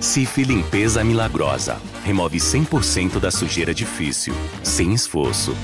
Cif 0.00 0.42
Limpeza 0.42 1.02
Milagrosa. 1.02 1.80
Remove 2.04 2.38
100% 2.38 3.18
da 3.18 3.30
sujeira 3.30 3.74
difícil, 3.74 4.34
sem 4.62 4.92
esforço. 4.92 5.54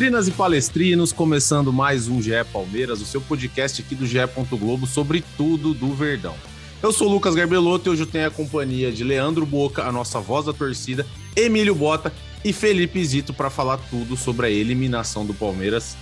Palestrinas 0.00 0.28
e 0.28 0.30
palestrinos, 0.30 1.12
começando 1.12 1.70
mais 1.70 2.08
um 2.08 2.22
GE 2.22 2.30
Palmeiras, 2.50 3.02
o 3.02 3.04
seu 3.04 3.20
podcast 3.20 3.82
aqui 3.82 3.94
do 3.94 4.06
GE. 4.06 4.16
Globo 4.52 4.86
sobre 4.86 5.22
tudo 5.36 5.74
do 5.74 5.92
Verdão. 5.92 6.34
Eu 6.82 6.90
sou 6.90 7.06
o 7.06 7.12
Lucas 7.12 7.34
Garbelotto 7.34 7.86
e 7.86 7.92
hoje 7.92 8.02
eu 8.04 8.06
tenho 8.06 8.26
a 8.26 8.30
companhia 8.30 8.90
de 8.90 9.04
Leandro 9.04 9.44
Boca, 9.44 9.84
a 9.84 9.92
nossa 9.92 10.18
voz 10.18 10.46
da 10.46 10.54
torcida, 10.54 11.06
Emílio 11.36 11.74
Bota 11.74 12.10
e 12.42 12.50
Felipe 12.50 13.04
Zito 13.04 13.34
para 13.34 13.50
falar 13.50 13.76
tudo 13.90 14.16
sobre 14.16 14.46
a 14.46 14.50
eliminação 14.50 15.26
do 15.26 15.34
Palmeiras 15.34 15.94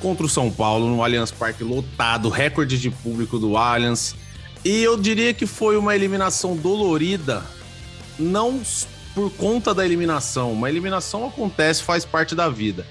contra 0.00 0.26
o 0.26 0.28
São 0.28 0.50
Paulo 0.50 0.88
no 0.88 1.00
Allianz 1.00 1.30
Parque 1.30 1.62
lotado, 1.62 2.28
recorde 2.28 2.76
de 2.76 2.90
público 2.90 3.38
do 3.38 3.56
Allianz. 3.56 4.16
E 4.64 4.82
eu 4.82 4.96
diria 4.96 5.32
que 5.32 5.46
foi 5.46 5.76
uma 5.76 5.94
eliminação 5.94 6.56
dolorida, 6.56 7.44
não 8.18 8.60
por 9.14 9.30
conta 9.34 9.72
da 9.72 9.86
eliminação. 9.86 10.52
Uma 10.52 10.68
eliminação 10.68 11.24
acontece, 11.24 11.84
faz 11.84 12.04
parte 12.04 12.34
da 12.34 12.48
vida. 12.48 12.84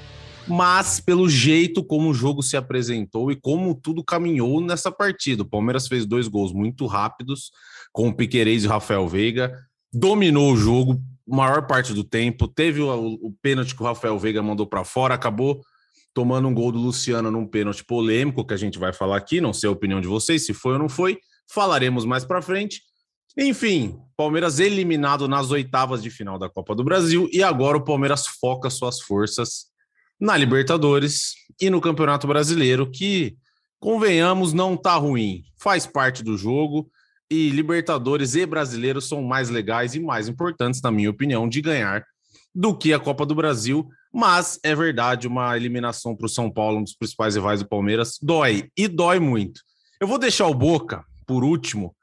Mas 0.48 1.00
pelo 1.00 1.30
jeito 1.30 1.84
como 1.84 2.10
o 2.10 2.14
jogo 2.14 2.42
se 2.42 2.58
apresentou 2.58 3.32
e 3.32 3.36
como 3.36 3.76
tudo 3.76 4.04
caminhou 4.04 4.60
nessa 4.60 4.92
partida. 4.92 5.44
O 5.44 5.50
Palmeiras 5.50 5.88
fez 5.88 6.06
dois 6.06 6.28
gols 6.28 6.52
muito 6.52 6.86
rápidos, 6.88 7.52
com 7.92 8.10
o 8.10 8.14
Piquerez 8.14 8.64
e 8.64 8.68
o 8.68 8.70
Rafael 8.70 9.08
Veiga, 9.08 9.56
dominou 9.94 10.54
o 10.54 10.58
jogo 10.58 11.02
maior 11.28 11.66
parte 11.66 11.94
do 11.94 12.04
tempo, 12.04 12.48
teve 12.48 12.82
o, 12.82 13.14
o 13.22 13.34
pênalti 13.42 13.76
que 13.76 13.82
o 13.82 13.86
Rafael 13.86 14.18
Veiga 14.18 14.42
mandou 14.42 14.66
para 14.66 14.84
fora, 14.84 15.14
acabou 15.14 15.62
tomando 16.14 16.48
um 16.48 16.54
gol 16.54 16.72
do 16.72 16.80
Luciano 16.80 17.32
num 17.32 17.48
pênalti 17.48 17.86
polêmico, 17.86 18.46
que 18.46 18.54
a 18.54 18.58
gente 18.58 18.78
vai 18.78 18.92
falar 18.92 19.18
aqui, 19.18 19.40
não 19.40 19.54
sei 19.54 19.70
a 19.70 19.72
opinião 19.72 20.02
de 20.02 20.08
vocês, 20.08 20.46
se 20.46 20.54
foi 20.54 20.74
ou 20.74 20.80
não 20.80 20.90
foi, 20.90 21.18
falaremos 21.50 22.06
mais 22.06 22.26
para 22.26 22.42
frente. 22.42 22.82
Enfim, 23.38 23.98
Palmeiras 24.18 24.60
eliminado 24.60 25.26
nas 25.28 25.52
oitavas 25.52 26.04
de 26.04 26.10
final 26.10 26.38
da 26.38 26.50
Copa 26.50 26.76
do 26.76 26.84
Brasil 26.84 27.30
e 27.32 27.42
agora 27.42 27.78
o 27.78 27.84
Palmeiras 27.84 28.28
foca 28.28 28.70
suas 28.70 29.00
forças 29.00 29.71
na 30.22 30.38
Libertadores 30.38 31.34
e 31.60 31.68
no 31.72 31.82
Campeonato 31.82 32.28
Brasileiro, 32.28 32.90
que, 32.90 33.36
convenhamos, 33.80 34.54
não 34.54 34.78
tá 34.78 34.94
ruim. 34.94 35.44
Faz 35.58 35.88
parte 35.88 36.24
do 36.24 36.38
jogo 36.38 36.88
e 37.30 37.50
Libertadores 37.50 38.36
e 38.36 38.46
Brasileiros 38.46 39.08
são 39.08 39.24
mais 39.24 39.50
legais 39.50 39.96
e 39.96 40.00
mais 40.00 40.28
importantes, 40.28 40.80
na 40.82 40.92
minha 40.92 41.10
opinião, 41.10 41.50
de 41.50 41.60
ganhar 41.60 42.06
do 42.54 42.78
que 42.78 42.94
a 42.94 43.00
Copa 43.00 43.26
do 43.26 43.34
Brasil. 43.34 43.90
Mas 44.14 44.60
é 44.64 44.76
verdade, 44.76 45.28
uma 45.28 45.58
eliminação 45.58 46.16
para 46.16 46.28
o 46.28 46.30
São 46.30 46.52
Paulo, 46.52 46.78
um 46.78 46.84
dos 46.84 46.96
principais 46.96 47.36
rivais 47.36 47.62
do 47.62 47.68
Palmeiras, 47.68 48.20
dói 48.22 48.70
e 48.78 48.88
dói 48.88 49.20
muito. 49.20 49.62
Eu 50.00 50.08
vou 50.08 50.20
deixar 50.20 50.46
o 50.48 50.54
Boca, 50.54 51.04
por 51.26 51.44
último, 51.44 51.96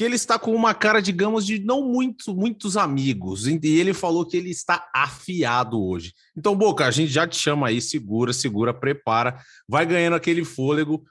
que 0.00 0.04
ele 0.04 0.16
está 0.16 0.38
com 0.38 0.54
uma 0.54 0.72
cara, 0.72 1.02
digamos, 1.02 1.44
de 1.44 1.58
não 1.58 1.86
muito, 1.86 2.34
muitos 2.34 2.74
amigos. 2.78 3.46
E 3.46 3.60
ele 3.62 3.92
falou 3.92 4.24
que 4.24 4.34
ele 4.34 4.48
está 4.48 4.88
afiado 4.94 5.78
hoje. 5.78 6.14
Então, 6.34 6.56
Boca, 6.56 6.86
a 6.86 6.90
gente 6.90 7.12
já 7.12 7.26
te 7.26 7.36
chama 7.36 7.68
aí, 7.68 7.82
segura, 7.82 8.32
segura, 8.32 8.72
prepara, 8.72 9.38
vai 9.68 9.84
ganhando 9.84 10.16
aquele 10.16 10.42
fôlego. 10.42 11.04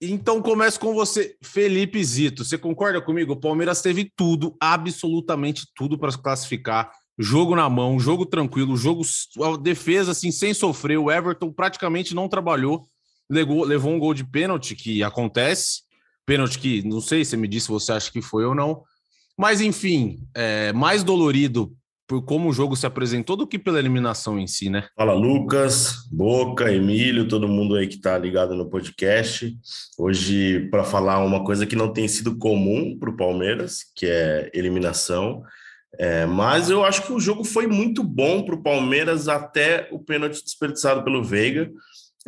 Então, 0.00 0.40
começo 0.40 0.78
com 0.78 0.94
você, 0.94 1.36
Felipe 1.42 2.04
Zito. 2.04 2.44
Você 2.44 2.56
concorda 2.56 3.00
comigo? 3.00 3.32
O 3.32 3.40
Palmeiras 3.40 3.82
teve 3.82 4.08
tudo, 4.14 4.56
absolutamente 4.60 5.66
tudo 5.74 5.98
para 5.98 6.12
se 6.12 6.22
classificar. 6.22 6.92
Jogo 7.18 7.56
na 7.56 7.68
mão, 7.68 7.98
jogo 7.98 8.24
tranquilo, 8.24 8.76
jogo 8.76 9.02
a 9.42 9.56
defesa 9.56 10.12
assim 10.12 10.30
sem 10.30 10.54
sofrer. 10.54 10.96
O 10.96 11.10
Everton 11.10 11.50
praticamente 11.52 12.14
não 12.14 12.28
trabalhou, 12.28 12.86
levou, 13.28 13.64
levou 13.64 13.92
um 13.92 13.98
gol 13.98 14.14
de 14.14 14.22
pênalti 14.22 14.76
que 14.76 15.02
acontece 15.02 15.87
Pênalti 16.28 16.58
que 16.58 16.86
não 16.86 17.00
sei 17.00 17.24
se 17.24 17.38
me 17.38 17.48
disse 17.48 17.64
se 17.64 17.72
você 17.72 17.90
acha 17.90 18.12
que 18.12 18.20
foi 18.20 18.44
ou 18.44 18.54
não. 18.54 18.82
Mas, 19.34 19.62
enfim, 19.62 20.18
é 20.34 20.74
mais 20.74 21.02
dolorido 21.02 21.72
por 22.06 22.22
como 22.22 22.50
o 22.50 22.52
jogo 22.52 22.76
se 22.76 22.84
apresentou 22.84 23.34
do 23.34 23.46
que 23.46 23.58
pela 23.58 23.78
eliminação 23.78 24.38
em 24.38 24.46
si, 24.46 24.68
né? 24.68 24.86
Fala, 24.94 25.14
Lucas, 25.14 26.06
Boca, 26.12 26.70
Emílio, 26.70 27.26
todo 27.26 27.48
mundo 27.48 27.76
aí 27.76 27.86
que 27.86 27.94
está 27.94 28.18
ligado 28.18 28.54
no 28.54 28.68
podcast. 28.68 29.56
Hoje, 29.98 30.68
para 30.70 30.84
falar 30.84 31.24
uma 31.24 31.42
coisa 31.42 31.64
que 31.64 31.74
não 31.74 31.90
tem 31.90 32.06
sido 32.06 32.36
comum 32.36 32.98
para 32.98 33.08
o 33.08 33.16
Palmeiras, 33.16 33.78
que 33.96 34.04
é 34.04 34.50
eliminação. 34.52 35.42
É, 35.98 36.26
mas 36.26 36.68
eu 36.68 36.84
acho 36.84 37.06
que 37.06 37.12
o 37.12 37.20
jogo 37.20 37.42
foi 37.42 37.66
muito 37.66 38.04
bom 38.04 38.42
para 38.42 38.54
o 38.54 38.62
Palmeiras 38.62 39.28
até 39.28 39.88
o 39.90 39.98
pênalti 39.98 40.44
desperdiçado 40.44 41.02
pelo 41.02 41.24
Veiga. 41.24 41.70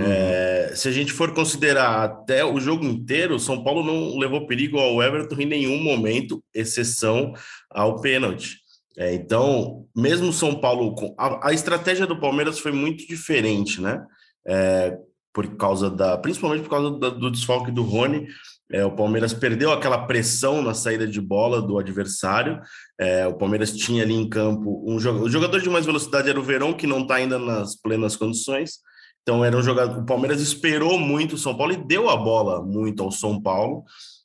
É, 0.02 0.72
se 0.74 0.88
a 0.88 0.92
gente 0.92 1.12
for 1.12 1.32
considerar 1.34 2.04
até 2.04 2.44
o 2.44 2.58
jogo 2.60 2.84
inteiro, 2.84 3.34
o 3.34 3.40
São 3.40 3.62
Paulo 3.62 3.84
não 3.84 4.18
levou 4.18 4.46
perigo 4.46 4.78
ao 4.78 5.02
Everton 5.02 5.36
em 5.40 5.46
nenhum 5.46 5.82
momento, 5.82 6.42
exceção 6.54 7.32
ao 7.70 8.00
pênalti. 8.00 8.58
É, 8.96 9.14
então, 9.14 9.86
mesmo 9.96 10.32
São 10.32 10.54
Paulo, 10.54 10.94
a, 11.18 11.48
a, 11.48 11.52
estratégia 11.52 12.06
do 12.06 12.20
Palmeiras 12.20 12.58
foi 12.58 12.72
muito 12.72 13.06
diferente, 13.06 13.80
né? 13.80 14.04
É, 14.46 14.96
por 15.32 15.56
causa 15.56 15.88
da, 15.88 16.18
principalmente 16.18 16.62
por 16.62 16.70
causa 16.70 16.98
da, 16.98 17.08
do 17.08 17.30
desfalque 17.30 17.70
do 17.70 17.82
Rony. 17.82 18.26
É, 18.72 18.84
o 18.84 18.92
Palmeiras 18.92 19.32
perdeu 19.32 19.72
aquela 19.72 20.06
pressão 20.06 20.62
na 20.62 20.74
saída 20.74 21.06
de 21.06 21.20
bola 21.20 21.60
do 21.60 21.78
adversário. 21.78 22.60
É, 22.98 23.26
o 23.26 23.34
Palmeiras 23.34 23.72
tinha 23.72 24.02
ali 24.02 24.14
em 24.14 24.28
campo 24.28 24.84
um 24.86 24.98
jogador, 24.98 25.24
o 25.24 25.30
jogador 25.30 25.60
de 25.60 25.70
mais 25.70 25.86
velocidade 25.86 26.28
era 26.30 26.38
o 26.38 26.42
Verão, 26.42 26.72
que 26.72 26.86
não 26.86 27.00
está 27.00 27.16
ainda 27.16 27.38
nas 27.38 27.74
plenas 27.74 28.16
condições. 28.16 28.78
Então 29.22 29.44
era 29.44 29.56
um 29.56 29.62
jogador. 29.62 29.98
O 29.98 30.06
Palmeiras 30.06 30.40
esperou 30.40 30.98
muito 30.98 31.34
o 31.34 31.38
São 31.38 31.56
Paulo 31.56 31.72
e 31.72 31.84
deu 31.84 32.08
a 32.08 32.16
bola 32.16 32.62
muito 32.62 33.02
ao 33.02 33.10
São 33.10 33.40
Paulo, 33.40 33.84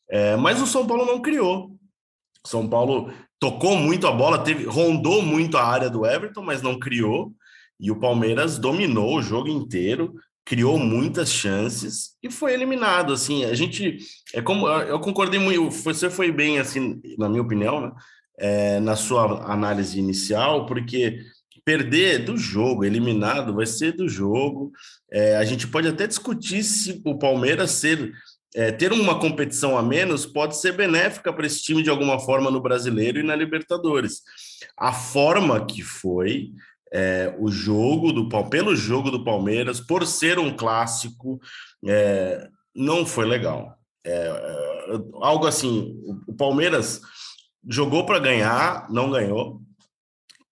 é, 0.09 0.35
mas 0.35 0.61
o 0.61 0.67
São 0.67 0.85
Paulo 0.85 1.05
não 1.05 1.21
criou. 1.21 1.71
O 2.45 2.47
São 2.47 2.67
Paulo 2.67 3.11
tocou 3.39 3.75
muito 3.77 4.07
a 4.07 4.11
bola, 4.11 4.43
teve, 4.43 4.65
rondou 4.65 5.21
muito 5.21 5.57
a 5.57 5.63
área 5.63 5.89
do 5.89 6.05
Everton, 6.05 6.41
mas 6.41 6.61
não 6.61 6.79
criou. 6.79 7.33
E 7.79 7.91
o 7.91 7.99
Palmeiras 7.99 8.57
dominou 8.57 9.17
o 9.17 9.21
jogo 9.21 9.49
inteiro, 9.49 10.15
criou 10.45 10.77
muitas 10.77 11.29
chances 11.29 12.11
e 12.23 12.31
foi 12.31 12.53
eliminado. 12.53 13.11
Assim, 13.11 13.43
a 13.45 13.53
gente 13.53 13.97
é 14.33 14.41
como 14.41 14.67
eu 14.67 14.99
concordei 14.99 15.39
muito. 15.39 15.71
Você 15.71 16.09
foi 16.09 16.31
bem 16.31 16.59
assim, 16.59 17.01
na 17.17 17.27
minha 17.27 17.41
opinião, 17.41 17.81
né? 17.81 17.91
É, 18.37 18.79
na 18.81 18.97
sua 18.97 19.49
análise 19.49 19.97
inicial, 19.97 20.65
porque 20.65 21.19
perder 21.65 22.19
do 22.19 22.37
jogo, 22.37 22.85
eliminado, 22.85 23.55
vai 23.55 23.65
ser 23.65 23.93
do 23.93 24.07
jogo. 24.07 24.71
É, 25.11 25.35
a 25.35 25.43
gente 25.43 25.67
pode 25.67 25.87
até 25.87 26.05
discutir 26.05 26.63
se 26.63 27.01
o 27.03 27.17
Palmeiras 27.17 27.71
ser 27.71 28.13
é, 28.55 28.71
ter 28.71 28.93
uma 28.93 29.19
competição 29.19 29.77
a 29.77 29.83
menos 29.83 30.25
pode 30.25 30.57
ser 30.57 30.71
benéfica 30.71 31.33
para 31.33 31.45
esse 31.45 31.61
time 31.61 31.83
de 31.83 31.89
alguma 31.89 32.19
forma 32.19 32.49
no 32.49 32.61
Brasileiro 32.61 33.19
e 33.19 33.23
na 33.23 33.35
Libertadores. 33.35 34.21
A 34.77 34.93
forma 34.93 35.65
que 35.65 35.81
foi 35.81 36.51
é, 36.93 37.35
o 37.37 37.51
jogo 37.51 38.13
do 38.13 38.29
pelo 38.49 38.73
jogo 38.73 39.11
do 39.11 39.25
Palmeiras, 39.25 39.81
por 39.81 40.07
ser 40.07 40.39
um 40.39 40.55
clássico, 40.55 41.41
é, 41.85 42.47
não 42.73 43.05
foi 43.05 43.25
legal. 43.25 43.77
É, 44.05 44.11
é, 44.13 44.99
algo 45.15 45.47
assim, 45.47 45.99
o 46.25 46.33
Palmeiras 46.33 47.01
jogou 47.67 48.05
para 48.05 48.19
ganhar, 48.19 48.89
não 48.89 49.11
ganhou. 49.11 49.61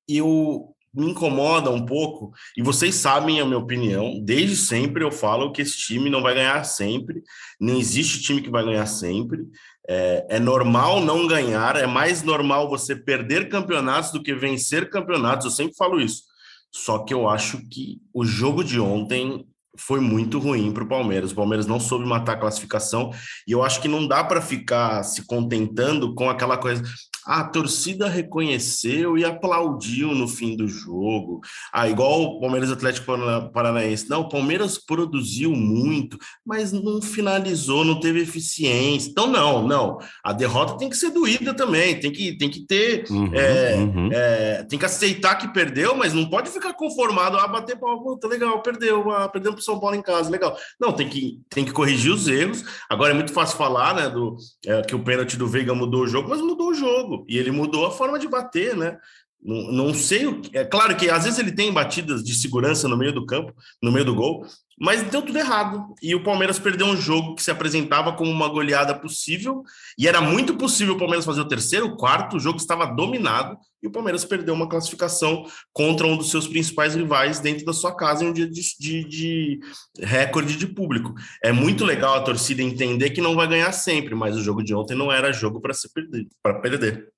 E 0.10 0.22
o, 0.22 0.73
me 0.94 1.10
incomoda 1.10 1.72
um 1.72 1.86
pouco, 1.86 2.32
e 2.56 2.62
vocês 2.62 2.96
sabem 2.96 3.40
a 3.40 3.46
minha 3.46 3.58
opinião, 3.58 4.20
desde 4.24 4.56
sempre 4.56 5.04
eu 5.04 5.12
falo 5.12 5.52
que 5.52 5.62
esse 5.62 5.78
time 5.78 6.10
não 6.10 6.22
vai 6.22 6.36
ganhar 6.36 6.64
sempre, 6.64 7.24
não 7.60 7.76
existe 7.78 8.22
time 8.22 8.42
que 8.42 8.52
vai 8.52 8.64
ganhar 8.64 8.86
sempre. 8.86 9.48
É, 9.90 10.26
é, 10.30 10.40
normal 10.40 11.02
não 11.02 11.28
ganhar, 11.28 11.76
é 11.76 11.86
mais 11.86 12.24
normal 12.24 12.70
você 12.70 12.96
perder 12.96 13.50
campeonatos 13.50 14.12
do 14.12 14.24
que 14.24 14.34
vencer 14.34 14.90
campeonatos, 14.90 15.46
eu 15.46 15.52
sempre 15.52 15.76
falo 15.76 16.00
isso. 16.00 16.24
Só 16.72 17.00
que 17.00 17.14
eu 17.14 17.28
acho 17.28 17.60
que 17.70 18.00
o 18.14 18.24
jogo 18.24 18.64
de 18.64 18.80
ontem 18.80 19.46
foi 19.78 20.00
muito 20.00 20.40
ruim 20.40 20.72
para 20.72 20.84
o 20.84 20.88
Palmeiras. 20.88 21.32
O 21.32 21.36
Palmeiras 21.36 21.66
não 21.66 21.80
soube 21.80 22.06
matar 22.06 22.34
a 22.34 22.40
classificação 22.40 23.12
e 23.48 23.52
eu 23.52 23.64
acho 23.64 23.82
que 23.82 23.88
não 23.88 24.08
dá 24.08 24.24
para 24.24 24.42
ficar 24.42 25.04
se 25.04 25.26
contentando 25.26 26.14
com 26.14 26.30
aquela 26.30 26.58
coisa. 26.58 26.84
A 27.26 27.44
torcida 27.44 28.08
reconheceu 28.08 29.18
e 29.18 29.24
aplaudiu 29.24 30.14
no 30.14 30.28
fim 30.28 30.56
do 30.56 30.68
jogo. 30.68 31.42
Ah, 31.72 31.88
igual 31.88 32.22
o 32.22 32.40
Palmeiras 32.40 32.72
Atlético 32.72 33.06
Paranaense. 33.54 34.10
Não, 34.10 34.22
o 34.22 34.30
Palmeiras 34.30 34.78
produziu 34.78 35.52
muito, 35.52 36.18
mas 36.46 36.72
não 36.72 37.02
finalizou, 37.02 37.86
não 37.86 38.00
teve 38.00 38.22
eficiência. 38.22 39.10
Então, 39.10 39.28
não, 39.28 39.66
não. 39.68 39.98
A 40.24 40.34
derrota 40.34 40.78
tem 40.78 40.90
que 40.90 40.98
ser 40.98 41.12
doída 41.12 41.54
também, 41.54 42.00
tem 42.00 42.12
que, 42.12 42.38
tem 42.38 42.50
que 42.50 42.66
ter. 42.66 43.06
Uhum, 43.10 43.34
é, 43.34 43.76
uhum. 43.76 44.10
É, 44.12 44.64
tem 44.64 44.78
que 44.78 44.86
aceitar 44.86 45.36
que 45.36 45.54
perdeu, 45.54 45.96
mas 45.96 46.14
não 46.14 46.30
pode 46.30 46.50
ficar 46.50 46.74
conformado 46.74 47.38
a 47.38 47.44
ah, 47.44 47.48
bater 47.48 47.78
palma, 47.78 48.20
tá 48.20 48.28
legal, 48.28 48.62
perdeu, 48.62 49.12
ah, 49.12 49.30
perdemos 49.30 49.56
pro 49.56 49.66
São 49.66 49.80
Paulo 49.80 49.96
em 49.96 50.02
casa, 50.02 50.30
legal. 50.30 50.56
Não, 50.80 50.92
tem 50.92 51.08
que, 51.08 51.40
tem 51.50 51.64
que 51.64 51.72
corrigir 51.72 52.12
os 52.12 52.28
erros. 52.28 52.64
Agora 52.90 53.12
é 53.12 53.14
muito 53.14 53.32
fácil 53.32 53.58
falar, 53.58 53.96
né, 53.96 54.10
do, 54.10 54.36
é, 54.66 54.82
que 54.82 54.96
o 54.96 55.04
pênalti 55.04 55.38
do 55.38 55.48
Veiga 55.48 55.74
mudou 55.74 56.02
o 56.02 56.08
jogo, 56.08 56.30
mas 56.30 56.42
mudou 56.42 56.70
o 56.70 56.74
jogo. 56.74 57.13
E 57.28 57.38
ele 57.38 57.52
mudou 57.52 57.86
a 57.86 57.92
forma 57.92 58.18
de 58.18 58.28
bater, 58.28 58.76
né? 58.76 58.98
Não, 59.42 59.72
não 59.72 59.94
sei 59.94 60.26
o 60.26 60.42
que. 60.42 60.58
É 60.58 60.64
claro 60.64 60.96
que 60.96 61.10
às 61.10 61.26
vezes 61.26 61.38
ele 61.38 61.52
tem 61.52 61.72
batidas 61.72 62.24
de 62.24 62.34
segurança 62.34 62.88
no 62.88 62.98
meio 62.98 63.14
do 63.14 63.26
campo, 63.26 63.54
no 63.82 63.92
meio 63.92 64.06
do 64.06 64.16
gol, 64.16 64.46
mas 64.80 65.04
deu 65.04 65.22
tudo 65.22 65.38
errado. 65.38 65.94
E 66.02 66.16
o 66.16 66.24
Palmeiras 66.24 66.60
perdeu 66.60 66.88
um 66.88 66.96
jogo 66.96 67.36
que 67.36 67.44
se 67.44 67.52
apresentava 67.52 68.14
como 68.14 68.32
uma 68.32 68.48
goleada 68.48 68.94
possível, 68.94 69.64
e 69.98 70.08
era 70.08 70.22
muito 70.22 70.56
possível 70.56 70.96
o 70.96 70.98
Palmeiras 70.98 71.26
fazer 71.26 71.42
o 71.42 71.48
terceiro, 71.48 71.88
o 71.88 71.96
quarto, 71.96 72.38
o 72.38 72.40
jogo 72.40 72.58
estava 72.58 72.86
dominado, 72.86 73.58
e 73.82 73.88
o 73.88 73.92
Palmeiras 73.92 74.24
perdeu 74.26 74.54
uma 74.54 74.68
classificação 74.68 75.46
contra 75.72 76.08
um 76.08 76.18
dos 76.18 76.32
seus 76.32 76.48
principais 76.48 76.96
rivais 76.96 77.40
dentro 77.40 77.66
da 77.66 77.74
sua 77.74 77.96
casa 77.96 78.24
em 78.24 78.30
um 78.30 78.34
dia 78.34 78.50
de, 78.50 78.62
de, 78.80 79.04
de 79.04 79.60
recorde 80.00 80.56
de 80.56 80.68
público. 80.68 81.14
É 81.44 81.52
muito 81.52 81.86
legal 81.86 82.16
a 82.16 82.22
torcida 82.22 82.62
entender 82.62 83.12
que 83.12 83.22
não 83.22 83.36
vai 83.36 83.48
ganhar 83.48 83.72
sempre, 83.72 84.16
mas 84.16 84.36
o 84.36 84.42
jogo 84.42 84.64
de 84.64 84.74
ontem 84.74 84.96
não 84.96 85.12
era 85.12 85.34
jogo 85.34 85.60
para 85.62 85.74
perder, 85.94 86.28
para 86.42 86.60
perder. 86.60 87.10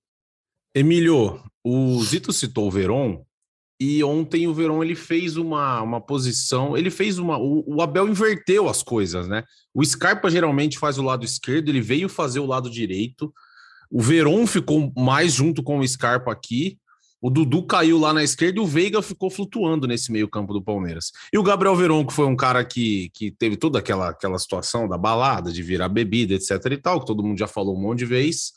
Emílio, 0.74 1.42
o 1.64 2.04
Zito 2.04 2.34
citou 2.34 2.68
o 2.68 2.72
Veron 2.72 3.25
e 3.80 4.04
ontem 4.04 4.48
o 4.48 4.54
Veron 4.54 4.82
ele 4.82 4.96
fez 4.96 5.36
uma, 5.36 5.82
uma 5.82 6.00
posição, 6.00 6.78
ele 6.78 6.90
fez 6.90 7.20
uma. 7.20 7.38
O, 7.38 7.76
o, 7.76 7.82
Abel 7.82 8.08
inverteu 8.08 8.70
as 8.70 8.82
coisas, 8.82 9.28
né? 9.28 9.44
O 9.74 9.84
Scarpa 9.84 10.30
geralmente 10.30 10.80
faz 10.80 10.98
o 10.98 11.04
lado 11.04 11.26
esquerdo, 11.26 11.70
ele 11.70 11.82
veio 11.82 12.08
fazer 12.08 12.40
o 12.40 12.46
lado 12.46 12.70
direito. 12.70 13.34
O 13.92 14.02
Veron 14.02 14.48
ficou 14.48 14.92
mais 14.96 15.34
junto 15.34 15.62
com 15.62 15.80
o 15.80 15.88
Scarpa 15.88 16.32
aqui. 16.32 16.78
O 17.22 17.30
Dudu 17.30 17.64
caiu 17.64 17.98
lá 17.98 18.14
na 18.14 18.24
esquerda 18.24 18.60
e 18.60 18.62
o 18.62 18.68
Veiga 18.68 19.02
ficou 19.02 19.30
flutuando 19.30 19.88
nesse 19.88 20.12
meio-campo 20.12 20.54
do 20.54 20.62
Palmeiras. 20.62 21.12
E 21.34 21.38
o 21.38 21.44
Gabriel 21.44 21.76
Veron, 21.76 22.06
que 22.06 22.14
foi 22.14 22.26
um 22.26 22.36
cara 22.36 22.64
que, 22.64 23.10
que 23.14 23.32
teve 23.32 23.58
toda 23.58 23.80
aquela, 23.80 24.10
aquela 24.10 24.38
situação 24.38 24.88
da 24.88 24.98
balada, 24.98 25.52
de 25.52 25.64
virar 25.64 25.90
bebida, 25.90 26.36
etc 26.36 26.52
e 26.72 26.78
tal, 26.78 27.00
que 27.00 27.08
todo 27.08 27.24
mundo 27.24 27.40
já 27.40 27.48
falou 27.48 27.76
um 27.76 27.82
monte 27.82 28.00
de 28.00 28.06
vezes, 28.06 28.54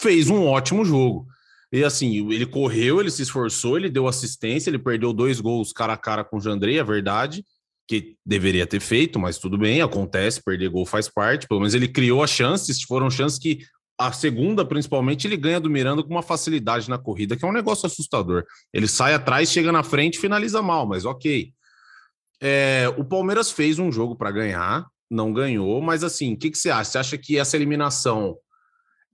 fez 0.00 0.30
um 0.30 0.46
ótimo 0.46 0.84
jogo. 0.84 1.26
E 1.72 1.82
assim, 1.82 2.30
ele 2.32 2.46
correu, 2.46 3.00
ele 3.00 3.10
se 3.10 3.22
esforçou, 3.22 3.76
ele 3.76 3.90
deu 3.90 4.06
assistência, 4.06 4.70
ele 4.70 4.78
perdeu 4.78 5.12
dois 5.12 5.40
gols 5.40 5.72
cara 5.72 5.94
a 5.94 5.96
cara 5.96 6.24
com 6.24 6.36
o 6.36 6.40
Jandrei, 6.40 6.78
é 6.78 6.84
verdade, 6.84 7.44
que 7.88 8.16
deveria 8.24 8.66
ter 8.66 8.80
feito, 8.80 9.18
mas 9.18 9.38
tudo 9.38 9.58
bem, 9.58 9.82
acontece, 9.82 10.42
perder 10.42 10.68
gol 10.70 10.86
faz 10.86 11.08
parte. 11.08 11.46
Pelo 11.46 11.60
menos 11.60 11.74
ele 11.74 11.88
criou 11.88 12.22
as 12.22 12.30
chances, 12.30 12.82
foram 12.82 13.10
chances 13.10 13.38
que 13.38 13.60
a 13.98 14.12
segunda, 14.12 14.64
principalmente, 14.64 15.26
ele 15.26 15.36
ganha 15.36 15.58
do 15.58 15.70
Miranda 15.70 16.02
com 16.02 16.10
uma 16.10 16.22
facilidade 16.22 16.88
na 16.88 16.98
corrida, 16.98 17.36
que 17.36 17.44
é 17.44 17.48
um 17.48 17.52
negócio 17.52 17.86
assustador. 17.86 18.44
Ele 18.72 18.86
sai 18.86 19.14
atrás, 19.14 19.50
chega 19.50 19.72
na 19.72 19.82
frente, 19.82 20.18
finaliza 20.18 20.60
mal, 20.60 20.86
mas 20.86 21.04
ok. 21.04 21.52
É, 22.40 22.92
o 22.98 23.04
Palmeiras 23.04 23.50
fez 23.50 23.78
um 23.78 23.90
jogo 23.90 24.14
para 24.14 24.30
ganhar, 24.30 24.86
não 25.10 25.32
ganhou, 25.32 25.80
mas 25.80 26.04
assim, 26.04 26.34
o 26.34 26.36
que, 26.36 26.50
que 26.50 26.58
você 26.58 26.68
acha? 26.68 26.90
Você 26.90 26.98
acha 26.98 27.18
que 27.18 27.38
essa 27.38 27.56
eliminação 27.56 28.36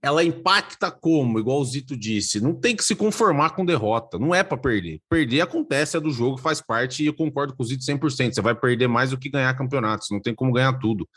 ela 0.03 0.21
impacta 0.21 0.91
como, 0.91 1.39
igual 1.39 1.61
o 1.61 1.65
Zito 1.65 1.95
disse, 1.95 2.41
não 2.41 2.53
tem 2.53 2.75
que 2.75 2.83
se 2.83 2.93
conformar 2.93 3.51
com 3.51 3.63
derrota, 3.63 4.19
não 4.19 4.35
é 4.35 4.43
para 4.43 4.57
perder. 4.57 4.99
Perder 5.09 5.39
acontece, 5.39 5.95
é 5.95 5.99
do 5.99 6.11
jogo, 6.11 6.37
faz 6.37 6.59
parte, 6.59 7.01
e 7.01 7.05
eu 7.05 7.13
concordo 7.13 7.55
com 7.55 7.63
o 7.63 7.65
Zito 7.65 7.85
100%. 7.85 8.33
Você 8.33 8.41
vai 8.41 8.53
perder 8.53 8.89
mais 8.89 9.11
do 9.11 9.17
que 9.17 9.29
ganhar 9.29 9.53
campeonatos, 9.53 10.09
não 10.11 10.21
tem 10.21 10.35
como 10.35 10.51
ganhar 10.51 10.73
tudo. 10.73 11.07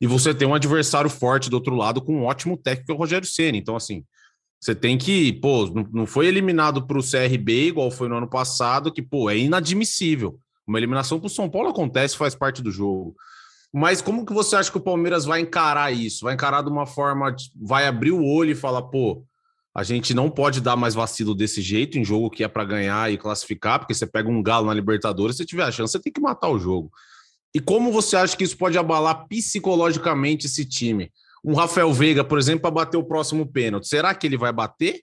E 0.00 0.06
você 0.06 0.32
tem 0.32 0.46
um 0.46 0.54
adversário 0.54 1.10
forte 1.10 1.50
do 1.50 1.54
outro 1.54 1.74
lado 1.74 2.00
com 2.00 2.20
um 2.20 2.24
ótimo 2.24 2.56
técnico, 2.56 2.86
que 2.86 2.92
é 2.92 2.94
o 2.94 2.98
Rogério 2.98 3.26
Ceni. 3.26 3.58
Então, 3.58 3.74
assim, 3.74 4.04
você 4.60 4.76
tem 4.76 4.96
que, 4.96 5.32
pô, 5.32 5.66
não 5.92 6.06
foi 6.06 6.28
eliminado 6.28 6.86
para 6.86 6.98
o 6.98 7.02
CRB 7.02 7.66
igual 7.66 7.90
foi 7.90 8.08
no 8.08 8.16
ano 8.16 8.30
passado, 8.30 8.92
que, 8.92 9.02
pô, 9.02 9.28
é 9.28 9.36
inadmissível. 9.36 10.38
Uma 10.64 10.78
eliminação 10.78 11.18
para 11.18 11.26
o 11.26 11.30
São 11.30 11.50
Paulo 11.50 11.70
acontece, 11.70 12.16
faz 12.16 12.36
parte 12.36 12.62
do 12.62 12.70
jogo. 12.70 13.16
Mas 13.78 14.00
como 14.00 14.24
que 14.24 14.32
você 14.32 14.56
acha 14.56 14.70
que 14.70 14.78
o 14.78 14.80
Palmeiras 14.80 15.26
vai 15.26 15.38
encarar 15.38 15.92
isso? 15.92 16.24
Vai 16.24 16.32
encarar 16.32 16.62
de 16.62 16.70
uma 16.70 16.86
forma, 16.86 17.36
vai 17.54 17.86
abrir 17.86 18.10
o 18.10 18.24
olho 18.24 18.52
e 18.52 18.54
falar, 18.54 18.80
pô, 18.80 19.22
a 19.74 19.82
gente 19.82 20.14
não 20.14 20.30
pode 20.30 20.62
dar 20.62 20.76
mais 20.76 20.94
vacilo 20.94 21.34
desse 21.34 21.60
jeito 21.60 21.98
em 21.98 22.02
jogo 22.02 22.30
que 22.30 22.42
é 22.42 22.48
para 22.48 22.64
ganhar 22.64 23.12
e 23.12 23.18
classificar, 23.18 23.78
porque 23.78 23.92
você 23.92 24.06
pega 24.06 24.30
um 24.30 24.42
galo 24.42 24.68
na 24.68 24.72
Libertadores, 24.72 25.36
se 25.36 25.44
tiver 25.44 25.62
a 25.62 25.70
chance, 25.70 25.92
você 25.92 26.00
tem 26.00 26.10
que 26.10 26.22
matar 26.22 26.48
o 26.48 26.58
jogo. 26.58 26.90
E 27.54 27.60
como 27.60 27.92
você 27.92 28.16
acha 28.16 28.34
que 28.34 28.44
isso 28.44 28.56
pode 28.56 28.78
abalar 28.78 29.28
psicologicamente 29.28 30.46
esse 30.46 30.64
time? 30.64 31.12
Um 31.44 31.52
Rafael 31.52 31.92
Veiga, 31.92 32.24
por 32.24 32.38
exemplo, 32.38 32.62
para 32.62 32.70
bater 32.70 32.96
o 32.96 33.04
próximo 33.04 33.46
pênalti, 33.46 33.88
será 33.88 34.14
que 34.14 34.26
ele 34.26 34.38
vai 34.38 34.54
bater? 34.54 35.02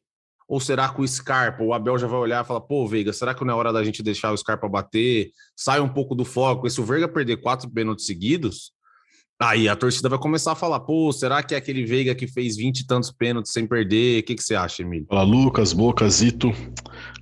Ou 0.54 0.60
será 0.60 0.88
que 0.88 1.02
o 1.02 1.08
Scarpa, 1.08 1.64
o 1.64 1.74
Abel 1.74 1.98
já 1.98 2.06
vai 2.06 2.20
olhar 2.20 2.44
e 2.44 2.48
falar, 2.48 2.62
pô, 2.62 2.88
Veiga, 2.88 3.12
será 3.12 3.34
que 3.34 3.44
não 3.44 3.56
é 3.56 3.58
hora 3.58 3.74
da 3.74 3.84
gente 3.84 4.04
deixar 4.04 4.32
o 4.32 4.38
Scarpa 4.38 4.70
bater? 4.70 5.32
Sai 5.56 5.80
um 5.80 5.90
pouco 5.90 6.14
do 6.14 6.24
foco. 6.24 6.68
E 6.68 6.70
se 6.70 6.80
o 6.80 6.86
Veiga 6.86 7.08
perder 7.08 7.38
quatro 7.38 7.68
pênaltis 7.68 8.06
seguidos, 8.06 8.72
aí 9.42 9.68
a 9.68 9.76
torcida 9.76 10.10
vai 10.10 10.20
começar 10.20 10.52
a 10.52 10.56
falar, 10.56 10.82
pô, 10.82 11.12
será 11.12 11.42
que 11.42 11.56
é 11.56 11.58
aquele 11.58 11.84
Veiga 11.84 12.14
que 12.14 12.28
fez 12.28 12.56
20 12.56 12.82
e 12.82 12.86
tantos 12.86 13.10
pênaltis 13.10 13.52
sem 13.52 13.66
perder? 13.66 14.20
O 14.20 14.24
que, 14.28 14.36
que 14.36 14.44
você 14.44 14.54
acha, 14.54 14.84
Emílio? 14.84 15.08
Fala, 15.10 15.24
Lucas, 15.24 15.74
Boca, 15.74 16.08
Zito. 16.08 16.52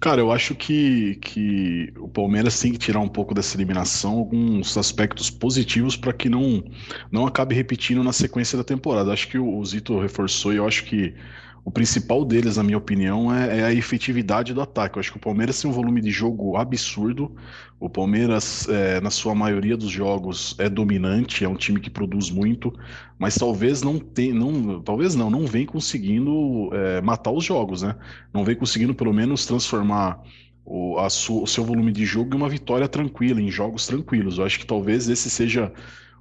Cara, 0.02 0.20
eu 0.20 0.30
acho 0.30 0.54
que, 0.54 1.16
que 1.22 1.94
o 2.00 2.10
Palmeiras 2.10 2.60
tem 2.60 2.74
que 2.74 2.80
tirar 2.80 3.00
um 3.00 3.08
pouco 3.08 3.34
dessa 3.34 3.56
eliminação 3.56 4.18
alguns 4.18 4.76
aspectos 4.76 5.30
positivos 5.30 5.96
para 5.96 6.12
que 6.12 6.28
não, 6.28 6.62
não 7.10 7.26
acabe 7.26 7.56
repetindo 7.56 8.04
na 8.04 8.12
sequência 8.12 8.58
da 8.58 8.64
temporada. 8.66 9.14
Acho 9.14 9.30
que 9.30 9.38
o, 9.38 9.58
o 9.58 9.66
Zito 9.66 9.98
reforçou 10.02 10.52
e 10.52 10.58
eu 10.58 10.68
acho 10.68 10.84
que 10.84 11.16
o 11.64 11.70
principal 11.70 12.26
deles, 12.26 12.58
na 12.58 12.64
minha 12.64 12.78
opinião, 12.78 13.34
é, 13.34 13.60
é, 13.60 13.64
a 13.66 13.74
efetividade 13.74 14.54
do 14.54 14.62
ataque. 14.62 14.98
Eu 14.98 15.00
acho 15.00 15.12
que 15.12 15.18
o 15.18 15.22
Palmeiras 15.22 15.62
tem 15.62 15.70
um 15.70 15.74
volume 15.74 16.02
de 16.02 16.10
jogo 16.10 16.58
absurdo. 16.58 17.36
O 17.80 17.88
Palmeiras, 17.88 18.68
é, 18.68 19.00
na 19.00 19.12
sua 19.12 19.36
maioria 19.36 19.78
dos 19.78 19.90
jogos, 19.90 20.56
é 20.58 20.68
dominante, 20.68 21.46
é 21.46 21.50
um 21.50 21.56
time 21.56 21.80
que 21.80 21.90
produz 21.90 22.32
muito, 22.32 22.74
mas 23.18 23.36
talvez 23.36 23.84
não 23.84 24.00
tem, 24.00 24.34
não, 24.34 24.82
talvez 24.82 25.14
não, 25.14 25.30
não 25.30 25.46
vem 25.46 25.66
conseguindo 25.66 26.70
é, 26.74 27.00
matar 27.02 27.32
os 27.32 27.46
jogos, 27.46 27.84
né? 27.84 27.96
Não 28.34 28.44
vem 28.44 28.56
conseguindo 28.56 28.96
pelo 28.96 29.14
menos 29.14 29.46
transformar 29.46 30.20
o, 30.66 31.00
o 31.00 31.48
seu 31.48 31.64
volume 31.64 31.92
de 31.92 32.06
jogo 32.06 32.34
em 32.34 32.38
uma 32.38 32.50
vitória 32.50 32.88
tranquila, 32.88 33.40
em 33.40 33.52
jogos 33.52 33.86
tranquilos. 33.86 34.40
Eu 34.40 34.46
acho 34.46 34.60
que 34.60 34.66
talvez 34.66 35.08
esse 35.10 35.30
seja 35.30 35.72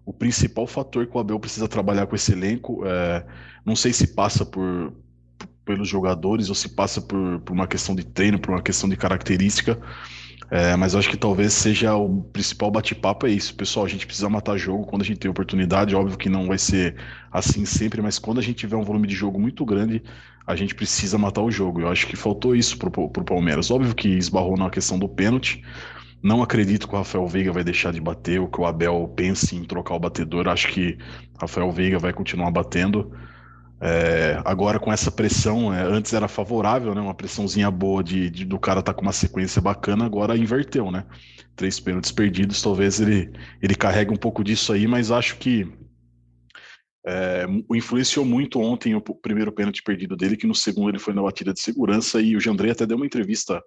o 0.04 0.12
principal 0.12 0.66
fator 0.66 1.06
que 1.06 1.16
o 1.16 1.20
Abel 1.20 1.40
precisa 1.40 1.68
trabalhar 1.68 2.06
com 2.06 2.14
esse 2.14 2.32
elenco. 2.32 2.82
É, 2.84 3.24
não 3.64 3.74
sei 3.74 3.92
se 3.92 4.08
passa 4.08 4.44
por 4.44 4.92
pelos 5.64 5.88
jogadores 5.88 6.48
ou 6.48 6.54
se 6.54 6.68
passa 6.70 7.00
por, 7.00 7.40
por 7.40 7.52
uma 7.52 7.66
questão 7.66 7.94
de 7.94 8.04
treino, 8.04 8.38
por 8.38 8.50
uma 8.50 8.62
questão 8.62 8.88
de 8.88 8.96
característica. 8.96 9.78
É, 10.50 10.74
mas 10.74 10.96
acho 10.96 11.08
que 11.08 11.16
talvez 11.16 11.52
seja 11.52 11.94
o 11.94 12.22
principal 12.24 12.72
bate-papo 12.72 13.26
é 13.26 13.30
isso. 13.30 13.54
Pessoal, 13.54 13.86
a 13.86 13.88
gente 13.88 14.04
precisa 14.04 14.28
matar 14.28 14.56
jogo 14.56 14.84
quando 14.84 15.02
a 15.02 15.04
gente 15.04 15.20
tem 15.20 15.30
oportunidade. 15.30 15.94
Óbvio 15.94 16.18
que 16.18 16.28
não 16.28 16.48
vai 16.48 16.58
ser 16.58 16.96
assim 17.30 17.64
sempre, 17.64 18.02
mas 18.02 18.18
quando 18.18 18.38
a 18.38 18.42
gente 18.42 18.56
tiver 18.56 18.76
um 18.76 18.82
volume 18.82 19.06
de 19.06 19.14
jogo 19.14 19.38
muito 19.38 19.64
grande, 19.64 20.02
a 20.44 20.56
gente 20.56 20.74
precisa 20.74 21.16
matar 21.16 21.42
o 21.42 21.52
jogo. 21.52 21.82
Eu 21.82 21.88
acho 21.88 22.06
que 22.08 22.16
faltou 22.16 22.56
isso 22.56 22.76
pro, 22.76 22.90
pro 22.90 23.24
Palmeiras. 23.24 23.70
Óbvio 23.70 23.94
que 23.94 24.08
esbarrou 24.08 24.56
na 24.56 24.68
questão 24.70 24.98
do 24.98 25.08
pênalti. 25.08 25.62
Não 26.20 26.42
acredito 26.42 26.88
que 26.88 26.94
o 26.94 26.98
Rafael 26.98 27.26
Veiga 27.28 27.52
vai 27.52 27.62
deixar 27.62 27.92
de 27.92 28.00
bater, 28.00 28.40
ou 28.40 28.48
que 28.48 28.60
o 28.60 28.66
Abel 28.66 29.12
pense 29.16 29.56
em 29.56 29.64
trocar 29.64 29.94
o 29.94 30.00
batedor. 30.00 30.48
Acho 30.48 30.68
que 30.68 30.98
Rafael 31.40 31.70
Veiga 31.70 31.98
vai 31.98 32.12
continuar 32.12 32.50
batendo. 32.50 33.12
É, 33.82 34.42
agora 34.44 34.78
com 34.78 34.92
essa 34.92 35.10
pressão, 35.10 35.72
é, 35.72 35.82
antes 35.82 36.12
era 36.12 36.28
favorável, 36.28 36.94
né? 36.94 37.00
Uma 37.00 37.14
pressãozinha 37.14 37.70
boa 37.70 38.04
de, 38.04 38.28
de, 38.28 38.44
do 38.44 38.58
cara 38.58 38.82
tá 38.82 38.92
com 38.92 39.00
uma 39.00 39.12
sequência 39.12 39.60
bacana, 39.62 40.04
agora 40.04 40.36
inverteu, 40.36 40.90
né? 40.90 41.06
Três 41.56 41.80
pênaltis 41.80 42.12
perdidos, 42.12 42.60
talvez 42.60 43.00
ele, 43.00 43.32
ele 43.62 43.74
carregue 43.74 44.12
um 44.12 44.16
pouco 44.16 44.44
disso 44.44 44.72
aí, 44.72 44.86
mas 44.86 45.10
acho 45.10 45.38
que 45.38 45.66
é, 47.06 47.46
influenciou 47.74 48.24
muito 48.24 48.60
ontem 48.60 48.94
o 48.94 49.00
primeiro 49.00 49.50
pênalti 49.50 49.82
perdido 49.82 50.14
dele, 50.14 50.36
que 50.36 50.46
no 50.46 50.54
segundo 50.54 50.90
ele 50.90 50.98
foi 50.98 51.14
na 51.14 51.22
batida 51.22 51.52
de 51.54 51.60
segurança, 51.60 52.20
e 52.20 52.36
o 52.36 52.40
Jandrei 52.40 52.72
até 52.72 52.84
deu 52.84 52.98
uma 52.98 53.06
entrevista 53.06 53.62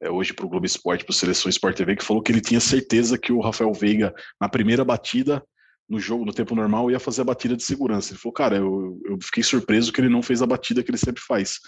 é, 0.00 0.08
hoje 0.08 0.32
para 0.32 0.46
o 0.46 0.48
Globo 0.48 0.66
Esporte, 0.66 1.04
para 1.04 1.10
o 1.10 1.14
Seleção 1.14 1.48
Sport 1.48 1.76
TV, 1.76 1.96
que 1.96 2.04
falou 2.04 2.22
que 2.22 2.30
ele 2.30 2.40
tinha 2.40 2.60
certeza 2.60 3.18
que 3.18 3.32
o 3.32 3.40
Rafael 3.40 3.72
Veiga, 3.72 4.14
na 4.40 4.48
primeira 4.48 4.84
batida, 4.84 5.42
no 5.88 6.00
jogo, 6.00 6.24
no 6.24 6.32
tempo 6.32 6.54
normal, 6.54 6.90
ia 6.90 6.98
fazer 6.98 7.22
a 7.22 7.24
batida 7.24 7.56
de 7.56 7.62
segurança. 7.62 8.12
Ele 8.12 8.18
falou, 8.18 8.32
cara, 8.32 8.56
eu, 8.56 9.00
eu 9.04 9.18
fiquei 9.22 9.42
surpreso 9.42 9.92
que 9.92 10.00
ele 10.00 10.08
não 10.08 10.22
fez 10.22 10.42
a 10.42 10.46
batida 10.46 10.82
que 10.82 10.90
ele 10.90 10.98
sempre 10.98 11.22
faz. 11.22 11.58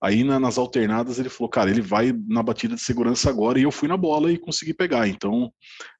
Aí 0.00 0.22
na, 0.22 0.38
nas 0.38 0.58
alternadas 0.58 1.18
ele 1.18 1.28
falou, 1.28 1.48
cara, 1.48 1.70
ele 1.70 1.80
vai 1.80 2.12
na 2.28 2.42
batida 2.42 2.74
de 2.74 2.80
segurança 2.80 3.30
agora 3.30 3.58
e 3.58 3.62
eu 3.62 3.72
fui 3.72 3.88
na 3.88 3.96
bola 3.96 4.30
e 4.30 4.38
consegui 4.38 4.74
pegar. 4.74 5.08
Então, 5.08 5.50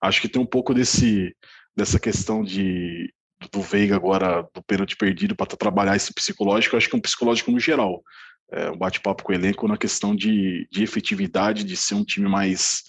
acho 0.03 0.21
que 0.21 0.29
tem 0.29 0.41
um 0.41 0.47
pouco 0.47 0.75
desse 0.75 1.35
dessa 1.77 1.99
questão 1.99 2.43
de 2.43 3.13
do 3.53 3.61
Veiga 3.61 3.95
agora 3.97 4.49
do 4.55 4.63
pênalti 4.63 4.97
perdido 4.97 5.37
para 5.37 5.47
trabalhar 5.47 5.95
esse 5.95 6.13
psicológico, 6.13 6.77
acho 6.77 6.89
que 6.89 6.97
é 6.97 6.99
um 6.99 7.03
psicológico 7.03 7.51
no 7.51 7.61
geral. 7.61 8.03
é, 8.53 8.71
um 8.71 8.77
bate-papo 8.79 9.25
com 9.25 9.33
o 9.33 9.35
elenco 9.35 9.67
na 9.69 9.77
questão 9.77 10.15
de, 10.15 10.69
de 10.71 10.83
efetividade, 10.83 11.65
de 11.65 11.77
ser 11.77 11.95
um 11.95 12.05
time 12.05 12.29
mais, 12.29 12.83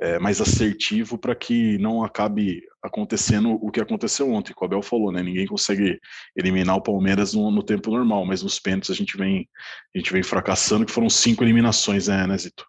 é, 0.00 0.18
mais 0.18 0.40
assertivo 0.40 1.16
para 1.16 1.34
que 1.34 1.78
não 1.78 2.04
acabe 2.04 2.62
acontecendo 2.82 3.52
o 3.52 3.70
que 3.70 3.80
aconteceu 3.80 4.30
ontem, 4.30 4.52
que 4.52 4.62
o 4.62 4.64
Abel 4.64 4.82
falou, 4.82 5.10
né? 5.10 5.22
Ninguém 5.22 5.46
consegue 5.46 5.98
eliminar 6.36 6.76
o 6.76 6.82
Palmeiras 6.82 7.32
no, 7.32 7.50
no 7.50 7.62
tempo 7.62 7.90
normal, 7.90 8.24
mas 8.26 8.42
nos 8.42 8.60
pênaltis 8.60 8.90
a 8.90 8.94
gente 8.94 9.16
vem 9.16 9.48
a 9.94 9.98
gente 9.98 10.12
vem 10.12 10.22
fracassando, 10.22 10.84
que 10.84 10.92
foram 10.92 11.08
cinco 11.08 11.42
eliminações, 11.42 12.08
né, 12.08 12.26
né 12.26 12.36
Zito? 12.36 12.64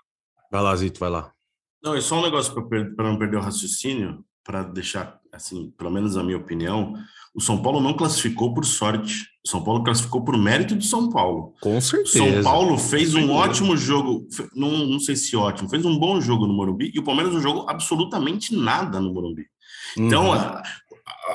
Vai 0.52 0.62
lá, 0.62 0.76
Zito, 0.76 1.00
vai 1.00 1.10
lá. 1.10 1.32
Não, 1.84 1.96
é 1.96 2.02
só 2.02 2.20
um 2.20 2.24
negócio 2.24 2.54
para 2.68 3.10
não 3.10 3.20
perder 3.20 3.38
o 3.38 3.42
raciocínio, 3.42 4.24
para 4.44 4.64
deixar, 4.64 5.20
assim, 5.32 5.72
pelo 5.78 5.92
menos 5.92 6.16
a 6.18 6.24
minha 6.24 6.38
opinião, 6.38 6.94
o 7.38 7.42
São 7.42 7.62
Paulo 7.62 7.80
não 7.80 7.94
classificou 7.94 8.52
por 8.52 8.66
sorte. 8.66 9.28
O 9.46 9.48
São 9.48 9.64
Paulo 9.64 9.84
classificou 9.84 10.24
por 10.24 10.36
mérito 10.36 10.76
do 10.76 10.84
São 10.84 11.08
Paulo. 11.08 11.54
Com 11.62 11.80
certeza. 11.80 12.18
São 12.18 12.44
Paulo 12.44 12.78
fez 12.80 13.14
um 13.14 13.32
ótimo 13.32 13.78
jogo, 13.78 14.28
não, 14.56 14.72
não 14.88 15.00
sei 15.00 15.16
se 15.16 15.36
ótimo, 15.36 15.70
fez 15.70 15.86
um 15.86 16.00
bom 16.00 16.20
jogo 16.20 16.48
no 16.48 16.54
Morumbi 16.54 16.92
e 16.94 17.00
o 17.00 17.04
Palmeiras 17.04 17.34
não 17.34 17.40
jogou 17.40 17.70
absolutamente 17.70 18.56
nada 18.56 19.00
no 19.00 19.14
Morumbi. 19.14 19.46
Então, 19.96 20.32
uhum 20.32 20.62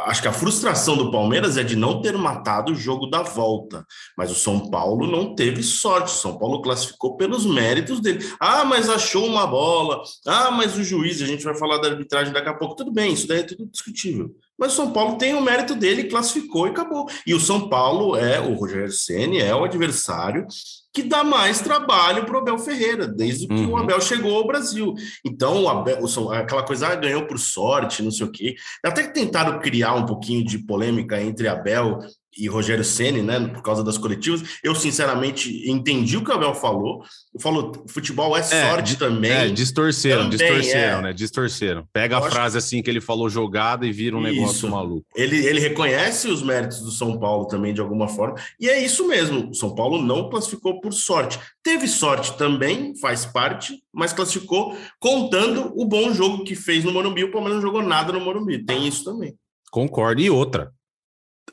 acho 0.04 0.23
que 0.23 0.28
a 0.28 0.32
frustração 0.32 0.97
do 0.97 1.11
Palmeiras 1.11 1.56
é 1.56 1.62
de 1.62 1.76
não 1.76 2.00
ter 2.00 2.16
matado 2.16 2.73
o 2.73 2.75
jogo 2.75 3.06
da 3.06 3.23
volta. 3.23 3.87
Mas 4.16 4.30
o 4.30 4.35
São 4.35 4.71
Paulo 4.71 5.06
não 5.06 5.35
teve 5.35 5.62
sorte. 5.62 6.12
O 6.12 6.16
São 6.16 6.38
Paulo 6.38 6.62
classificou 6.62 7.16
pelos 7.16 7.44
méritos 7.47 8.00
dele. 8.00 8.25
Ah, 8.40 8.64
mas 8.64 8.88
achou 8.88 9.26
uma 9.26 9.47
bola. 9.47 10.02
Ah, 10.26 10.50
mas 10.50 10.76
o 10.76 10.85
juiz, 10.85 11.21
a 11.23 11.26
gente 11.26 11.44
vai 11.44 11.54
falar 11.54 11.78
da 11.78 11.88
arbitragem 11.88 12.32
daqui 12.32 12.49
a 12.49 12.54
pouco. 12.54 12.76
Tudo 12.76 12.92
bem, 12.92 13.12
isso 13.12 13.26
daí 13.26 13.40
é 13.40 13.44
tudo 13.44 13.66
discutível. 13.66 14.30
Mas 14.62 14.75
o 14.75 14.76
São 14.76 14.92
Paulo 14.92 15.19
tem 15.19 15.35
o 15.35 15.40
mérito 15.40 15.75
dele, 15.75 16.04
classificou 16.04 16.69
e 16.69 16.71
acabou. 16.71 17.09
E 17.26 17.35
o 17.35 17.40
São 17.40 17.69
Paulo 17.69 18.16
é, 18.16 18.38
o 18.38 18.54
Rogério 18.54 18.92
Ceni 18.92 19.40
é 19.40 19.52
o 19.52 19.64
adversário 19.64 20.47
que 20.95 21.02
dá 21.02 21.25
mais 21.25 21.61
trabalho 21.61 22.25
para 22.25 22.37
o 22.37 22.38
Abel 22.38 22.59
Ferreira, 22.59 23.09
desde 23.09 23.49
que 23.49 23.54
uhum. 23.54 23.73
o 23.73 23.76
Abel 23.76 24.00
chegou 24.00 24.37
ao 24.37 24.47
Brasil. 24.47 24.95
Então, 25.25 25.64
o 25.64 25.69
Abel, 25.69 25.99
aquela 26.31 26.62
coisa, 26.62 26.87
ah, 26.87 26.95
ganhou 26.95 27.26
por 27.26 27.40
sorte, 27.40 28.04
não 28.04 28.12
sei 28.12 28.26
o 28.26 28.31
quê. 28.31 28.54
Até 28.85 29.02
que 29.02 29.14
tentaram 29.14 29.59
criar 29.59 29.95
um 29.95 30.07
pouquinho 30.07 30.45
de 30.45 30.59
polêmica 30.59 31.21
entre 31.21 31.49
Abel 31.49 31.99
e 32.37 32.49
Rogério 32.49 32.85
Ceni, 32.85 33.23
né, 33.23 33.39
por 33.49 33.62
causa 33.62 33.85
das 33.85 33.99
coletivas. 33.99 34.43
Eu 34.62 34.75
sinceramente 34.75 35.69
entendi 35.71 36.17
o 36.17 36.25
que 36.25 36.31
o 36.31 36.35
Abel 36.35 36.55
falou. 36.55 37.05
Falou, 37.41 37.85
futebol 37.89 38.37
é, 38.37 38.41
é 38.41 38.43
sorte 38.43 38.95
é, 38.95 38.97
também. 38.97 39.31
É, 39.31 39.49
distorceram, 39.49 40.25
também, 40.25 40.39
distorceram, 40.39 40.99
é. 40.99 41.03
né? 41.03 41.12
Distorceram. 41.12 41.89
Pega 41.93 42.17
Eu 42.17 42.25
a 42.25 42.31
frase 42.31 42.57
assim 42.59 42.83
que 42.83 42.91
ele 42.91 43.01
falou 43.01 43.29
jogada 43.29 43.87
e 43.87 43.93
vira 43.93 44.17
um 44.17 44.27
isso. 44.27 44.35
negócio 44.35 44.71
maluco. 44.71 45.07
Ele, 45.15 45.45
ele 45.45 45.61
reconhece 45.61 46.29
os 46.29 46.43
méritos 46.43 46.81
do 46.81 46.91
São 46.91 47.19
Paulo 47.19 47.47
também 47.47 47.75
de 47.75 47.81
alguma 47.81 48.09
forma. 48.09 48.37
E 48.59 48.69
é 48.69 48.83
isso 48.83 49.07
mesmo. 49.07 49.51
O 49.51 49.55
São 49.55 49.75
Paulo 49.75 50.01
não 50.01 50.31
classificou 50.31 50.81
por 50.81 50.93
sorte. 50.93 51.39
Teve 51.62 51.87
sorte 51.87 52.37
também, 52.37 52.97
faz 52.97 53.25
parte, 53.25 53.83
mas 53.93 54.12
classificou 54.12 54.77
contando 54.99 55.73
o 55.77 55.85
bom 55.85 56.12
jogo 56.12 56.45
que 56.45 56.55
fez 56.55 56.85
no 56.85 56.93
Morumbi. 56.93 57.25
O 57.25 57.31
Palmeiras 57.31 57.57
não 57.57 57.69
jogou 57.69 57.83
nada 57.83 58.12
no 58.12 58.21
Morumbi. 58.21 58.65
Tem 58.65 58.87
isso 58.87 59.05
também. 59.05 59.35
Concordo. 59.71 60.21
E 60.21 60.29
outra, 60.29 60.71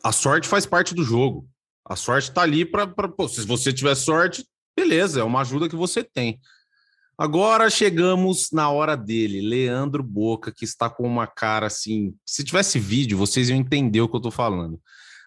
a 0.04 0.12
sorte 0.12 0.48
faz 0.48 0.66
parte 0.66 0.94
do 0.94 1.04
jogo. 1.04 1.48
A 1.86 1.96
sorte 1.96 2.30
está 2.30 2.42
ali 2.42 2.66
para. 2.66 2.88
Se 3.28 3.46
você 3.46 3.74
tiver 3.74 3.96
sorte, 3.96 4.46
beleza, 4.78 5.22
é 5.22 5.24
uma 5.24 5.42
ajuda 5.42 5.68
que 5.70 5.76
você 5.76 6.04
tem. 6.04 6.40
Agora 7.18 7.70
chegamos 7.70 8.50
na 8.54 8.70
hora 8.70 8.96
dele, 8.96 9.42
Leandro 9.42 10.02
Boca, 10.02 10.54
que 10.56 10.64
está 10.64 10.90
com 10.90 11.06
uma 11.06 11.28
cara 11.28 11.68
assim. 11.68 12.16
Se 12.26 12.44
tivesse 12.44 12.80
vídeo, 12.80 13.18
vocês 13.18 13.50
iam 13.50 13.58
entender 13.58 14.00
o 14.00 14.08
que 14.08 14.16
eu 14.16 14.20
estou 14.20 14.32
falando. 14.32 14.80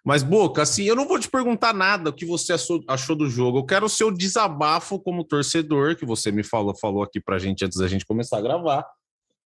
Mas, 0.04 0.22
Boca, 0.22 0.62
assim, 0.62 0.84
eu 0.84 0.96
não 0.96 1.06
vou 1.06 1.18
te 1.18 1.28
perguntar 1.28 1.74
nada 1.74 2.10
o 2.10 2.12
que 2.12 2.24
você 2.24 2.54
achou 2.88 3.14
do 3.14 3.28
jogo. 3.28 3.58
Eu 3.58 3.66
quero 3.66 3.86
o 3.86 3.90
seu 3.90 4.10
desabafo 4.10 4.98
como 4.98 5.22
torcedor, 5.22 5.94
que 5.94 6.06
você 6.06 6.32
me 6.32 6.42
falou, 6.42 6.74
falou 6.74 7.02
aqui 7.02 7.20
pra 7.20 7.38
gente 7.38 7.64
antes 7.64 7.78
da 7.78 7.86
gente 7.86 8.06
começar 8.06 8.38
a 8.38 8.42
gravar. 8.42 8.86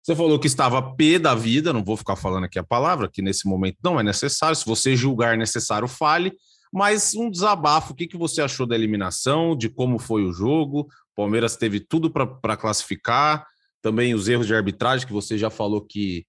Você 0.06 0.14
falou 0.14 0.38
que 0.38 0.46
estava 0.46 0.80
pé 0.94 1.18
da 1.18 1.34
vida, 1.34 1.72
não 1.72 1.82
vou 1.82 1.96
ficar 1.96 2.14
falando 2.14 2.44
aqui 2.44 2.60
a 2.60 2.62
palavra, 2.62 3.10
que 3.12 3.20
nesse 3.20 3.48
momento 3.48 3.78
não 3.82 3.98
é 3.98 4.04
necessário. 4.04 4.54
Se 4.54 4.64
você 4.64 4.94
julgar 4.94 5.36
necessário, 5.36 5.88
fale. 5.88 6.32
Mas 6.72 7.16
um 7.16 7.28
desabafo, 7.28 7.92
o 7.92 7.96
que, 7.96 8.06
que 8.06 8.16
você 8.16 8.40
achou 8.40 8.68
da 8.68 8.76
eliminação, 8.76 9.56
de 9.56 9.68
como 9.68 9.98
foi 9.98 10.22
o 10.22 10.32
jogo? 10.32 10.86
Palmeiras 11.16 11.56
teve 11.56 11.80
tudo 11.80 12.08
para 12.08 12.56
classificar, 12.56 13.44
também 13.82 14.14
os 14.14 14.28
erros 14.28 14.46
de 14.46 14.54
arbitragem, 14.54 15.04
que 15.04 15.12
você 15.12 15.36
já 15.36 15.50
falou 15.50 15.80
que, 15.80 16.24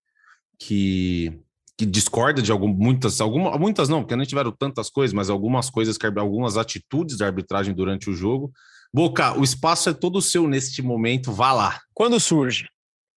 que, 0.58 1.40
que 1.78 1.86
discorda 1.86 2.42
de 2.42 2.52
algum, 2.52 2.70
muitas, 2.70 3.22
alguma, 3.22 3.60
muitas 3.60 3.88
não, 3.88 4.02
porque 4.02 4.16
não 4.16 4.26
tiveram 4.26 4.52
tantas 4.52 4.90
coisas, 4.90 5.14
mas 5.14 5.30
algumas 5.30 5.70
coisas, 5.70 6.00
algumas 6.18 6.58
atitudes 6.58 7.16
da 7.16 7.28
arbitragem 7.28 7.76
durante 7.76 8.10
o 8.10 8.14
jogo. 8.14 8.52
Boca, 8.92 9.38
o 9.38 9.44
espaço 9.44 9.88
é 9.88 9.94
todo 9.94 10.20
seu 10.20 10.48
neste 10.48 10.82
momento, 10.82 11.32
vá 11.32 11.54
lá. 11.54 11.80
Quando 11.94 12.20
surge? 12.20 12.66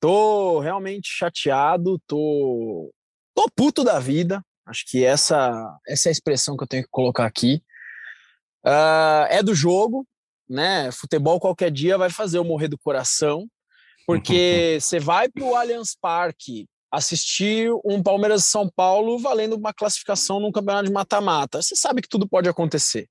Tô 0.00 0.61
realmente 0.61 1.09
chateado, 1.11 2.00
tô, 2.07 2.90
tô 3.35 3.47
puto 3.54 3.85
da 3.85 4.00
vida. 4.00 4.42
Acho 4.64 4.85
que 4.87 5.04
essa, 5.04 5.78
essa 5.87 6.09
é 6.09 6.11
a 6.11 6.12
expressão 6.12 6.57
que 6.57 6.62
eu 6.62 6.69
tenho 6.69 6.83
que 6.83 6.88
colocar 6.90 7.26
aqui. 7.26 7.62
Uh, 8.64 9.28
é 9.28 9.42
do 9.42 9.54
jogo, 9.54 10.07
né? 10.49 10.90
Futebol 10.90 11.38
qualquer 11.38 11.71
dia 11.71 11.99
vai 11.99 12.09
fazer 12.09 12.38
eu 12.38 12.45
morrer 12.45 12.69
do 12.69 12.78
coração, 12.78 13.47
porque 14.07 14.78
você 14.80 14.99
vai 14.99 15.28
para 15.28 15.45
o 15.45 15.54
Allianz 15.54 15.95
Parque 16.00 16.66
assistir 16.90 17.71
um 17.85 18.02
Palmeiras 18.02 18.47
São 18.47 18.69
Paulo 18.75 19.19
valendo 19.19 19.54
uma 19.54 19.73
classificação 19.73 20.40
num 20.40 20.50
campeonato 20.50 20.87
de 20.87 20.92
mata-mata. 20.92 21.62
Você 21.62 21.76
sabe 21.76 22.02
que 22.02 22.09
tudo 22.09 22.28
pode 22.28 22.49
acontecer. 22.49 23.07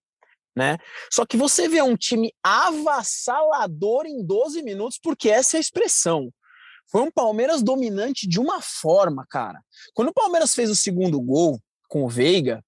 Né? 0.55 0.77
Só 1.12 1.25
que 1.25 1.38
você 1.38 1.69
vê 1.69 1.81
um 1.81 1.96
time 1.96 2.34
avassalador 2.43 4.05
em 4.05 4.25
12 4.25 4.62
minutos, 4.63 5.00
porque 5.01 5.29
essa 5.29 5.55
é 5.55 5.60
a 5.60 5.62
expressão. 5.62 6.29
Foi 6.91 7.01
um 7.01 7.12
Palmeiras 7.12 7.62
dominante 7.62 8.27
de 8.27 8.39
uma 8.39 8.62
forma, 8.62 9.25
cara. 9.29 9.62
Quando 9.93 10.10
o 10.10 10.13
Palmeiras 10.13 10.55
fez 10.55 10.69
o 10.69 10.75
segundo 10.75 11.22
gol 11.22 11.60
com 11.88 12.03
o 12.03 12.10
Veiga, 12.10 12.63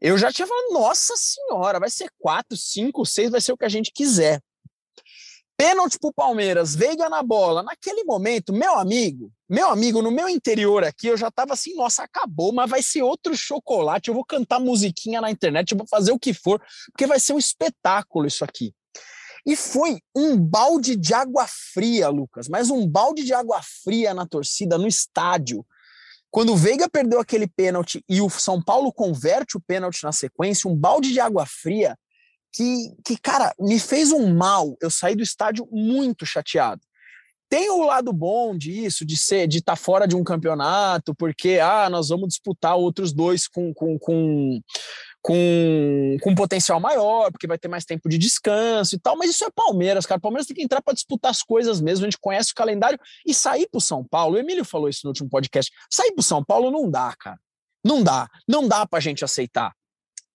eu 0.00 0.16
já 0.16 0.32
tinha 0.32 0.46
falado, 0.46 0.72
nossa 0.72 1.14
senhora, 1.16 1.78
vai 1.78 1.90
ser 1.90 2.10
quatro, 2.18 2.56
cinco, 2.56 3.04
seis, 3.04 3.30
vai 3.30 3.40
ser 3.40 3.52
o 3.52 3.56
que 3.56 3.66
a 3.66 3.68
gente 3.68 3.92
quiser. 3.92 4.40
Pênalti 5.58 5.98
pro 5.98 6.10
Palmeiras, 6.10 6.74
Veiga 6.74 7.10
na 7.10 7.22
bola. 7.22 7.62
Naquele 7.62 8.02
momento, 8.04 8.50
meu 8.50 8.78
amigo, 8.78 9.30
meu 9.46 9.68
amigo, 9.68 10.00
no 10.00 10.10
meu 10.10 10.26
interior 10.26 10.82
aqui, 10.82 11.08
eu 11.08 11.18
já 11.18 11.30
tava 11.30 11.52
assim, 11.52 11.74
nossa, 11.74 12.02
acabou, 12.02 12.50
mas 12.50 12.70
vai 12.70 12.82
ser 12.82 13.02
outro 13.02 13.36
chocolate. 13.36 14.08
Eu 14.08 14.14
vou 14.14 14.24
cantar 14.24 14.58
musiquinha 14.58 15.20
na 15.20 15.30
internet, 15.30 15.72
eu 15.72 15.76
vou 15.76 15.86
fazer 15.86 16.12
o 16.12 16.18
que 16.18 16.32
for, 16.32 16.62
porque 16.90 17.06
vai 17.06 17.20
ser 17.20 17.34
um 17.34 17.38
espetáculo 17.38 18.26
isso 18.26 18.42
aqui. 18.42 18.72
E 19.46 19.56
foi 19.56 20.00
um 20.14 20.36
balde 20.36 20.96
de 20.96 21.14
água 21.14 21.46
fria, 21.48 22.08
Lucas, 22.08 22.48
mas 22.48 22.70
um 22.70 22.86
balde 22.86 23.24
de 23.24 23.32
água 23.32 23.60
fria 23.62 24.12
na 24.12 24.26
torcida, 24.26 24.76
no 24.76 24.86
estádio. 24.86 25.64
Quando 26.30 26.52
o 26.52 26.56
Veiga 26.56 26.88
perdeu 26.88 27.18
aquele 27.18 27.48
pênalti 27.48 28.04
e 28.08 28.20
o 28.20 28.30
São 28.30 28.62
Paulo 28.62 28.92
converte 28.92 29.56
o 29.56 29.60
pênalti 29.60 30.04
na 30.04 30.12
sequência, 30.12 30.70
um 30.70 30.76
balde 30.76 31.12
de 31.12 31.20
água 31.20 31.44
fria 31.46 31.96
que, 32.52 32.94
que, 33.04 33.16
cara, 33.16 33.54
me 33.58 33.78
fez 33.78 34.12
um 34.12 34.34
mal. 34.34 34.76
Eu 34.80 34.90
saí 34.90 35.16
do 35.16 35.22
estádio 35.22 35.68
muito 35.70 36.26
chateado. 36.26 36.82
Tem 37.48 37.68
o 37.68 37.82
lado 37.82 38.12
bom 38.12 38.56
disso, 38.56 39.04
de 39.04 39.16
ser, 39.16 39.48
de 39.48 39.58
estar 39.58 39.72
tá 39.72 39.76
fora 39.76 40.06
de 40.06 40.14
um 40.14 40.22
campeonato, 40.22 41.12
porque 41.16 41.58
ah, 41.60 41.90
nós 41.90 42.08
vamos 42.08 42.28
disputar 42.28 42.76
outros 42.76 43.12
dois 43.12 43.48
com, 43.48 43.74
com, 43.74 43.98
com 43.98 44.60
com, 45.22 46.16
com 46.22 46.34
potencial 46.34 46.80
maior, 46.80 47.30
porque 47.30 47.46
vai 47.46 47.58
ter 47.58 47.68
mais 47.68 47.84
tempo 47.84 48.08
de 48.08 48.16
descanso 48.16 48.94
e 48.94 48.98
tal, 48.98 49.16
mas 49.16 49.30
isso 49.30 49.44
é 49.44 49.50
Palmeiras, 49.50 50.06
cara. 50.06 50.20
Palmeiras 50.20 50.46
tem 50.46 50.56
que 50.56 50.62
entrar 50.62 50.80
para 50.80 50.94
disputar 50.94 51.30
as 51.30 51.42
coisas 51.42 51.80
mesmo, 51.80 52.04
a 52.04 52.10
gente 52.10 52.18
conhece 52.18 52.52
o 52.52 52.54
calendário 52.54 52.98
e 53.26 53.34
sair 53.34 53.68
para 53.70 53.80
São 53.80 54.04
Paulo. 54.04 54.36
O 54.36 54.38
Emílio 54.38 54.64
falou 54.64 54.88
isso 54.88 55.00
no 55.04 55.10
último 55.10 55.28
podcast. 55.28 55.70
Sair 55.90 56.12
para 56.12 56.22
São 56.22 56.42
Paulo 56.42 56.70
não 56.70 56.90
dá, 56.90 57.14
cara. 57.18 57.38
Não 57.84 58.02
dá. 58.02 58.28
Não 58.48 58.66
dá 58.66 58.86
para 58.86 58.98
a 58.98 59.02
gente 59.02 59.24
aceitar. 59.24 59.72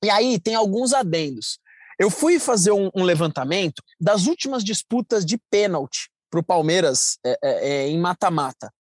E 0.04 0.10
aí 0.10 0.40
tem 0.40 0.56
alguns 0.56 0.94
adendos. 0.94 1.60
Eu 1.98 2.12
fui 2.12 2.40
fazer 2.40 2.72
um, 2.72 2.90
um 2.94 3.04
levantamento 3.04 3.82
das 4.00 4.28
últimas 4.28 4.64
disputas 4.64 5.26
de 5.26 5.38
pênalti 5.50 6.10
para 6.30 6.40
o 6.40 6.44
Palmeiras 6.44 7.18
é, 7.26 7.38
é, 7.42 7.70
é, 7.70 7.88
em 7.88 7.98
mata-mata. 7.98 8.72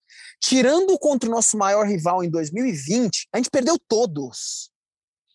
Tirando 0.41 0.97
contra 0.99 1.29
o 1.29 1.31
nosso 1.31 1.57
maior 1.57 1.87
rival 1.87 2.23
em 2.23 2.29
2020, 2.29 3.27
a 3.33 3.37
gente 3.37 3.49
perdeu 3.49 3.77
todos 3.87 4.69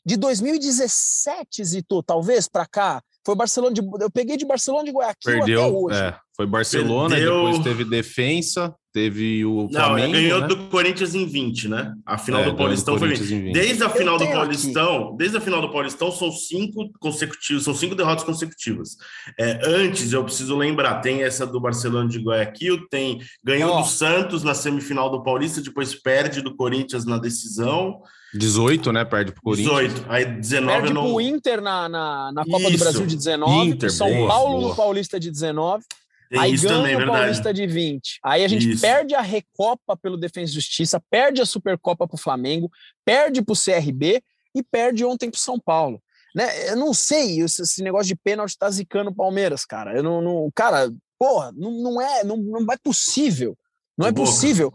de 0.05 0.17
2017, 0.17 1.65
Zito, 1.65 2.03
talvez, 2.03 2.49
para 2.49 2.67
cá, 2.67 3.03
foi 3.25 3.35
Barcelona 3.35 3.75
de. 3.75 3.83
Eu 4.01 4.11
peguei 4.11 4.37
de 4.37 4.47
Barcelona 4.47 4.85
de 4.85 4.91
Guayaquil 4.91 5.33
Perdeu, 5.33 5.63
até 5.63 5.73
hoje. 5.73 6.01
É, 6.01 6.17
foi 6.35 6.47
Barcelona, 6.47 7.15
Perdeu. 7.15 7.45
depois 7.45 7.59
teve 7.63 7.85
defensa. 7.85 8.75
teve 8.95 9.45
o 9.45 9.69
Flamengo. 9.71 10.07
Não, 10.07 10.13
ganhou 10.13 10.41
né? 10.41 10.47
do 10.49 10.69
Corinthians 10.69 11.15
em 11.15 11.27
20, 11.27 11.69
né? 11.69 11.95
A 12.07 12.17
final 12.17 12.41
É, 12.41 12.45
do 12.47 12.57
Paulistão 12.57 12.99
foi 12.99 13.09
Corinthians 13.09 13.31
em 13.31 13.43
20. 13.45 13.53
Desde 13.53 13.85
a 13.85 13.91
final 13.91 14.19
do 14.19 14.27
Paulistão, 14.27 15.17
desde 15.17 15.37
a 15.37 15.41
final 15.41 15.61
do 15.61 15.71
Paulistão 15.71 16.11
são 16.11 16.33
cinco 16.33 16.91
consecutivos, 16.99 17.63
são 17.63 17.75
cinco 17.75 17.95
derrotas 17.95 18.25
consecutivas. 18.25 18.97
É, 19.39 19.61
antes, 19.65 20.13
eu 20.13 20.25
preciso 20.25 20.57
lembrar, 20.57 21.01
tem 21.03 21.23
essa 21.23 21.47
do 21.47 21.61
Barcelona 21.61 22.09
de 22.09 22.19
Guayaquil, 22.19 22.89
tem 22.89 23.21
ganhou 23.45 23.71
Ó. 23.71 23.83
do 23.83 23.87
Santos 23.87 24.43
na 24.43 24.55
semifinal 24.55 25.11
do 25.11 25.23
Paulista, 25.23 25.61
depois 25.61 25.95
perde 25.95 26.41
do 26.41 26.57
Corinthians 26.57 27.05
na 27.05 27.19
decisão. 27.19 28.01
18, 28.35 28.93
né? 28.93 29.05
Perde 29.05 29.33
pro 29.33 29.43
Corinthians. 29.43 29.93
18, 29.95 30.07
aí 30.11 30.25
19 30.25 30.79
Perde 30.79 30.95
não. 30.95 31.03
pro 31.03 31.21
Inter 31.21 31.61
na, 31.61 31.89
na, 31.89 32.33
na 32.33 32.45
Copa 32.45 32.65
do 32.65 32.71
Isso. 32.71 32.85
Brasil 32.85 33.07
de 33.07 33.17
19, 33.17 33.69
Inter, 33.69 33.93
São 33.93 34.09
boa, 34.09 34.29
Paulo 34.29 34.59
boa. 34.59 34.69
no 34.69 34.77
Paulista 34.77 35.19
de 35.19 35.31
19, 35.31 35.85
Tem 36.29 36.39
aí 36.39 36.55
isso 36.55 36.65
ganha 36.65 36.77
também, 36.77 36.95
o 36.95 36.99
verdade. 36.99 37.19
Paulista 37.21 37.55
de 37.55 37.67
20. 37.67 38.21
Aí 38.25 38.45
a 38.45 38.49
gente 38.49 38.71
Isso. 38.71 38.81
perde 38.81 39.15
a 39.15 39.21
Recopa 39.21 39.97
pelo 39.97 40.17
Defesa 40.17 40.51
e 40.51 40.55
Justiça, 40.55 41.03
perde 41.11 41.41
a 41.41 41.47
Supercopa 41.47 42.07
pro 42.07 42.17
Flamengo, 42.17 42.71
perde 43.05 43.43
pro 43.43 43.55
CRB 43.57 44.23
e 44.55 44.63
perde 44.63 45.05
ontem 45.05 45.31
pro 45.31 45.41
São 45.41 45.59
Paulo. 45.59 46.01
Né? 46.35 46.71
Eu 46.71 46.77
não 46.77 46.95
sei, 46.95 47.41
esse, 47.41 47.83
negócio 47.83 48.07
de 48.07 48.17
pênalti 48.17 48.57
tá 48.57 48.71
zicando 48.71 49.11
o 49.11 49.15
Palmeiras, 49.15 49.65
cara. 49.65 49.97
Eu 49.97 50.03
não, 50.03 50.23
não- 50.23 50.51
cara, 50.55 50.91
porra, 51.19 51.53
não, 51.57 51.71
não 51.83 52.01
é, 52.01 52.23
não, 52.23 52.37
não 52.37 52.73
é 52.73 52.77
possível. 52.83 53.57
Não 53.99 54.07
é 54.07 54.13
possível. 54.13 54.73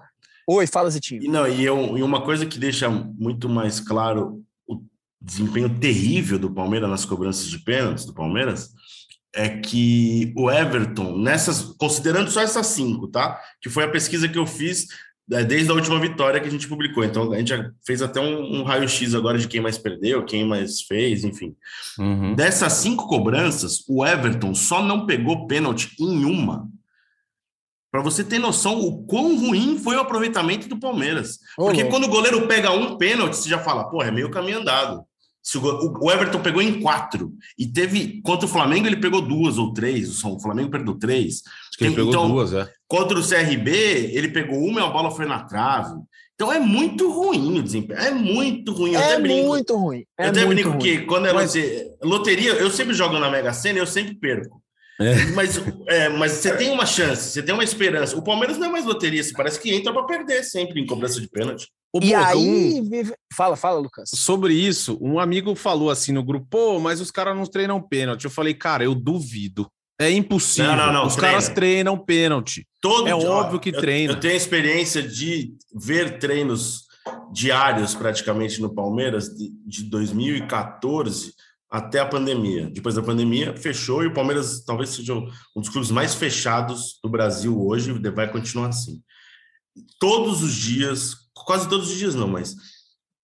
Oi, 0.48 0.68
fala, 0.68 0.90
Zetinho. 0.90 1.24
E, 1.24 1.28
não, 1.28 1.48
e, 1.48 1.64
eu- 1.64 1.98
e 1.98 2.04
uma 2.04 2.22
coisa 2.22 2.46
que 2.46 2.60
deixa 2.60 2.90
muito 2.90 3.50
mais 3.50 3.80
claro 3.80 4.44
o 4.68 4.82
desempenho 5.20 5.70
terrível 5.80 6.38
do 6.38 6.52
Palmeiras 6.52 6.90
nas 6.90 7.06
cobranças 7.06 7.48
de 7.48 7.60
pênaltis 7.60 8.06
do 8.06 8.14
Palmeiras 8.14 8.70
é 9.34 9.50
que 9.50 10.32
o 10.38 10.50
Everton, 10.50 11.18
nessas, 11.18 11.62
considerando 11.78 12.30
só 12.32 12.42
essas 12.42 12.68
cinco, 12.68 13.08
tá? 13.08 13.40
Que 13.62 13.70
foi 13.70 13.84
a 13.84 13.90
pesquisa 13.90 14.30
que 14.30 14.38
eu 14.38 14.46
fiz 14.46 14.86
é, 15.32 15.44
desde 15.44 15.72
a 15.72 15.74
última 15.74 16.00
vitória 16.00 16.40
que 16.40 16.48
a 16.48 16.52
gente 16.52 16.68
publicou. 16.68 17.04
Então 17.04 17.34
a 17.34 17.38
gente 17.38 17.50
já 17.50 17.70
fez 17.86 18.02
até 18.02 18.22
um, 18.22 18.60
um 18.60 18.64
raio-x 18.64 19.14
agora 19.16 19.38
de 19.40 19.48
quem 19.48 19.60
mais 19.60 19.78
perdeu, 19.78 20.24
quem 20.24 20.46
mais 20.46 20.82
fez, 20.84 21.24
enfim. 21.24 21.56
Uhum. 21.98 22.36
Dessas 22.36 22.74
cinco 22.74 23.08
cobranças, 23.08 23.84
o 23.90 24.06
Everton 24.06 24.54
só 24.54 24.82
não 24.84 25.06
pegou 25.08 25.48
pênalti 25.48 25.96
em 26.00 26.24
uma. 26.24 26.70
Para 27.96 28.04
você 28.04 28.26
ter 28.26 28.40
noção 28.40 28.78
o 28.78 29.06
quão 29.06 29.38
ruim 29.40 29.80
foi 29.80 29.96
o 29.96 30.02
aproveitamento 30.02 30.68
do 30.68 30.78
Palmeiras. 30.78 31.40
Porque 31.56 31.86
quando 31.86 32.04
o 32.04 32.10
goleiro 32.10 32.46
pega 32.46 32.70
um 32.70 32.98
pênalti, 32.98 33.38
você 33.38 33.48
já 33.48 33.58
fala, 33.58 33.86
porra, 33.90 34.10
é 34.10 34.12
meio 34.12 34.30
caminho 34.30 34.60
andado. 34.60 35.02
Se 35.42 35.58
o, 35.58 36.12
Everton 36.12 36.42
pegou 36.42 36.62
em 36.62 36.82
quatro 36.82 37.32
e 37.58 37.66
teve 37.66 38.20
contra 38.22 38.46
o 38.48 38.50
Flamengo 38.50 38.86
ele 38.86 38.98
pegou 38.98 39.22
duas 39.22 39.58
ou 39.58 39.72
três. 39.74 40.22
O 40.26 40.38
Flamengo 40.42 40.70
perdeu 40.70 40.96
três. 40.96 41.36
Acho 41.70 41.78
que 41.78 41.86
ele 41.86 41.96
pegou 41.96 42.10
Então, 42.10 42.28
duas, 42.30 42.52
é. 42.52 42.70
Contra 42.86 43.18
o 43.18 43.26
CRB 43.26 43.72
ele 44.14 44.28
pegou 44.28 44.58
uma 44.60 44.82
e 44.82 44.84
a 44.84 44.88
bola 44.90 45.10
foi 45.10 45.26
na 45.26 45.46
trave. 45.46 45.94
Então 46.34 46.52
é 46.52 46.60
muito 46.60 47.10
ruim 47.10 47.60
o 47.60 47.64
desempenho. 47.64 47.98
É 48.02 48.12
muito 48.12 48.74
ruim. 48.74 48.92
Eu 48.94 49.00
É 49.00 49.06
até 49.14 49.22
brinco. 49.22 49.48
muito 49.48 49.78
ruim. 49.78 50.04
É 50.20 50.26
eu 50.26 50.30
até 50.32 50.46
brinco 50.46 50.70
ruim. 50.72 50.80
que 50.80 50.98
quando 51.06 51.28
é 51.28 51.32
Mas- 51.32 51.56
lote- 51.56 51.86
loteria, 52.04 52.52
eu 52.56 52.70
sempre 52.70 52.94
jogo 52.94 53.18
na 53.20 53.30
Mega 53.32 53.54
Sena 53.54 53.78
e 53.80 53.82
eu 53.82 53.88
sempre 53.88 54.16
perco. 54.16 54.62
É. 55.00 55.26
Mas, 55.34 55.62
é, 55.88 56.10
mas 56.10 56.32
você 56.34 56.56
tem 56.56 56.72
uma 56.72 56.86
chance, 56.86 57.30
você 57.32 57.44
tem 57.44 57.54
uma 57.54 57.64
esperança. 57.64 58.16
O 58.18 58.24
Palmeiras 58.24 58.58
não 58.58 58.68
é 58.68 58.70
mais 58.70 58.86
loteria, 58.86 59.22
você 59.22 59.34
parece 59.34 59.60
que 59.60 59.74
entra 59.74 59.92
para 59.92 60.04
perder 60.04 60.44
sempre 60.44 60.80
em 60.80 60.86
cobrança 60.86 61.20
de 61.20 61.28
pênalti. 61.28 61.68
Ô, 61.94 62.00
E 62.02 62.08
Boca, 62.12 62.28
aí, 62.28 62.82
um- 62.82 63.12
fala, 63.34 63.56
fala, 63.56 63.80
Lucas. 63.80 64.10
sobre 64.14 64.54
isso, 64.54 64.98
um 65.02 65.20
amigo 65.20 65.54
falou 65.56 65.90
assim 65.90 66.12
no 66.14 66.24
grupo, 66.24 66.48
pô, 66.50 66.80
mas 66.80 67.02
os 67.02 67.12
caras 67.12 67.36
não 67.36 67.46
treinam 67.46 67.82
pênalti. 67.82 68.26
Eu 68.26 68.32
falei, 68.32 68.54
cara, 68.54 68.84
eu 68.86 68.96
duvido. 68.96 69.70
É 70.00 70.10
impossível. 70.12 70.72
Não, 70.76 70.88
não, 70.88 70.94
não, 70.94 71.08
os 71.08 71.16
treina. 71.16 71.32
caras 71.38 71.50
treinam 71.50 71.98
pênalti. 71.98 72.66
Todo 72.82 73.08
É 73.08 73.16
dia- 73.18 73.30
óbvio 73.30 73.60
que 73.60 73.70
eu- 73.70 73.80
treina. 73.80 74.14
Eu 74.14 74.20
tenho 74.20 74.34
a 74.34 74.38
experiência 74.38 75.02
de 75.02 75.54
ver 75.74 76.20
treinos 76.20 76.84
diários 77.32 77.94
praticamente 77.96 78.62
no 78.62 78.74
Palmeiras 78.74 79.30
de, 79.30 79.52
de 79.66 79.84
2014 79.90 81.34
até 81.76 82.00
a 82.00 82.06
pandemia. 82.06 82.70
Depois 82.72 82.96
da 82.96 83.04
pandemia, 83.04 83.56
fechou 83.58 84.04
e 84.04 84.08
o 84.08 84.14
Palmeiras 84.14 84.64
talvez 84.64 84.92
seja 84.92 85.14
um 85.14 85.62
dos 85.62 85.70
clubes 85.70 85.92
mais 85.92 86.16
fechados 86.16 87.00
do 87.04 87.10
Brasil 87.10 87.60
hoje, 87.62 87.92
vai 88.12 88.32
continuar 88.32 88.70
assim. 88.70 89.02
Todos 90.00 90.42
os 90.42 90.54
dias, 90.54 91.14
quase 91.34 91.68
todos 91.68 91.92
os 91.92 91.98
dias 91.98 92.16
não, 92.16 92.28
mas 92.30 92.56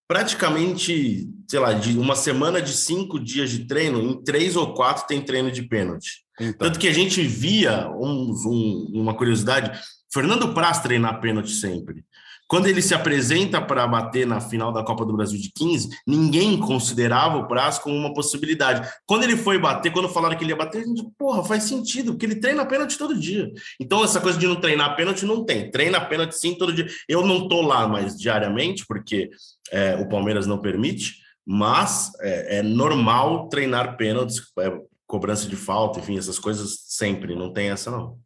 praticamente, 0.06 1.30
sei 1.48 1.58
lá, 1.58 1.72
de 1.72 1.96
uma 1.98 2.14
semana 2.14 2.60
de 2.60 2.72
cinco 2.72 3.18
dias 3.18 3.50
de 3.50 3.66
treino, 3.66 3.98
em 4.02 4.22
três 4.22 4.54
ou 4.56 4.74
quatro 4.74 5.06
tem 5.06 5.22
treino 5.24 5.50
de 5.50 5.62
pênalti. 5.62 6.22
Então, 6.38 6.66
Tanto 6.68 6.78
que 6.78 6.88
a 6.88 6.92
gente 6.92 7.22
via 7.22 7.88
um- 7.90 8.32
um- 8.46 9.00
uma 9.00 9.14
curiosidade: 9.14 9.80
Fernando 10.12 10.52
Praz 10.52 10.80
treinar 10.80 11.20
pênalti 11.20 11.52
sempre. 11.52 12.04
Quando 12.52 12.66
ele 12.66 12.82
se 12.82 12.92
apresenta 12.92 13.62
para 13.62 13.86
bater 13.86 14.26
na 14.26 14.38
final 14.38 14.70
da 14.70 14.84
Copa 14.84 15.06
do 15.06 15.14
Brasil 15.14 15.40
de 15.40 15.50
15, 15.56 15.88
ninguém 16.06 16.58
considerava 16.58 17.38
o 17.38 17.48
Praz 17.48 17.78
como 17.78 17.96
uma 17.96 18.12
possibilidade. 18.12 18.86
Quando 19.06 19.22
ele 19.24 19.38
foi 19.38 19.58
bater, 19.58 19.90
quando 19.90 20.06
falaram 20.06 20.36
que 20.36 20.44
ele 20.44 20.52
ia 20.52 20.56
bater, 20.56 20.82
a 20.82 20.84
gente, 20.84 21.02
porra, 21.16 21.42
faz 21.42 21.62
sentido, 21.62 22.12
porque 22.12 22.26
ele 22.26 22.40
treina 22.40 22.66
pênalti 22.66 22.98
todo 22.98 23.18
dia. 23.18 23.50
Então, 23.80 24.04
essa 24.04 24.20
coisa 24.20 24.38
de 24.38 24.46
não 24.46 24.56
treinar 24.56 24.94
pênalti 24.96 25.24
não 25.24 25.46
tem. 25.46 25.70
Treina 25.70 25.98
pênalti 25.98 26.36
sim 26.36 26.54
todo 26.54 26.74
dia. 26.74 26.86
Eu 27.08 27.26
não 27.26 27.48
tô 27.48 27.62
lá 27.62 27.88
mais 27.88 28.18
diariamente, 28.18 28.84
porque 28.86 29.30
é, 29.70 29.96
o 29.96 30.06
Palmeiras 30.06 30.46
não 30.46 30.58
permite, 30.58 31.22
mas 31.46 32.12
é, 32.20 32.58
é 32.58 32.62
normal 32.62 33.48
treinar 33.48 33.96
pênaltis, 33.96 34.42
é, 34.58 34.78
cobrança 35.06 35.48
de 35.48 35.56
falta, 35.56 36.00
enfim, 36.00 36.18
essas 36.18 36.38
coisas 36.38 36.84
sempre, 36.86 37.34
não 37.34 37.50
tem 37.50 37.70
essa 37.70 37.90
não. 37.90 38.18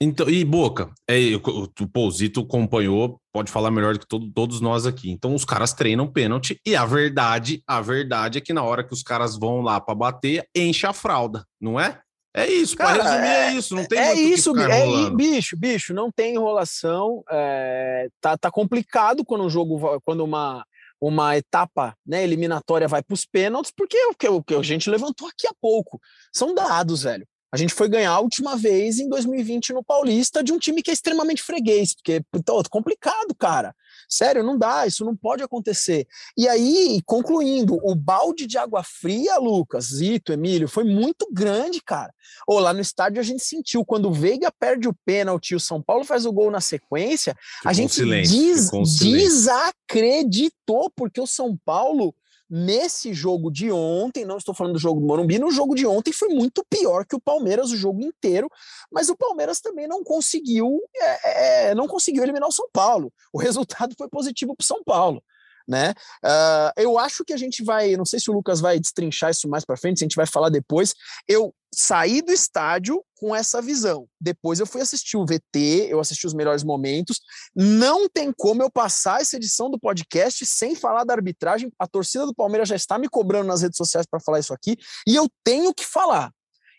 Então, 0.00 0.28
e 0.28 0.44
Boca, 0.44 0.90
é, 1.08 1.18
eu- 1.20 1.40
o 1.44 1.86
Pousito 1.88 2.40
acompanhou, 2.40 3.20
pode 3.32 3.50
falar 3.50 3.70
melhor 3.70 3.94
do 3.94 4.00
que 4.00 4.06
todo- 4.06 4.30
todos 4.32 4.60
nós 4.60 4.86
aqui. 4.86 5.10
Então, 5.10 5.34
os 5.34 5.44
caras 5.44 5.72
treinam 5.72 6.10
pênalti 6.10 6.58
e 6.66 6.74
a 6.74 6.84
verdade, 6.84 7.62
a 7.66 7.80
verdade 7.80 8.38
é 8.38 8.40
que 8.40 8.52
na 8.52 8.62
hora 8.62 8.82
que 8.84 8.92
os 8.92 9.02
caras 9.02 9.36
vão 9.38 9.60
lá 9.60 9.80
para 9.80 9.94
bater, 9.94 10.44
enche 10.56 10.86
a 10.86 10.92
fralda, 10.92 11.44
não 11.60 11.78
é? 11.78 12.00
É 12.34 12.46
isso, 12.50 12.76
para 12.76 13.02
resumir 13.02 13.26
é, 13.28 13.52
isso, 13.52 13.74
não 13.76 13.84
tem 13.86 13.98
é 13.98 14.06
muito 14.06 14.18
o 14.18 14.22
que 14.22 14.34
isso, 14.34 14.56
é, 14.58 14.62
enrolando. 14.86 15.16
bicho, 15.16 15.56
bicho, 15.56 15.92
não 15.94 16.10
tem 16.10 16.34
enrolação. 16.34 17.22
é, 17.30 18.08
tá, 18.22 18.38
tá 18.38 18.50
complicado 18.50 19.22
quando 19.24 19.44
um 19.44 19.50
jogo, 19.50 20.00
quando 20.02 20.24
uma, 20.24 20.64
uma 20.98 21.36
etapa 21.36 21.94
né, 22.06 22.22
eliminatória 22.24 22.88
vai 22.88 23.02
para 23.02 23.12
os 23.12 23.26
pênaltis, 23.26 23.70
porque 23.76 23.98
o 24.06 24.14
que, 24.14 24.28
o 24.28 24.42
que 24.42 24.54
a 24.54 24.62
gente 24.62 24.88
levantou 24.88 25.28
aqui 25.28 25.46
há 25.46 25.52
pouco 25.60 26.00
são 26.32 26.54
dados, 26.54 27.02
velho. 27.02 27.26
A 27.52 27.56
gente 27.58 27.74
foi 27.74 27.86
ganhar 27.86 28.12
a 28.12 28.18
última 28.20 28.56
vez 28.56 28.98
em 28.98 29.08
2020 29.10 29.74
no 29.74 29.84
Paulista 29.84 30.42
de 30.42 30.52
um 30.54 30.58
time 30.58 30.82
que 30.82 30.90
é 30.90 30.94
extremamente 30.94 31.42
freguês, 31.42 31.94
porque 31.94 32.22
então, 32.34 32.62
complicado, 32.70 33.34
cara. 33.38 33.74
Sério, 34.08 34.42
não 34.42 34.56
dá, 34.58 34.86
isso 34.86 35.04
não 35.04 35.14
pode 35.14 35.42
acontecer. 35.42 36.06
E 36.36 36.48
aí, 36.48 37.00
concluindo, 37.04 37.78
o 37.82 37.94
balde 37.94 38.46
de 38.46 38.56
água 38.56 38.82
fria, 38.82 39.36
Lucas, 39.38 39.84
Zito, 39.86 40.32
Emílio, 40.32 40.66
foi 40.66 40.82
muito 40.84 41.28
grande, 41.30 41.80
cara. 41.82 42.12
Ou 42.46 42.58
lá 42.58 42.72
no 42.72 42.80
estádio 42.80 43.20
a 43.20 43.22
gente 43.22 43.44
sentiu, 43.44 43.84
quando 43.84 44.08
o 44.08 44.12
Veiga 44.12 44.50
perde 44.50 44.88
o 44.88 44.94
pênalti 45.04 45.50
e 45.50 45.54
o 45.56 45.60
São 45.60 45.80
Paulo 45.82 46.04
faz 46.04 46.24
o 46.24 46.32
gol 46.32 46.50
na 46.50 46.60
sequência, 46.60 47.36
Ficou 47.58 47.70
a 47.70 47.72
gente 47.74 47.94
silêncio, 47.94 48.34
des- 48.38 48.98
desacreditou, 48.98 50.90
porque 50.94 51.20
o 51.20 51.26
São 51.26 51.56
Paulo, 51.64 52.14
nesse 52.48 53.14
jogo 53.14 53.50
de 53.50 53.72
ontem, 53.72 54.24
não 54.24 54.36
estou 54.36 54.54
falando 54.54 54.74
do 54.74 54.78
jogo 54.78 55.00
do 55.00 55.06
Morumbi, 55.06 55.38
no 55.38 55.50
jogo 55.50 55.74
de 55.74 55.86
ontem 55.86 56.12
foi 56.12 56.28
muito 56.28 56.64
pior 56.68 57.06
que 57.06 57.16
o 57.16 57.20
Palmeiras 57.20 57.70
o 57.70 57.76
jogo 57.76 58.02
inteiro, 58.02 58.50
mas 58.90 59.08
o 59.08 59.16
Palmeiras 59.16 59.60
também 59.60 59.88
não 59.88 60.04
conseguiu, 60.04 60.80
é, 60.94 61.70
é, 61.70 61.74
não 61.74 61.88
conseguiu 61.88 62.22
eliminar 62.22 62.48
o 62.48 62.52
São 62.52 62.68
Paulo. 62.72 63.12
O 63.32 63.38
resultado 63.40 63.94
foi 63.96 64.08
positivo 64.08 64.54
para 64.54 64.62
o 64.62 64.66
São 64.66 64.82
Paulo. 64.84 65.22
Né? 65.68 65.94
Ah, 66.24 66.72
eu 66.76 66.98
acho 66.98 67.24
que 67.24 67.32
a 67.32 67.36
gente 67.36 67.62
vai, 67.62 67.96
não 67.96 68.04
sei 68.04 68.18
se 68.20 68.30
o 68.30 68.34
Lucas 68.34 68.60
vai 68.60 68.78
destrinchar 68.78 69.30
isso 69.30 69.48
mais 69.48 69.64
para 69.64 69.76
frente, 69.76 69.98
se 69.98 70.04
a 70.04 70.06
gente 70.06 70.16
vai 70.16 70.26
falar 70.26 70.48
depois. 70.48 70.94
Eu 71.28 71.54
saí 71.74 72.20
do 72.20 72.32
estádio 72.32 73.02
com 73.16 73.34
essa 73.34 73.62
visão. 73.62 74.06
Depois 74.20 74.60
eu 74.60 74.66
fui 74.66 74.80
assistir 74.80 75.16
o 75.16 75.24
VT, 75.24 75.88
eu 75.88 76.00
assisti 76.00 76.26
os 76.26 76.34
melhores 76.34 76.62
momentos. 76.62 77.20
Não 77.54 78.08
tem 78.08 78.32
como 78.32 78.62
eu 78.62 78.70
passar 78.70 79.20
essa 79.20 79.36
edição 79.36 79.70
do 79.70 79.78
podcast 79.78 80.44
sem 80.44 80.74
falar 80.74 81.04
da 81.04 81.14
arbitragem. 81.14 81.72
A 81.78 81.86
torcida 81.86 82.26
do 82.26 82.34
Palmeiras 82.34 82.68
já 82.68 82.76
está 82.76 82.98
me 82.98 83.08
cobrando 83.08 83.46
nas 83.46 83.62
redes 83.62 83.76
sociais 83.76 84.06
para 84.06 84.20
falar 84.20 84.40
isso 84.40 84.52
aqui, 84.52 84.76
e 85.06 85.14
eu 85.14 85.28
tenho 85.44 85.72
que 85.72 85.86
falar. 85.86 86.30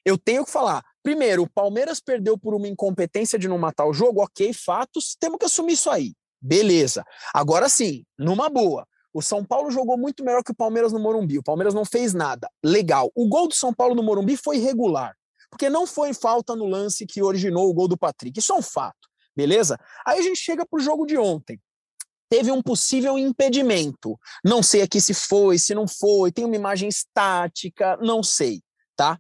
Eu 0.06 0.18
tenho 0.18 0.44
que 0.44 0.52
falar. 0.52 0.84
Primeiro, 1.02 1.44
o 1.44 1.50
Palmeiras 1.50 2.00
perdeu 2.00 2.38
por 2.38 2.54
uma 2.54 2.68
incompetência 2.68 3.40
de 3.40 3.48
não 3.48 3.58
matar 3.58 3.86
o 3.86 3.94
jogo, 3.94 4.22
ok, 4.22 4.54
fatos, 4.54 5.16
temos 5.20 5.38
que 5.38 5.46
assumir 5.46 5.74
isso 5.74 5.90
aí. 5.90 6.14
Beleza. 6.44 7.06
Agora 7.34 7.70
sim, 7.70 8.04
numa 8.20 8.50
boa. 8.50 8.86
O 9.14 9.22
São 9.22 9.46
Paulo 9.46 9.72
jogou 9.72 9.98
muito 9.98 10.26
melhor 10.26 10.44
que 10.44 10.52
o 10.52 10.56
Palmeiras 10.56 10.92
no 10.92 11.00
Morumbi. 11.00 11.38
O 11.38 11.44
Palmeiras 11.44 11.74
não 11.74 11.86
fez 11.86 12.14
nada. 12.14 12.50
Legal. 12.62 13.10
O 13.16 13.30
gol 13.30 13.48
do 13.48 13.54
São 13.54 13.74
Paulo 13.74 13.96
no 13.96 14.04
Morumbi 14.04 14.36
foi 14.36 14.58
irregular, 14.58 15.16
porque 15.50 15.70
não 15.70 15.88
foi 15.88 16.14
falta 16.14 16.54
no 16.54 16.66
lance 16.66 17.06
que 17.06 17.24
originou 17.24 17.70
o 17.70 17.74
gol 17.74 17.88
do 17.88 17.98
Patrick. 17.98 18.38
Isso 18.38 18.52
é 18.52 18.56
um 18.56 18.62
fato. 18.62 19.08
Beleza? 19.34 19.80
Aí 20.06 20.20
a 20.20 20.22
gente 20.22 20.38
chega 20.38 20.66
para 20.66 20.78
o 20.78 20.84
jogo 20.84 21.06
de 21.06 21.18
ontem. 21.18 21.62
Teve 22.30 22.52
um 22.52 22.62
possível 22.62 23.18
impedimento. 23.18 24.20
Não 24.44 24.62
sei 24.62 24.82
aqui 24.82 25.00
se 25.00 25.14
foi, 25.14 25.58
se 25.58 25.74
não 25.74 25.88
foi, 25.88 26.32
tem 26.32 26.44
uma 26.44 26.56
imagem 26.56 26.90
estática, 26.90 27.96
não 27.98 28.22
sei, 28.22 28.62
tá? 28.96 29.20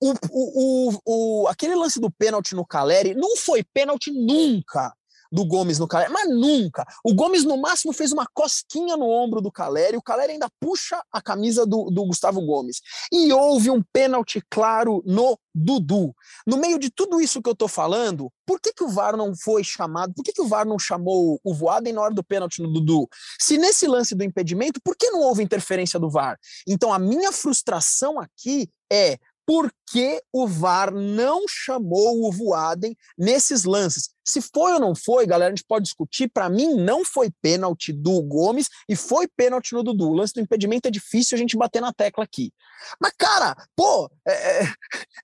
O, 0.00 0.12
o, 0.30 0.90
o, 0.90 1.00
o, 1.04 1.48
aquele 1.48 1.74
lance 1.74 2.00
do 2.00 2.10
pênalti 2.10 2.54
no 2.54 2.66
Caleri 2.66 3.14
não 3.14 3.36
foi 3.36 3.62
pênalti 3.62 4.10
nunca. 4.10 4.92
Do 5.34 5.44
Gomes 5.44 5.80
no 5.80 5.88
Caleri, 5.88 6.12
mas 6.12 6.30
nunca. 6.30 6.86
O 7.02 7.12
Gomes, 7.12 7.42
no 7.42 7.56
máximo, 7.56 7.92
fez 7.92 8.12
uma 8.12 8.24
cosquinha 8.32 8.96
no 8.96 9.08
ombro 9.08 9.40
do 9.40 9.50
Caleri, 9.50 9.96
o 9.96 10.02
Caleri 10.02 10.34
ainda 10.34 10.48
puxa 10.60 11.02
a 11.10 11.20
camisa 11.20 11.66
do, 11.66 11.90
do 11.90 12.04
Gustavo 12.04 12.40
Gomes. 12.40 12.80
E 13.12 13.32
houve 13.32 13.68
um 13.68 13.82
pênalti 13.92 14.40
claro 14.48 15.02
no 15.04 15.36
Dudu. 15.52 16.14
No 16.46 16.56
meio 16.56 16.78
de 16.78 16.88
tudo 16.88 17.20
isso 17.20 17.42
que 17.42 17.50
eu 17.50 17.54
tô 17.54 17.66
falando, 17.66 18.30
por 18.46 18.60
que, 18.60 18.72
que 18.72 18.84
o 18.84 18.88
VAR 18.88 19.16
não 19.16 19.34
foi 19.34 19.64
chamado? 19.64 20.14
Por 20.14 20.22
que, 20.22 20.32
que 20.32 20.40
o 20.40 20.46
VAR 20.46 20.64
não 20.64 20.78
chamou 20.78 21.40
o 21.42 21.52
Voaden 21.52 21.92
na 21.92 22.02
hora 22.02 22.14
do 22.14 22.22
pênalti 22.22 22.62
no 22.62 22.72
Dudu? 22.72 23.08
Se 23.40 23.58
nesse 23.58 23.88
lance 23.88 24.14
do 24.14 24.22
impedimento, 24.22 24.80
por 24.84 24.96
que 24.96 25.10
não 25.10 25.20
houve 25.20 25.42
interferência 25.42 25.98
do 25.98 26.08
VAR? 26.08 26.38
Então, 26.64 26.92
a 26.92 26.98
minha 26.98 27.32
frustração 27.32 28.20
aqui 28.20 28.70
é 28.92 29.18
por 29.46 29.70
que 29.90 30.22
o 30.32 30.46
VAR 30.46 30.92
não 30.92 31.44
chamou 31.48 32.26
o 32.26 32.32
Voaden 32.32 32.96
nesses 33.18 33.64
lances. 33.64 34.13
Se 34.24 34.40
foi 34.40 34.72
ou 34.72 34.80
não 34.80 34.94
foi, 34.94 35.26
galera, 35.26 35.52
a 35.52 35.56
gente 35.56 35.66
pode 35.66 35.84
discutir. 35.84 36.28
Para 36.28 36.48
mim, 36.48 36.74
não 36.74 37.04
foi 37.04 37.30
pênalti 37.42 37.92
do 37.92 38.22
Gomes 38.22 38.68
e 38.88 38.96
foi 38.96 39.28
pênalti 39.28 39.74
no 39.74 39.82
Dudu. 39.82 40.08
O 40.08 40.14
lance 40.14 40.32
do 40.32 40.40
impedimento 40.40 40.88
é 40.88 40.90
difícil 40.90 41.36
a 41.36 41.38
gente 41.38 41.56
bater 41.56 41.82
na 41.82 41.92
tecla 41.92 42.24
aqui. 42.24 42.52
Mas, 43.00 43.12
cara, 43.18 43.54
pô, 43.76 44.10
é, 44.26 44.64
é, 44.64 44.74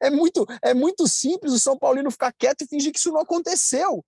é 0.03 0.11
muito, 0.11 0.47
é 0.63 0.75
muito 0.75 1.09
simples 1.09 1.53
o 1.53 1.59
São 1.59 1.79
Paulino 1.79 2.11
ficar 2.11 2.33
quieto 2.33 2.63
e 2.63 2.67
fingir 2.67 2.93
que 2.93 2.99
isso 2.99 3.13
não 3.13 3.21
aconteceu. 3.21 4.05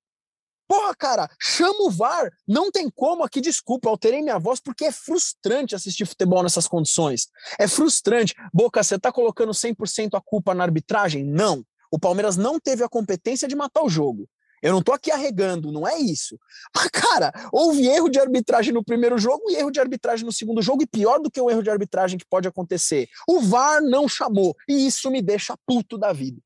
Porra, 0.69 0.95
cara, 0.95 1.31
chama 1.39 1.85
o 1.85 1.91
VAR. 1.91 2.33
Não 2.47 2.71
tem 2.71 2.89
como 2.89 3.23
aqui, 3.23 3.41
desculpa, 3.41 3.91
alterei 3.91 4.23
minha 4.23 4.39
voz 4.39 4.59
porque 4.59 4.87
é 4.87 4.93
frustrante 4.93 5.75
assistir 5.75 6.07
futebol 6.07 6.43
nessas 6.43 6.67
condições. 6.67 7.29
É 7.59 7.69
frustrante. 7.69 8.35
Boca, 8.55 8.83
você 8.83 8.99
tá 8.99 9.13
colocando 9.13 9.53
100% 9.53 10.15
a 10.15 10.21
culpa 10.21 10.55
na 10.55 10.65
arbitragem? 10.65 11.25
Não. 11.25 11.63
O 11.91 11.99
Palmeiras 11.99 12.39
não 12.39 12.59
teve 12.59 12.83
a 12.83 12.89
competência 12.89 13.47
de 13.47 13.55
matar 13.55 13.83
o 13.83 13.89
jogo. 13.89 14.27
Eu 14.63 14.73
não 14.73 14.83
tô 14.83 14.93
aqui 14.93 15.11
arregando, 15.11 15.73
não 15.73 15.87
é 15.87 15.99
isso. 15.99 16.39
Mas, 16.75 16.89
cara, 16.93 17.33
houve 17.53 17.87
erro 17.87 18.09
de 18.09 18.21
arbitragem 18.21 18.73
no 18.73 18.85
primeiro 18.85 19.19
jogo 19.19 19.51
e 19.51 19.57
erro 19.57 19.71
de 19.71 19.81
arbitragem 19.81 20.25
no 20.25 20.33
segundo 20.33 20.63
jogo, 20.63 20.83
e 20.83 20.87
pior 20.87 21.19
do 21.19 21.31
que 21.31 21.41
o 21.41 21.51
erro 21.51 21.63
de 21.63 21.71
arbitragem 21.71 22.19
que 22.19 22.27
pode 22.29 22.47
acontecer. 22.47 23.09
O 23.29 23.41
VAR 23.41 23.83
não 23.83 24.09
chamou, 24.09 24.55
e 24.69 24.87
isso 24.87 25.11
me 25.11 25.21
deixa 25.21 25.57
puto 25.67 25.99
da 25.99 26.13
vida. 26.13 26.41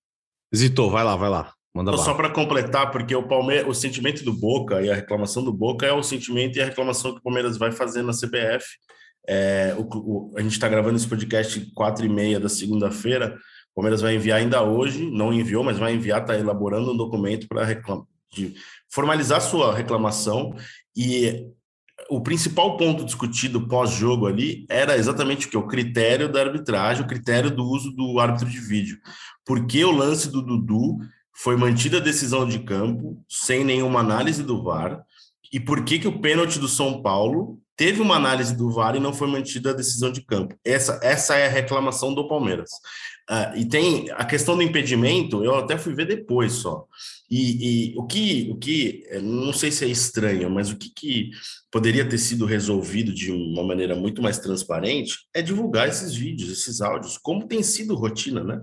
Zito, 0.55 0.89
vai 0.91 1.05
lá, 1.05 1.17
vai 1.17 1.29
lá. 1.29 1.53
Manda 1.75 1.95
Só 1.99 2.15
para 2.15 2.31
completar, 2.31 2.91
porque 2.91 3.15
o 3.15 3.29
Palmeiras, 3.29 3.69
o 3.69 3.75
sentimento 3.75 4.25
do 4.25 4.33
Boca 4.33 4.81
e 4.81 4.91
a 4.91 4.95
reclamação 4.95 5.45
do 5.45 5.53
Boca 5.53 5.85
é 5.85 5.93
o 5.93 6.03
sentimento 6.03 6.57
e 6.57 6.63
a 6.63 6.65
reclamação 6.65 7.13
que 7.13 7.19
o 7.19 7.23
Palmeiras 7.23 7.59
vai 7.59 7.71
fazer 7.71 8.03
na 8.03 8.13
CBF. 8.13 8.65
É, 9.29 9.75
o, 9.77 9.83
o, 9.83 10.35
a 10.39 10.41
gente 10.41 10.53
está 10.53 10.69
gravando 10.69 10.97
esse 10.97 11.07
podcast 11.07 11.61
quatro 11.75 12.07
e 12.07 12.09
meia 12.09 12.41
da 12.41 12.49
segunda-feira. 12.49 13.37
O 13.77 13.83
Palmeiras 13.83 14.01
vai 14.01 14.15
enviar 14.15 14.39
ainda 14.39 14.63
hoje, 14.63 15.05
não 15.11 15.35
enviou, 15.35 15.63
mas 15.63 15.79
vai 15.79 15.95
enviar, 15.95 16.23
está 16.23 16.35
elaborando 16.35 16.93
um 16.93 16.97
documento 16.97 17.47
para 17.47 17.67
formalizar 18.89 19.39
sua 19.43 19.75
reclamação. 19.75 20.57
E 20.97 21.47
o 22.09 22.23
principal 22.23 22.79
ponto 22.79 23.05
discutido 23.05 23.69
pós-jogo 23.69 24.27
ali 24.27 24.65
era 24.71 24.97
exatamente 24.97 25.47
o 25.47 25.51
que? 25.51 25.59
O 25.59 25.67
critério 25.67 26.27
da 26.27 26.41
arbitragem, 26.41 27.05
o 27.05 27.07
critério 27.07 27.51
do 27.51 27.65
uso 27.65 27.93
do 27.93 28.19
árbitro 28.19 28.49
de 28.49 28.59
vídeo. 28.59 28.97
Porque 29.45 29.85
o 29.85 29.91
lance 29.91 30.31
do 30.31 30.41
Dudu 30.41 30.97
foi 31.35 31.55
mantida 31.55 31.99
a 31.99 32.01
decisão 32.01 32.49
de 32.49 32.61
campo 32.61 33.23
sem 33.29 33.63
nenhuma 33.63 34.01
análise 34.01 34.43
do 34.43 34.63
VAR 34.63 35.05
e 35.53 35.61
por 35.61 35.85
que 35.85 35.99
que 35.99 36.09
o 36.09 36.21
pênalti 36.21 36.59
do 36.59 36.69
São 36.69 37.03
Paulo 37.03 37.59
teve 37.77 38.01
uma 38.01 38.17
análise 38.17 38.57
do 38.57 38.71
VAR 38.71 38.97
e 38.97 39.01
não 39.01 39.13
foi 39.13 39.29
mantida 39.29 39.71
a 39.71 39.75
decisão 39.75 40.11
de 40.11 40.23
campo. 40.23 40.59
Essa, 40.65 40.99
essa 41.03 41.37
é 41.37 41.47
a 41.47 41.51
reclamação 41.51 42.15
do 42.15 42.27
Palmeiras. 42.27 42.71
Uh, 43.29 43.59
e 43.59 43.65
tem 43.65 44.09
a 44.13 44.25
questão 44.25 44.57
do 44.57 44.63
impedimento, 44.63 45.45
eu 45.45 45.57
até 45.57 45.77
fui 45.77 45.95
ver 45.95 46.07
depois 46.07 46.53
só. 46.53 46.87
E, 47.29 47.91
e 47.91 47.99
o 47.99 48.07
que, 48.07 48.49
o 48.53 48.57
que, 48.57 49.05
eh, 49.09 49.21
não 49.21 49.53
sei 49.53 49.73
se 49.73 49.85
é 49.85 49.89
estranho, 49.89 50.49
mas 50.49 50.71
o 50.71 50.77
que, 50.77 50.91
que 50.91 51.31
poderia 51.73 52.09
ter 52.09 52.19
sido 52.19 52.47
resolvido 52.47 53.13
de 53.13 53.33
uma 53.33 53.65
maneira 53.65 53.97
muito 53.97 54.23
mais 54.23 54.39
transparente 54.39 55.27
é 55.35 55.43
divulgar 55.43 55.89
esses 55.89 56.15
vídeos, 56.15 56.53
esses 56.53 56.81
áudios, 56.81 57.19
como 57.19 57.49
tem 57.49 57.65
sido 57.65 57.97
rotina, 57.97 58.45
né? 58.45 58.63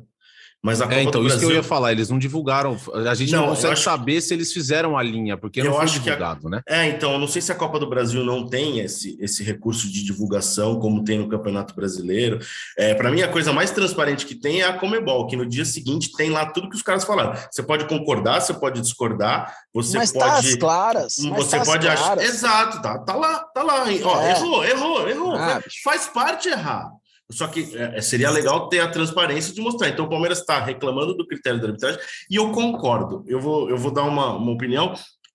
Mas 0.63 0.80
a 0.80 0.86
é, 0.86 0.88
Copa 0.88 0.99
é, 0.99 1.04
então, 1.04 1.21
isso 1.21 1.30
Brasil... 1.32 1.47
que 1.49 1.54
eu 1.54 1.58
ia 1.58 1.63
falar, 1.63 1.91
eles 1.91 2.10
não 2.10 2.17
divulgaram. 2.17 2.78
A 3.10 3.13
gente 3.13 3.34
não, 3.34 3.41
não 3.41 3.49
consegue 3.49 3.76
saber 3.78 4.21
se 4.21 4.34
eles 4.34 4.54
fizeram 4.54 4.97
a 4.97 5.04
linha, 5.04 5.38
porque 5.38 5.60
eu 5.60 5.65
não 5.65 5.73
foi 5.73 5.84
acho 5.84 5.99
divulgado, 5.99 6.39
que 6.39 6.47
a... 6.47 6.49
né? 6.52 6.62
É, 6.65 6.88
então, 6.88 7.12
eu 7.12 7.19
não 7.19 7.28
sei 7.28 7.41
se 7.41 7.52
a 7.52 7.56
Copa 7.56 7.78
do 7.78 7.89
Brasil 7.89 8.23
não 8.23 8.47
tem 8.47 8.80
esse, 8.80 9.17
esse 9.19 9.43
recurso 9.43 9.91
de 9.91 10.02
divulgação, 10.02 10.80
como 10.80 11.04
tem 11.04 11.19
no 11.19 11.28
Campeonato 11.28 11.76
Brasileiro. 11.76 12.39
É, 12.78 12.93
Para 12.93 13.12
mim, 13.12 13.21
a 13.21 13.28
coisa 13.28 13.52
mais 13.52 13.71
transparente 13.71 14.26
que 14.26 14.36
tem 14.36 14.62
é 14.62 14.65
a 14.65 14.71
Comebol, 14.71 15.28
que 15.28 15.36
no 15.36 15.45
dia 15.45 15.65
seguinte 15.65 16.13
tem 16.15 16.30
lá 16.30 16.45
tudo 16.45 16.69
que 16.69 16.78
os 16.78 16.82
caras 16.82 17.04
falaram. 17.04 17.38
Você 17.52 17.62
pode 17.62 17.86
concordar, 17.86 18.39
você 18.39 18.54
pode 18.54 18.80
discordar, 18.80 19.54
você 19.73 19.97
mas 19.97 20.13
pode. 20.13 20.23
Tá 20.23 20.38
as 20.38 20.56
claras. 20.56 21.15
Você 21.17 21.58
tá 21.58 21.65
pode 21.65 21.88
achar. 21.89 22.17
Exato, 22.19 22.82
tá, 22.82 22.99
tá 22.99 23.15
lá, 23.15 23.39
tá 23.54 23.63
lá. 23.63 23.84
Ó, 23.84 24.21
é. 24.21 24.32
Errou, 24.32 24.63
errou, 24.63 25.10
errou. 25.10 25.36
Ah, 25.36 25.62
Faz 25.84 26.08
parte 26.08 26.47
errar. 26.47 26.89
Só 27.32 27.48
que 27.48 27.76
é, 27.76 28.02
seria 28.02 28.30
legal 28.30 28.70
ter 28.70 28.80
a 28.80 28.90
transparência 28.90 29.54
de 29.54 29.62
mostrar. 29.62 29.90
Então, 29.90 30.06
o 30.06 30.10
Palmeiras 30.10 30.40
está 30.40 30.64
reclamando 30.64 31.16
do 31.16 31.26
critério 31.26 31.60
da 31.60 31.68
arbitragem 31.68 32.00
e 32.30 32.36
eu 32.36 32.52
concordo. 32.52 33.24
Eu 33.28 33.40
vou, 33.40 33.70
eu 33.70 33.78
vou 33.78 33.92
dar 33.92 34.04
uma, 34.04 34.36
uma 34.36 34.52
opinião 34.52 34.94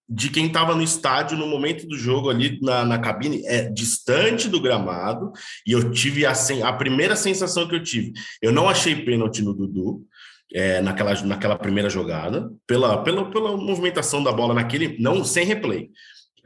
de 0.08 0.30
quem 0.30 0.46
estava 0.46 0.74
no 0.74 0.82
estádio 0.82 1.36
no 1.36 1.46
momento 1.46 1.86
do 1.86 1.96
jogo 1.96 2.30
ali 2.30 2.58
na, 2.62 2.84
na 2.84 2.98
cabine, 2.98 3.44
é 3.44 3.68
distante 3.68 4.48
do 4.48 4.60
gramado, 4.60 5.32
e 5.66 5.72
eu 5.72 5.90
tive 5.90 6.24
a, 6.24 6.32
a 6.64 6.72
primeira 6.72 7.14
sensação 7.14 7.68
que 7.68 7.74
eu 7.74 7.82
tive. 7.82 8.14
Eu 8.40 8.50
não 8.50 8.68
achei 8.68 8.96
pênalti 9.04 9.42
no 9.42 9.52
Dudu. 9.52 10.06
É, 10.50 10.80
naquela, 10.80 11.12
naquela 11.24 11.58
primeira 11.58 11.90
jogada, 11.90 12.50
pela, 12.66 13.02
pela, 13.04 13.30
pela 13.30 13.54
movimentação 13.54 14.24
da 14.24 14.32
bola 14.32 14.54
naquele, 14.54 14.96
não 14.98 15.22
sem 15.22 15.44
replay. 15.44 15.90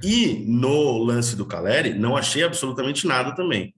E 0.03 0.45
no 0.45 0.99
lance 0.99 1.37
do 1.37 1.47
Caleri, 1.47 1.95
não 1.95 2.17
achei 2.17 2.43
absolutamente 2.43 3.07
nada 3.07 3.33
também. 3.33 3.73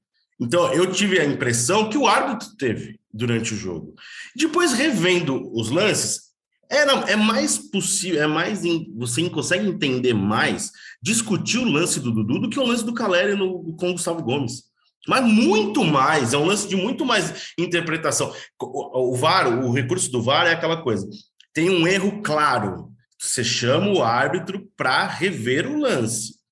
Então, 0.45 0.71
eu 0.75 0.93
tive 0.93 1.19
a 1.19 1.25
impressão 1.25 1.89
que 1.89 1.97
o 1.97 2.07
árbitro 2.07 2.55
teve 2.59 3.01
durante 3.11 3.55
o 3.55 3.57
jogo. 3.57 3.95
Depois, 4.37 4.75
revendo 4.75 5.51
os 5.59 5.71
lances, 5.71 6.25
é, 6.71 6.85
não, 6.85 7.03
é 7.05 7.17
mais 7.17 7.57
possível, 7.57 8.23
é 8.23 8.27
mais. 8.27 8.61
Você 8.95 9.29
consegue 9.31 9.67
entender 9.67 10.13
mais, 10.13 10.71
discutir 11.03 11.59
o 11.59 11.65
lance 11.65 11.99
do 11.99 12.13
Dudu 12.13 12.41
do 12.41 12.51
que 12.51 12.61
o 12.61 12.67
lance 12.67 12.85
do 12.85 12.93
Caleri 12.93 13.35
no, 13.35 13.75
com 13.77 13.89
o 13.89 13.93
Gustavo 13.93 14.23
Gomes. 14.23 14.65
Mas 15.09 15.25
muito 15.25 15.83
mais, 15.83 16.35
é 16.35 16.39
um 16.39 16.45
lance 16.45 16.69
de 16.69 16.77
muito 16.77 17.07
mais 17.07 17.53
interpretação. 17.59 18.31
O, 18.61 19.13
o 19.13 19.17
VAR, 19.17 19.65
o 19.65 19.73
recurso 19.73 20.11
do 20.11 20.23
VAR 20.23 20.47
é 20.47 20.53
aquela 20.53 20.83
coisa: 20.83 21.09
tem 21.55 21.71
um 21.71 21.87
erro 21.87 22.21
claro. 22.23 22.91
Você 23.19 23.43
chama 23.43 23.89
o 23.89 24.03
árbitro 24.03 24.69
para 24.77 25.07
rever 25.07 25.67
o 25.67 25.79
lance 25.79 26.44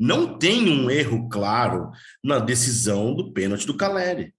não 0.00 0.38
tem 0.38 0.66
um 0.70 0.90
erro 0.90 1.28
claro 1.28 1.90
na 2.24 2.38
decisão 2.38 3.14
do 3.14 3.34
pênalti 3.34 3.66
do 3.66 3.76
Caleri. 3.76 4.34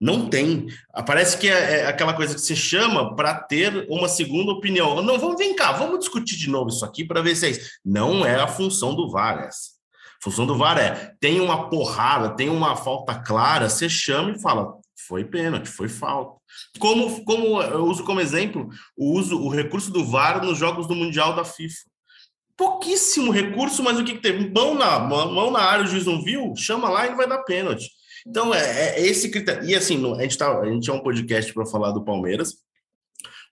Não 0.00 0.28
tem. 0.28 0.68
Parece 1.04 1.36
que 1.36 1.48
é, 1.48 1.80
é 1.80 1.86
aquela 1.86 2.14
coisa 2.14 2.34
que 2.34 2.40
se 2.40 2.54
chama 2.54 3.16
para 3.16 3.34
ter 3.34 3.86
uma 3.90 4.08
segunda 4.08 4.52
opinião. 4.52 5.02
Não, 5.02 5.18
vamos 5.18 5.36
vem 5.36 5.56
cá, 5.56 5.72
vamos 5.72 5.98
discutir 5.98 6.36
de 6.36 6.48
novo 6.48 6.68
isso 6.68 6.84
aqui 6.84 7.04
para 7.04 7.20
ver 7.20 7.34
se 7.34 7.46
é 7.46 7.50
isso. 7.50 7.70
Não 7.84 8.24
é 8.24 8.36
a 8.36 8.46
função 8.46 8.94
do 8.94 9.10
VAR 9.10 9.40
essa. 9.40 9.72
A 10.20 10.24
função 10.24 10.46
do 10.46 10.56
VAR 10.56 10.78
é 10.78 11.12
tem 11.20 11.40
uma 11.40 11.68
porrada, 11.68 12.36
tem 12.36 12.48
uma 12.48 12.76
falta 12.76 13.20
clara, 13.20 13.68
você 13.68 13.88
chama 13.88 14.30
e 14.30 14.40
fala 14.40 14.74
foi 15.08 15.24
pênalti, 15.24 15.68
foi 15.68 15.88
falta. 15.88 16.40
Como, 16.78 17.24
como 17.24 17.60
eu 17.60 17.84
uso 17.86 18.04
como 18.04 18.20
exemplo 18.20 18.68
o 18.96 19.18
uso 19.18 19.40
o 19.40 19.48
recurso 19.48 19.90
do 19.90 20.04
VAR 20.04 20.44
nos 20.44 20.56
jogos 20.56 20.86
do 20.86 20.94
Mundial 20.94 21.34
da 21.34 21.44
FIFA 21.44 21.91
pouquíssimo 22.56 23.32
recurso, 23.32 23.82
mas 23.82 23.98
o 23.98 24.04
que, 24.04 24.14
que 24.14 24.22
teve? 24.22 24.50
Mão 24.50 24.74
na, 24.74 24.98
mão 25.00 25.50
na 25.50 25.60
área, 25.60 25.84
o 25.84 25.88
juiz 25.88 26.06
não 26.06 26.22
viu, 26.22 26.54
chama 26.56 26.88
lá 26.88 27.06
e 27.06 27.14
vai 27.14 27.28
dar 27.28 27.42
pênalti. 27.42 27.90
Então, 28.26 28.54
é, 28.54 28.98
é 28.98 29.06
esse 29.06 29.30
critério. 29.30 29.68
E 29.68 29.74
assim, 29.74 30.00
a 30.14 30.22
gente, 30.22 30.38
tá, 30.38 30.60
a 30.60 30.66
gente 30.66 30.88
é 30.88 30.92
um 30.92 31.02
podcast 31.02 31.52
para 31.52 31.66
falar 31.66 31.90
do 31.90 32.04
Palmeiras. 32.04 32.54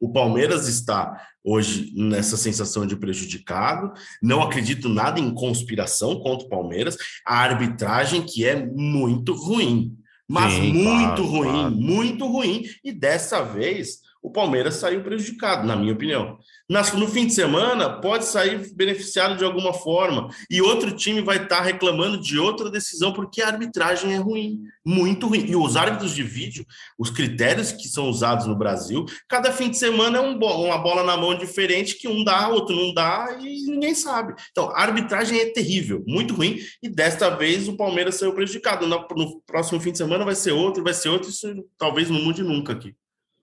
O 0.01 0.13
Palmeiras 0.13 0.67
está 0.67 1.21
hoje 1.45 1.93
nessa 1.95 2.37
sensação 2.37 2.87
de 2.87 2.97
prejudicado. 2.97 3.93
Não 4.23 4.43
acredito 4.43 4.89
nada 4.89 5.21
em 5.21 5.35
conspiração 5.35 6.21
contra 6.21 6.47
o 6.47 6.51
Palmeiras. 6.51 6.97
A 7.27 7.39
arbitragem 7.39 8.23
que 8.23 8.47
é 8.47 8.65
muito 8.65 9.35
ruim, 9.35 9.97
mas 10.29 10.53
Sim, 10.53 10.73
muito 10.73 10.85
claro, 10.85 11.27
ruim, 11.27 11.51
claro. 11.51 11.71
muito 11.75 12.27
ruim. 12.27 12.65
E 12.85 12.93
dessa 12.93 13.43
vez 13.43 13.99
o 14.23 14.31
Palmeiras 14.31 14.75
saiu 14.75 15.03
prejudicado, 15.03 15.67
na 15.67 15.75
minha 15.75 15.93
opinião. 15.93 16.39
No 16.69 17.09
fim 17.09 17.27
de 17.27 17.33
semana, 17.33 18.01
pode 18.01 18.25
sair 18.25 18.73
beneficiado 18.75 19.37
de 19.37 19.45
alguma 19.45 19.73
forma, 19.73 20.29
e 20.49 20.63
outro 20.63 20.93
time 20.93 21.21
vai 21.21 21.43
estar 21.43 21.63
reclamando 21.63 22.21
de 22.21 22.39
outra 22.39 22.71
decisão, 22.71 23.13
porque 23.13 23.43
a 23.43 23.49
arbitragem 23.49 24.13
é 24.13 24.19
ruim, 24.19 24.61
muito 24.85 25.27
ruim. 25.27 25.47
E 25.47 25.57
os 25.57 25.75
árbitros 25.75 26.15
de 26.15 26.23
vídeo, 26.23 26.65
os 26.99 27.11
critérios 27.11 27.73
que 27.73 27.89
são 27.89 28.09
usados 28.09 28.47
no 28.47 28.57
Brasil, 28.57 29.05
cada 29.29 29.53
fim 29.53 29.69
de 29.69 29.79
semana 29.79 30.19
é 30.19 30.21
um, 30.21 30.39
uma 30.39 30.79
bola 30.79 31.03
na 31.03 31.17
mão 31.17 31.37
diferente, 31.37 31.97
que 31.97 32.07
um 32.07 32.23
dá, 32.23 32.49
outro 32.49 32.77
não 32.77 32.95
dá, 32.95 33.37
e 33.41 33.67
ninguém 33.67 33.95
sabe. 33.95 34.35
Então, 34.51 34.71
a 34.71 34.83
arbitragem 34.83 35.41
é 35.41 35.47
terrível, 35.47 36.05
muito 36.07 36.35
ruim, 36.35 36.59
e 36.83 36.89
desta 36.89 37.31
vez 37.31 37.67
o 37.67 37.77
Palmeiras 37.77 38.17
saiu 38.17 38.33
prejudicado. 38.33 38.87
No, 38.87 39.07
no 39.17 39.41
próximo 39.41 39.81
fim 39.81 39.93
de 39.93 39.99
semana 39.99 40.25
vai 40.25 40.35
ser 40.35 40.53
outro, 40.53 40.85
vai 40.85 40.95
ser 40.95 41.09
outro, 41.09 41.31
isso 41.31 41.49
talvez 41.77 42.09
não 42.09 42.23
mude 42.23 42.43
nunca 42.43 42.73
aqui. 42.75 42.95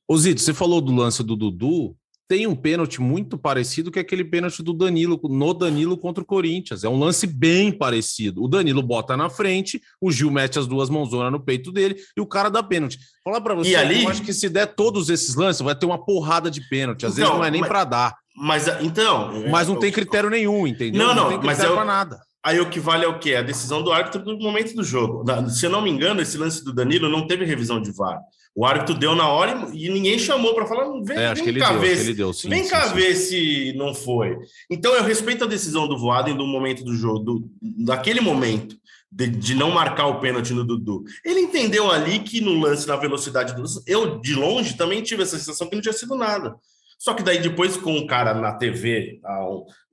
Ô 0.07 0.17
Zito, 0.17 0.41
você 0.41 0.53
falou 0.53 0.79
do 0.81 0.93
lance 0.93 1.23
do 1.23 1.35
Dudu. 1.35 1.95
tem 2.29 2.45
um 2.45 2.55
pênalti 2.55 2.99
muito 3.01 3.37
parecido 3.37 3.89
que 3.89 3.97
é 3.99 4.01
aquele 4.01 4.25
pênalti 4.25 4.61
do 4.61 4.73
Danilo, 4.73 5.17
no 5.29 5.53
Danilo 5.53 5.97
contra 5.97 6.21
o 6.21 6.25
Corinthians. 6.27 6.83
É 6.83 6.89
um 6.89 6.99
lance 6.99 7.25
bem 7.25 7.71
parecido. 7.71 8.43
O 8.43 8.49
Danilo 8.49 8.83
bota 8.83 9.15
na 9.15 9.29
frente, 9.29 9.81
o 10.01 10.11
Gil 10.11 10.29
mete 10.29 10.59
as 10.59 10.67
duas 10.67 10.89
mãozonas 10.89 11.31
no 11.31 11.39
peito 11.39 11.71
dele 11.71 11.95
e 12.17 12.19
o 12.19 12.25
cara 12.25 12.49
dá 12.49 12.61
pênalti. 12.61 12.99
Falar 13.23 13.39
para 13.39 13.55
você, 13.55 13.69
E 13.69 13.75
ali- 13.77 14.03
eu 14.03 14.09
acho 14.09 14.23
que 14.23 14.33
se 14.33 14.49
der 14.49 14.65
todos 14.75 15.09
esses 15.09 15.35
lances, 15.35 15.61
vai 15.61 15.73
ter 15.73 15.85
uma 15.85 16.03
porrada 16.03 16.51
de 16.51 16.59
pênalti. 16.67 17.05
Às 17.05 17.15
vezes 17.15 17.29
Então, 17.29 17.37
não 17.39 17.45
é 17.45 17.49
nem 17.51 17.61
mas- 17.61 17.69
para 17.69 17.83
dar, 17.85 18.15
Mas 18.35 18.67
então. 18.81 19.31
mas 19.49 19.69
não 19.69 19.75
eu- 19.75 19.79
tem 19.79 19.91
critério 19.93 20.29
nenhum, 20.29 20.67
entendeu? 20.67 21.07
Não, 21.07 21.15
não, 21.15 21.29
tem 21.29 21.37
mas 21.37 21.47
critério 21.57 21.71
eu- 21.71 21.75
pra 21.75 21.85
nada. 21.85 22.19
Aí 22.43 22.59
o 22.59 22.69
que 22.69 22.79
vale 22.81 23.05
é 23.05 23.07
o 23.07 23.19
quê? 23.19 23.35
A 23.35 23.41
decisão 23.41 23.81
do 23.81 23.91
árbitro 23.93 24.23
no 24.25 24.37
momento 24.37 24.75
do 24.75 24.83
jogo. 24.83 25.23
Se 25.49 25.65
eu 25.65 25.69
não 25.69 25.81
me 25.81 25.89
engano, 25.89 26.21
esse 26.21 26.37
lance 26.37 26.61
do 26.63 26.73
Danilo 26.73 27.07
não 27.09 27.25
teve 27.25 27.45
revisão 27.45 27.81
de 27.81 27.91
VAR. 27.91 28.19
O 28.59 28.65
árbitro 28.65 28.95
deu 28.95 29.13
na 29.15 29.27
hora 29.29 29.67
e, 29.71 29.87
ninguém 29.87 30.17
chamou 30.17 30.55
para 30.55 30.65
falar. 30.65 30.85
Vem, 31.03 31.15
É, 31.15 31.27
acho 31.27 31.43
que 31.43 31.51
vem 31.51 31.57
ele 31.57 31.59
cá 31.59 31.69
deu, 31.73 31.79
ver 31.79 31.89
que 31.91 31.95
se- 31.97 32.01
ele 32.07 32.13
deu, 32.15 32.33
sim. 32.33 32.49
Vem 32.49 32.63
sim, 32.63 32.69
cá 32.71 32.87
sim. 32.89 32.95
ver 32.95 33.13
se 33.15 33.73
não 33.77 33.93
foi. 33.93 34.35
Então 34.67 34.93
eu 34.95 35.03
respeito 35.03 35.43
a 35.43 35.47
decisão 35.47 35.87
do 35.87 35.95
Voaden 35.95 36.33
no 36.35 36.47
momento 36.47 36.83
do 36.83 36.95
jogo, 36.95 37.19
do, 37.19 37.49
daquele 37.61 38.19
momento. 38.19 38.75
De, 39.09 39.25
de 39.27 39.55
não 39.55 39.71
marcar 39.71 40.07
o 40.07 40.19
pênalti 40.19 40.53
no 40.53 40.65
Dudu. 40.65 41.03
Ele 41.23 41.39
entendeu 41.39 41.89
ali 41.89 42.19
que 42.19 42.41
no 42.41 42.59
lance, 42.59 42.85
na 42.87 42.97
velocidade 42.97 43.53
do 43.55 43.61
lance, 43.61 43.81
eu 43.87 44.19
de 44.19 44.33
longe 44.33 44.75
também 44.75 45.01
tive 45.01 45.23
essa 45.23 45.37
sensação 45.37 45.69
que 45.69 45.75
não 45.75 45.81
tinha 45.81 45.93
sido 45.93 46.13
nada. 46.15 46.55
Só 46.99 47.13
que 47.13 47.23
daí 47.23 47.39
depois 47.39 47.77
com 47.77 47.95
o 47.97 48.05
cara 48.07 48.33
na 48.33 48.53
TV, 48.55 49.19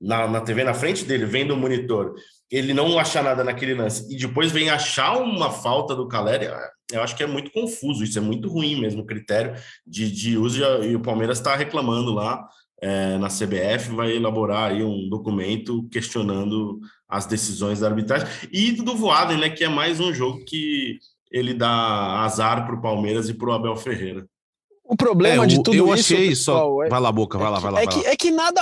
na, 0.01 0.27
na 0.27 0.41
TV 0.41 0.63
na 0.65 0.73
frente 0.73 1.05
dele, 1.05 1.25
vendo 1.25 1.53
o 1.53 1.57
monitor, 1.57 2.15
ele 2.51 2.73
não 2.73 2.97
achar 2.99 3.23
nada 3.23 3.43
naquele 3.43 3.73
lance 3.73 4.05
e 4.13 4.17
depois 4.17 4.51
vem 4.51 4.69
achar 4.69 5.17
uma 5.17 5.49
falta 5.51 5.95
do 5.95 6.07
Caleri, 6.07 6.47
eu 6.91 7.01
acho 7.01 7.15
que 7.15 7.23
é 7.23 7.27
muito 7.27 7.51
confuso, 7.51 8.03
isso 8.03 8.17
é 8.17 8.21
muito 8.21 8.47
ruim 8.47 8.79
mesmo 8.79 9.01
o 9.01 9.05
critério 9.05 9.55
de, 9.85 10.11
de 10.11 10.37
uso 10.37 10.61
e 10.83 10.95
o 10.95 10.99
Palmeiras 11.01 11.39
está 11.39 11.55
reclamando 11.55 12.13
lá 12.13 12.47
é, 12.81 13.17
na 13.17 13.27
CBF, 13.29 13.89
vai 13.95 14.15
elaborar 14.15 14.71
aí 14.71 14.83
um 14.83 15.09
documento 15.09 15.87
questionando 15.91 16.79
as 17.09 17.25
decisões 17.25 17.79
da 17.79 17.87
arbitragem 17.87 18.27
e 18.51 18.71
do 18.73 18.95
Voaden, 18.95 19.37
né, 19.39 19.49
que 19.49 19.63
é 19.63 19.69
mais 19.69 19.99
um 19.99 20.13
jogo 20.13 20.43
que 20.45 20.99
ele 21.31 21.53
dá 21.53 22.21
azar 22.23 22.65
para 22.65 22.75
o 22.75 22.81
Palmeiras 22.81 23.27
e 23.29 23.33
para 23.33 23.49
o 23.49 23.53
Abel 23.53 23.75
Ferreira. 23.75 24.25
O 24.87 24.95
problema 24.95 25.45
É, 25.45 25.47
de 25.47 25.55
tudo 25.63 25.75
eu 25.75 25.85
isso, 25.95 26.13
achei 26.13 26.29
pessoal, 26.29 26.75
só. 26.75 26.83
é, 26.83 26.89
Vai 26.89 26.99
lá, 26.99 27.11
boca, 27.11 27.39
vai 27.39 27.49
lá, 27.49 27.57
é 27.57 27.61
vai 27.61 27.71
que- 27.71 27.75
lá. 27.75 27.81
é 27.81 27.85
vai 27.85 27.93
que, 27.95 28.03
lá. 28.05 28.11
é 28.11 28.15
que 28.15 28.31
nada. 28.31 28.61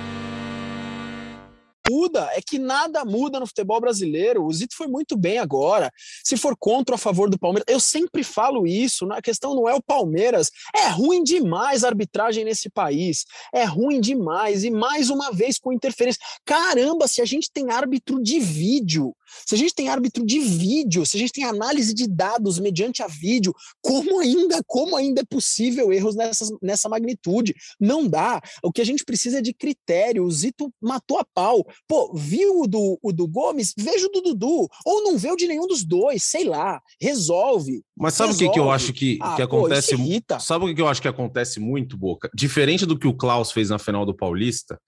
Muda 1.91 2.29
é 2.33 2.41
que 2.41 2.57
nada 2.57 3.03
muda 3.03 3.39
no 3.39 3.45
futebol 3.45 3.81
brasileiro. 3.81 4.45
O 4.45 4.53
Zito 4.53 4.75
foi 4.75 4.87
muito 4.87 5.17
bem 5.17 5.39
agora. 5.39 5.91
Se 6.23 6.37
for 6.37 6.55
contra 6.57 6.93
ou 6.93 6.95
a 6.95 6.97
favor 6.97 7.29
do 7.29 7.37
Palmeiras, 7.37 7.65
eu 7.67 7.79
sempre 7.79 8.23
falo 8.23 8.65
isso. 8.65 9.11
A 9.11 9.21
questão 9.21 9.53
não 9.53 9.67
é 9.67 9.75
o 9.75 9.81
Palmeiras. 9.81 10.49
É 10.73 10.87
ruim 10.87 11.23
demais 11.23 11.83
a 11.83 11.89
arbitragem 11.89 12.45
nesse 12.45 12.69
país. 12.69 13.25
É 13.53 13.65
ruim 13.65 13.99
demais. 13.99 14.63
E 14.63 14.71
mais 14.71 15.09
uma 15.09 15.31
vez 15.31 15.59
com 15.59 15.73
interferência. 15.73 16.21
Caramba, 16.45 17.07
se 17.07 17.21
a 17.21 17.25
gente 17.25 17.51
tem 17.51 17.69
árbitro 17.69 18.21
de 18.21 18.39
vídeo, 18.39 19.13
se 19.45 19.55
a 19.55 19.57
gente 19.57 19.73
tem 19.73 19.89
árbitro 19.89 20.25
de 20.25 20.39
vídeo, 20.39 21.05
se 21.05 21.17
a 21.17 21.19
gente 21.19 21.33
tem 21.33 21.43
análise 21.43 21.93
de 21.93 22.07
dados 22.07 22.59
mediante 22.59 23.01
a 23.03 23.07
vídeo, 23.07 23.53
como 23.81 24.19
ainda, 24.19 24.61
como 24.67 24.95
ainda 24.95 25.21
é 25.21 25.25
possível 25.25 25.91
erros 25.91 26.15
nessas, 26.15 26.49
nessa 26.61 26.89
magnitude? 26.89 27.53
Não 27.79 28.07
dá. 28.07 28.41
O 28.63 28.71
que 28.71 28.81
a 28.81 28.85
gente 28.85 29.03
precisa 29.03 29.39
é 29.39 29.41
de 29.41 29.53
critério. 29.53 30.23
O 30.23 30.31
Zito 30.31 30.71
matou 30.81 31.19
a 31.19 31.25
pau. 31.33 31.65
Pô, 31.87 32.13
viu 32.15 32.61
o 32.61 32.67
do, 32.67 32.99
o 33.01 33.11
do 33.11 33.27
Gomes? 33.27 33.73
Veja 33.77 34.07
o 34.07 34.09
do 34.09 34.21
Dudu. 34.21 34.67
Ou 34.85 35.03
não 35.03 35.17
vê 35.17 35.31
o 35.31 35.35
de 35.35 35.47
nenhum 35.47 35.67
dos 35.67 35.83
dois, 35.83 36.23
sei 36.23 36.43
lá. 36.45 36.81
Resolve. 36.99 37.83
Mas 37.97 38.13
sabe 38.15 38.33
o 38.33 38.37
que, 38.37 38.49
que 38.49 38.59
eu 38.59 38.71
acho 38.71 38.93
que, 38.93 39.17
Ah, 39.21 39.35
que 39.35 39.47
pô, 39.47 39.57
acontece? 39.59 39.93
irrita. 39.95 40.39
sabe 40.39 40.65
o 40.65 40.75
que 40.75 40.81
eu 40.81 40.87
acho 40.87 41.01
que 41.01 41.07
acontece 41.07 41.59
muito, 41.59 41.97
Boca? 41.97 42.29
Diferente 42.33 42.85
do 42.85 42.97
que 42.97 43.07
o 43.07 43.13
Klaus 43.13 43.51
fez 43.51 43.69
na 43.69 43.77
final 43.79 44.05
do 44.05 44.15
Paulista, 44.15 44.79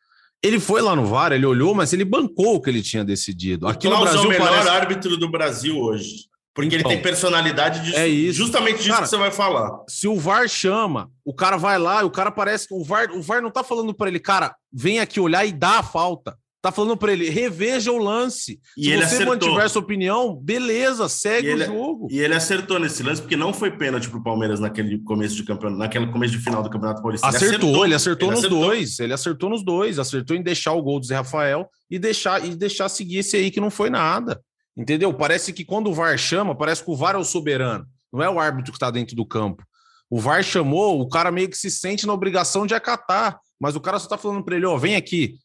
ele 0.44 0.60
foi 0.60 0.82
lá 0.82 0.96
no 0.96 1.06
VAR, 1.06 1.32
ele 1.32 1.46
olhou, 1.46 1.74
mas 1.74 1.94
ele 1.94 2.04
bancou 2.04 2.56
o 2.56 2.62
que 2.62 2.70
ele 2.70 2.82
tinha 2.84 3.04
decidido. 3.04 3.66
O 3.66 3.70
Aqui 3.70 3.88
no 3.88 3.96
Klaus 3.96 4.12
Brasil 4.12 4.24
é 4.24 4.26
o 4.26 4.30
melhor 4.30 4.50
parece... 4.50 4.70
árbitro 4.70 5.18
do 5.18 5.30
Brasil 5.32 5.78
hoje. 5.80 6.26
Porque 6.54 6.76
Então, 6.76 6.92
ele 6.92 6.96
tem 6.98 7.02
personalidade 7.02 7.84
de 7.84 7.96
é 7.96 8.08
isso. 8.08 8.38
justamente 8.38 8.78
disso 8.78 8.90
Cara, 8.90 9.02
que 9.04 9.10
você 9.10 9.18
vai 9.18 9.32
falar. 9.32 9.72
se 9.88 10.08
o 10.08 10.20
VAR 10.20 10.48
chama, 10.48 11.10
o 11.26 11.34
cara 11.34 11.58
vai 11.58 11.80
lá 11.80 12.04
o 12.04 12.12
cara 12.12 12.30
parece 12.30 12.68
que 12.68 12.76
o 12.76 12.84
VAR, 12.84 13.10
o 13.12 13.22
VAR 13.24 13.42
não 13.42 13.50
tá 13.50 13.64
falando 13.64 13.92
para 13.94 14.08
ele, 14.08 14.20
cara, 14.20 14.54
vem 14.72 15.00
aqui 15.00 15.20
olhar 15.20 15.44
e 15.46 15.52
dá 15.52 15.80
a 15.80 15.84
falta. 15.84 16.38
Tá 16.64 16.72
falando 16.72 16.96
para 16.96 17.12
ele, 17.12 17.30
reveja 17.30 17.92
o 17.92 17.98
lance. 17.98 18.58
E 18.78 18.86
se 18.86 18.90
ele 18.92 19.02
você 19.06 19.16
acertou. 19.16 19.34
mantiver 19.50 19.70
sua 19.70 19.82
opinião, 19.82 20.34
beleza, 20.34 21.10
segue 21.10 21.50
ele- 21.50 21.64
o 21.66 21.68
jogo. 21.68 22.08
E 22.10 22.18
ele 22.20 22.34
acertou 22.34 22.80
nesse 22.80 23.04
lance, 23.04 23.22
porque 23.22 23.36
não 23.36 23.54
foi 23.54 23.70
pênalti 23.70 24.10
pro 24.10 24.24
Palmeiras 24.24 24.62
naquele 24.62 24.98
começo 25.00 25.36
de 25.36 25.44
campeonato, 25.44 25.78
naquele 25.78 26.08
começo 26.08 26.32
de 26.38 26.40
final 26.42 26.64
do 26.64 26.70
Campeonato 26.70 27.02
Paulista. 27.02 27.28
Acertou, 27.28 27.84
ele 27.84 27.94
acertou, 27.94 28.30
ele 28.30 28.36
nos 28.38 28.46
acertou. 28.46 28.62
dois. 28.66 29.00
Ele 29.02 29.14
acertou 29.14 29.50
nos 29.50 29.62
dois, 29.66 30.00
acertou 30.00 30.38
em 30.38 30.42
deixar 30.42 30.72
o 30.72 30.82
gol 30.82 31.02
do 31.02 31.06
Zé 31.06 31.16
Rafael 31.16 31.68
e 31.92 32.00
deixar 32.00 32.46
e 32.46 32.56
deixar 32.56 32.88
seguir 32.88 33.18
esse 33.18 33.36
aí 33.36 33.52
que 33.52 33.60
não 33.60 33.70
foi 33.70 33.90
nada. 33.90 34.42
Entendeu? 34.78 35.14
Parece 35.14 35.52
que 35.52 35.66
quando 35.66 35.90
o 35.90 35.94
VAR 35.94 36.18
chama, 36.18 36.56
parece 36.56 36.82
que 36.82 36.90
o 36.90 36.96
VAR 36.96 37.16
é 37.16 37.18
o 37.18 37.26
soberano, 37.26 37.86
não 38.12 38.24
é 38.24 38.30
o 38.30 38.40
árbitro 38.40 38.72
que 38.72 38.78
está 38.78 38.90
dentro 38.90 39.18
do 39.18 39.26
campo. 39.26 39.64
O 40.10 40.18
VAR 40.18 40.42
chamou, 40.42 41.02
o 41.02 41.10
cara 41.10 41.30
meio 41.30 41.50
que 41.50 41.58
se 41.58 41.70
sente 41.70 42.08
na 42.08 42.14
obrigação 42.14 42.66
de 42.66 42.74
acatar, 42.74 43.38
mas 43.60 43.76
o 43.76 43.82
cara 43.82 44.00
só 44.00 44.08
tá 44.08 44.18
falando 44.18 44.46
para 44.46 44.56
ele, 44.56 44.66
ó, 44.66 44.78
vem 44.78 44.96
aqui. 44.96 45.36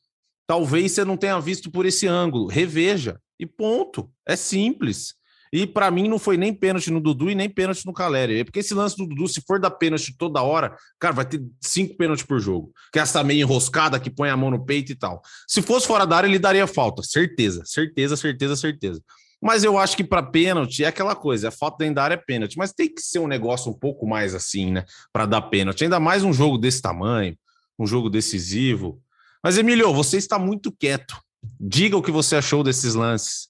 Talvez 0.49 0.93
você 0.93 1.05
não 1.05 1.19
tenha 1.19 1.39
visto 1.39 1.71
por 1.71 1.85
esse 1.85 2.07
ângulo, 2.07 2.47
reveja 2.47 3.21
e 3.39 3.45
ponto. 3.45 4.11
É 4.27 4.35
simples. 4.35 5.15
E 5.53 5.67
para 5.67 5.91
mim 5.91 6.09
não 6.09 6.19
foi 6.19 6.39
nem 6.39 6.55
pênalti 6.55 6.91
no 6.91 7.01
Dudu 7.01 7.31
e 7.31 7.35
nem 7.35 7.51
pênalti 7.51 7.85
no 7.85 7.93
Caleri. 7.93 8.41
É 8.41 8.45
porque 8.45 8.61
esse 8.61 8.73
lance 8.73 8.97
do 8.97 9.07
Dudu, 9.07 9.29
se 9.29 9.43
for 9.47 9.61
dar 9.61 9.71
pênalti 9.71 10.17
toda 10.17 10.41
hora, 10.41 10.75
cara, 10.99 11.15
vai 11.15 11.27
ter 11.27 11.43
cinco 11.61 11.99
pênaltis 11.99 12.25
por 12.25 12.41
jogo. 12.41 12.73
Que 12.91 12.99
é 12.99 13.03
essa 13.03 13.23
meio 13.23 13.43
enroscada 13.43 14.01
que 14.01 14.09
põe 14.09 14.31
a 14.31 14.37
mão 14.39 14.51
no 14.51 14.65
peito 14.65 14.91
e 14.91 14.95
tal. 14.95 15.21
Se 15.47 15.61
fosse 15.61 15.87
fora 15.87 16.07
da 16.07 16.17
área, 16.17 16.29
ele 16.29 16.39
daria 16.39 16.67
falta. 16.67 17.03
Certeza, 17.03 17.63
certeza, 17.67 18.17
certeza, 18.17 18.57
certeza. 18.57 19.03
Mas 19.41 19.65
eu 19.65 19.77
acho 19.77 19.99
que 19.99 20.05
para 20.05 20.23
pênalti 20.23 20.83
é 20.83 20.89
aquela 20.89 21.15
coisa, 21.15 21.49
a 21.49 21.53
falta 21.53 21.79
dentro 21.79 21.97
da 21.97 22.05
área 22.05 22.15
é 22.15 22.17
pênalti, 22.17 22.57
mas 22.57 22.73
tem 22.73 22.93
que 22.93 23.01
ser 23.01 23.19
um 23.19 23.29
negócio 23.29 23.71
um 23.71 23.79
pouco 23.79 24.07
mais 24.07 24.35
assim, 24.35 24.73
né, 24.73 24.85
para 25.13 25.27
dar 25.27 25.43
pênalti. 25.43 25.85
Ainda 25.85 26.01
mais 26.01 26.25
um 26.25 26.33
jogo 26.33 26.59
desse 26.59 26.83
tamanho, 26.83 27.37
um 27.79 27.87
jogo 27.87 28.11
decisivo. 28.11 29.01
Mas 29.43 29.59
Emílio, 29.59 29.93
você 29.93 30.17
está 30.17 30.39
muito 30.39 30.73
quieto. 30.73 31.17
Diga 31.61 31.97
o 31.97 32.03
que 32.03 32.11
você 32.11 32.37
achou 32.37 32.63
desses 32.63 32.95
lances. 32.95 33.49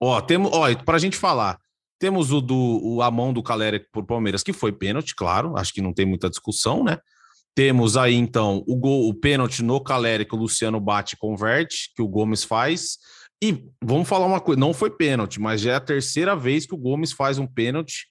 Ó, 0.00 0.20
temos, 0.20 0.50
ó, 0.52 0.74
para 0.74 0.96
a 0.96 1.00
gente 1.00 1.16
falar, 1.16 1.58
temos 1.98 2.32
o 2.32 2.40
do 2.40 2.80
o, 2.82 3.02
a 3.02 3.10
mão 3.10 3.32
do 3.32 3.42
Caleri 3.42 3.80
por 3.92 4.04
Palmeiras, 4.04 4.42
que 4.42 4.52
foi 4.52 4.72
pênalti, 4.72 5.14
claro, 5.14 5.56
acho 5.56 5.72
que 5.72 5.80
não 5.80 5.92
tem 5.92 6.04
muita 6.04 6.28
discussão, 6.28 6.84
né? 6.84 6.98
Temos 7.54 7.96
aí 7.96 8.14
então 8.14 8.62
o 8.66 8.76
gol, 8.76 9.08
o 9.08 9.14
pênalti 9.14 9.62
no 9.62 9.80
Caleri 9.80 10.26
que 10.26 10.34
o 10.34 10.38
Luciano 10.38 10.78
bate 10.78 11.14
e 11.14 11.18
converte, 11.18 11.90
que 11.94 12.02
o 12.02 12.08
Gomes 12.08 12.44
faz. 12.44 12.98
E 13.42 13.64
vamos 13.82 14.08
falar 14.08 14.26
uma 14.26 14.40
coisa, 14.40 14.60
não 14.60 14.74
foi 14.74 14.90
pênalti, 14.90 15.40
mas 15.40 15.60
já 15.60 15.72
é 15.72 15.74
a 15.76 15.80
terceira 15.80 16.36
vez 16.36 16.66
que 16.66 16.74
o 16.74 16.78
Gomes 16.78 17.12
faz 17.12 17.38
um 17.38 17.46
pênalti, 17.46 18.08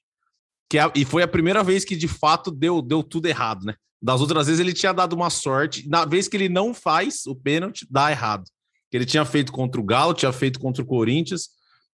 que 0.69 0.79
é, 0.79 0.91
e 0.95 1.05
foi 1.05 1.21
a 1.21 1.27
primeira 1.27 1.63
vez 1.63 1.85
que 1.85 1.95
de 1.95 2.07
fato 2.07 2.49
deu, 2.49 2.81
deu 2.81 3.03
tudo 3.03 3.27
errado, 3.27 3.65
né? 3.65 3.75
Das 4.01 4.21
outras 4.21 4.47
vezes 4.47 4.59
ele 4.59 4.73
tinha 4.73 4.93
dado 4.93 5.13
uma 5.13 5.29
sorte, 5.29 5.87
na 5.87 6.05
vez 6.05 6.27
que 6.27 6.37
ele 6.37 6.49
não 6.49 6.73
faz 6.73 7.25
o 7.25 7.35
pênalti, 7.35 7.87
dá 7.89 8.11
errado. 8.11 8.43
Que 8.91 8.97
ele 8.97 9.05
tinha 9.05 9.25
feito 9.25 9.51
contra 9.51 9.79
o 9.79 9.83
Galo, 9.83 10.13
tinha 10.13 10.31
feito 10.31 10.59
contra 10.59 10.83
o 10.83 10.85
Corinthians, 10.85 11.49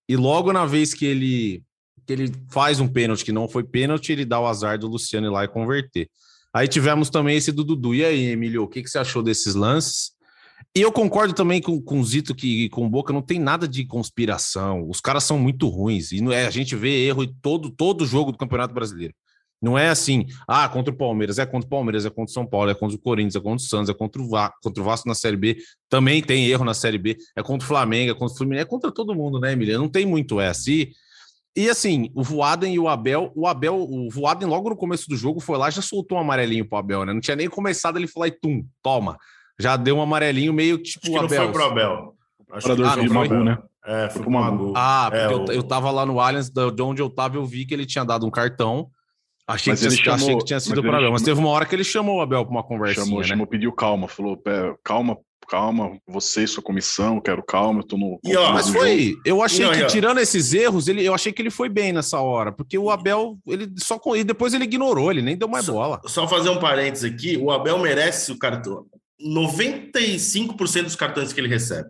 e 0.10 0.16
logo 0.16 0.52
na 0.52 0.66
vez 0.66 0.94
que 0.94 1.06
ele 1.06 1.64
que 2.06 2.14
ele 2.14 2.32
faz 2.52 2.80
um 2.80 2.88
pênalti 2.88 3.24
que 3.24 3.32
não 3.32 3.48
foi 3.48 3.64
pênalti, 3.64 4.12
ele 4.12 4.26
dá 4.26 4.40
o 4.40 4.48
azar 4.48 4.78
do 4.78 4.88
Luciano 4.88 5.28
ir 5.28 5.30
lá 5.30 5.44
e 5.44 5.48
converter. 5.48 6.10
Aí 6.54 6.68
tivemos 6.68 7.10
também 7.10 7.38
esse 7.38 7.52
do 7.52 7.64
Dudu. 7.64 7.96
E 7.96 8.04
aí, 8.04 8.26
Emílio, 8.32 8.64
o 8.64 8.68
que, 8.68 8.82
que 8.82 8.90
você 8.90 8.98
achou 8.98 9.24
desses 9.24 9.56
lances? 9.56 10.12
E 10.76 10.82
eu 10.82 10.92
concordo 10.92 11.34
também 11.34 11.62
com, 11.62 11.82
com 11.82 12.00
o 12.00 12.04
Zito 12.04 12.36
que 12.36 12.70
com 12.70 12.86
o 12.86 12.90
Boca 12.90 13.14
não 13.14 13.22
tem 13.22 13.40
nada 13.40 13.68
de 13.68 13.86
conspiração. 13.86 14.88
Os 14.90 15.00
caras 15.00 15.24
são 15.24 15.38
muito 15.40 15.68
ruins. 15.68 16.12
E 16.12 16.22
não 16.22 16.32
é, 16.32 16.46
a 16.46 16.52
gente 16.52 16.76
vê 16.76 17.06
erro 17.06 17.24
em 17.24 17.34
todo, 17.42 17.70
todo 17.70 18.06
jogo 18.06 18.32
do 18.32 18.38
Campeonato 18.38 18.74
Brasileiro. 18.74 19.14
Não 19.62 19.78
é 19.78 19.89
assim, 19.89 20.26
ah, 20.47 20.67
contra 20.67 20.91
o 20.91 20.97
Palmeiras, 20.97 21.38
é 21.38 21.45
contra 21.45 21.67
o 21.67 21.69
Palmeiras, 21.69 22.04
é 22.06 22.10
contra 22.10 22.32
o 22.32 22.34
São 22.34 22.45
Paulo, 22.47 22.71
é 22.71 22.74
contra 22.74 22.95
o 22.95 23.00
Corinthians, 23.00 23.36
é 23.36 23.39
contra 23.39 23.58
o 23.58 23.60
Santos, 23.60 23.89
é 23.89 23.93
contra 23.93 24.19
o, 24.21 24.28
Va 24.28 24.52
contra 24.63 24.82
o 24.82 24.86
Vasco 24.86 25.08
na 25.08 25.13
Série 25.13 25.38
B. 25.38 25.58
Também 25.88 26.21
tem 26.21 26.47
erro 26.47 26.65
na 26.65 26.74
Série 26.74 26.97
B, 26.97 27.15
é 27.36 27.43
contra 27.43 27.63
o 27.63 27.67
Flamengo, 27.67 28.12
é 28.12 28.13
contra 28.15 28.34
o 28.34 28.38
Fluminense, 28.38 28.63
é 28.63 28.67
contra 28.67 28.91
todo 28.91 29.13
mundo, 29.13 29.39
né, 29.39 29.52
Emília? 29.54 29.78
Não 29.78 29.88
tem 29.88 30.04
muito 30.06 30.41
essa. 30.41 30.71
E, 30.71 30.89
e 31.56 31.69
assim, 31.69 32.10
o 32.15 32.24
Voaden 32.24 32.74
e 32.74 32.80
o 32.80 32.88
Abel, 32.88 33.32
o 33.36 33.45
Abel, 33.45 33.76
o 33.76 34.10
Voaden 34.10 34.47
logo 34.47 34.69
no 34.69 34.76
começo 34.76 35.08
do 35.08 35.15
jogo 35.15 35.39
foi 35.39 35.58
lá 35.60 35.69
já 35.69 35.82
soltou 35.82 36.17
um 36.17 36.21
amarelinho 36.21 36.67
pro 36.67 36.80
Abel, 36.80 37.06
né? 37.06 37.13
Não 37.13 37.21
tinha 37.21 37.36
nem 37.36 37.47
começado, 37.47 37.97
ele 38.00 38.08
falou 38.08 38.26
e 38.28 38.32
tum, 38.32 38.65
toma. 38.82 39.15
Já 39.60 39.78
deu 39.78 39.97
um 39.97 40.02
amarelinho 40.02 40.54
meio 40.54 40.80
tipo 40.80 41.06
Acho 41.06 41.12
que 41.12 41.17
não 41.19 41.26
Abel. 41.26 41.43
foi 41.43 41.52
pro 41.52 41.63
Abel. 41.65 42.15
Acho 42.54 42.63
Parador 42.67 42.88
Ah, 42.88 42.95
não 42.95 43.08
foi? 43.08 43.28
Mabu, 43.30 43.43
né? 43.43 43.58
É, 43.86 44.10
foi 44.10 44.24
com 44.24 44.30
o 44.30 44.34
Magu. 44.34 44.74
Ah, 44.76 45.10
porque 45.12 45.24
É, 45.24 45.36
eu, 45.36 45.43
o- 45.45 45.52
eu 45.52 45.63
tava 45.63 45.91
lá 45.91 46.04
no 46.06 46.19
Allianz, 46.19 46.50
de 46.50 46.82
onde 46.82 47.02
eu 47.02 47.10
tava, 47.12 47.36
eu 47.38 47.45
vi 47.45 47.63
que 47.65 47.74
ele 47.76 47.86
tinha 47.86 48.04
dado 48.04 48.26
um 48.26 48.32
cartão. 48.32 48.89
Achei, 49.52 49.74
Mas 49.74 49.80
que, 49.80 49.86
ele 49.88 49.96
tinha, 49.98 50.14
achei 50.16 50.26
chamou- 50.28 50.40
que 50.40 50.46
tinha 50.46 50.56
mas 50.58 50.64
sido 50.64 50.80
ele 50.80 50.88
para 50.88 50.98
Abel, 50.98 51.12
mas 51.12 51.22
chamou- 51.22 51.26
teve 51.36 51.40
uma 51.40 51.50
hora 51.50 51.66
que 51.66 51.76
ele 51.76 51.84
chamou 51.84 52.18
o 52.18 52.22
Abel 52.22 52.44
pra 52.46 52.52
uma 52.52 52.64
conversinha, 52.64 53.06
chamou, 53.06 53.22
né? 53.22 53.28
chamou, 53.28 53.48
pediu 53.48 53.72
calma, 53.72 54.08
falou, 54.08 54.36
"Pé, 54.38 54.74
calma, 54.84 55.18
calma, 55.50 55.98
você 56.08 56.44
e 56.44 56.48
sua 56.48 56.64
comissão, 56.64 57.20
quero 57.20 57.44
calma, 57.44 57.80
eu 57.82 57.84
tô 57.84 57.98
no. 57.98 58.20
E, 58.24 58.36
ó, 58.38 58.54
Mas 58.54 58.68
do 58.68 58.74
jogo." 58.74 58.86
foi, 58.86 59.16
eu 59.26 59.42
achei 59.44 59.66
Não, 59.66 59.74
que 59.74 59.80
e 59.80 59.84
ó- 59.84 59.88
tirando 59.88 60.20
esses 60.20 60.54
erros, 60.54 60.88
ele, 60.88 61.04
eu 61.06 61.14
achei 61.14 61.32
que 61.34 61.42
ele 61.42 61.50
foi 61.50 61.68
bem 61.68 61.92
nessa 61.92 62.20
hora, 62.22 62.52
porque 62.52 62.78
o 62.78 62.90
Abel, 62.90 63.38
ele 63.46 63.70
só 63.78 64.00
com- 64.00 64.16
e 64.16 64.24
depois 64.24 64.54
ele 64.54 64.64
ignorou, 64.64 65.12
ele 65.12 65.22
nem 65.22 65.36
deu 65.38 65.48
mais 65.48 65.68
bola. 65.68 66.00
Só 66.06 66.28
fazer 66.28 66.50
um 66.50 66.58
parênteses 66.60 67.12
aqui, 67.12 67.38
o 67.38 67.52
Abel 67.52 67.78
merece 67.80 68.32
o 68.32 68.38
cartão. 68.40 68.86
95% 69.20 70.84
dos 70.86 70.96
cartões 70.96 71.32
que 71.34 71.40
ele 71.40 71.48
recebe. 71.48 71.90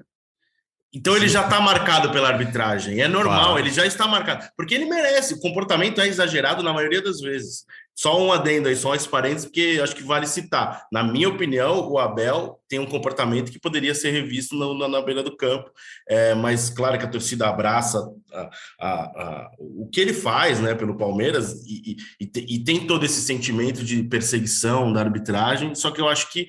Então 0.94 1.16
ele 1.16 1.30
já 1.30 1.44
está 1.44 1.62
marcado 1.62 2.12
pela 2.12 2.28
arbitragem. 2.28 3.00
É 3.02 3.08
normal, 3.08 3.44
Claro. 3.54 3.60
ele 3.60 3.70
já 3.72 3.86
está 3.86 4.08
marcado. 4.08 4.46
Porque 4.58 4.76
ele 4.76 4.86
merece. 4.86 5.34
O 5.36 5.40
comportamento 5.40 6.02
é 6.02 6.08
exagerado 6.08 6.62
na 6.62 6.74
maioria 6.74 7.02
das 7.02 7.22
vezes. 7.22 7.64
Só 7.96 8.20
um 8.22 8.32
adendo 8.32 8.68
aí, 8.68 8.76
só 8.76 8.96
esse 8.96 9.08
parênteses, 9.08 9.46
porque 9.46 9.80
acho 9.84 9.96
que 9.96 10.04
vale 10.04 10.26
citar. 10.26 10.86
Na 10.92 11.04
minha 11.04 11.30
opinião, 11.30 11.88
o 11.90 12.00
Abel 12.00 12.58
tem 12.68 12.80
um 12.80 12.86
comportamento 12.86 13.52
que 13.52 13.60
poderia 13.60 13.94
ser 13.94 14.12
revisto 14.12 14.56
no- 14.56 14.78
na, 14.78 14.88
na 14.88 15.02
beira 15.02 15.22
do 15.22 15.36
campo. 15.38 15.70
É, 16.10 16.34
mas 16.34 16.70
claro 16.70 16.98
que 16.98 17.06
a 17.06 17.10
torcida 17.10 17.48
abraça 17.48 18.00
a- 18.34 18.50
a- 18.80 18.88
a- 19.24 19.52
o 19.60 19.88
que 19.92 20.00
ele 20.02 20.14
faz 20.14 20.60
né, 20.60 20.74
pelo 20.74 20.98
Palmeiras 20.98 21.54
e, 21.66 21.92
e- 21.92 21.98
e 22.22 22.26
te- 22.26 22.46
e 22.50 22.64
tem 22.64 22.88
todo 22.88 23.06
esse 23.06 23.22
sentimento 23.22 23.84
de 23.84 24.04
perseguição 24.04 24.92
da 24.92 25.02
arbitragem. 25.02 25.76
Só 25.76 25.92
que 25.92 26.02
eu 26.02 26.08
acho 26.10 26.32
que 26.32 26.48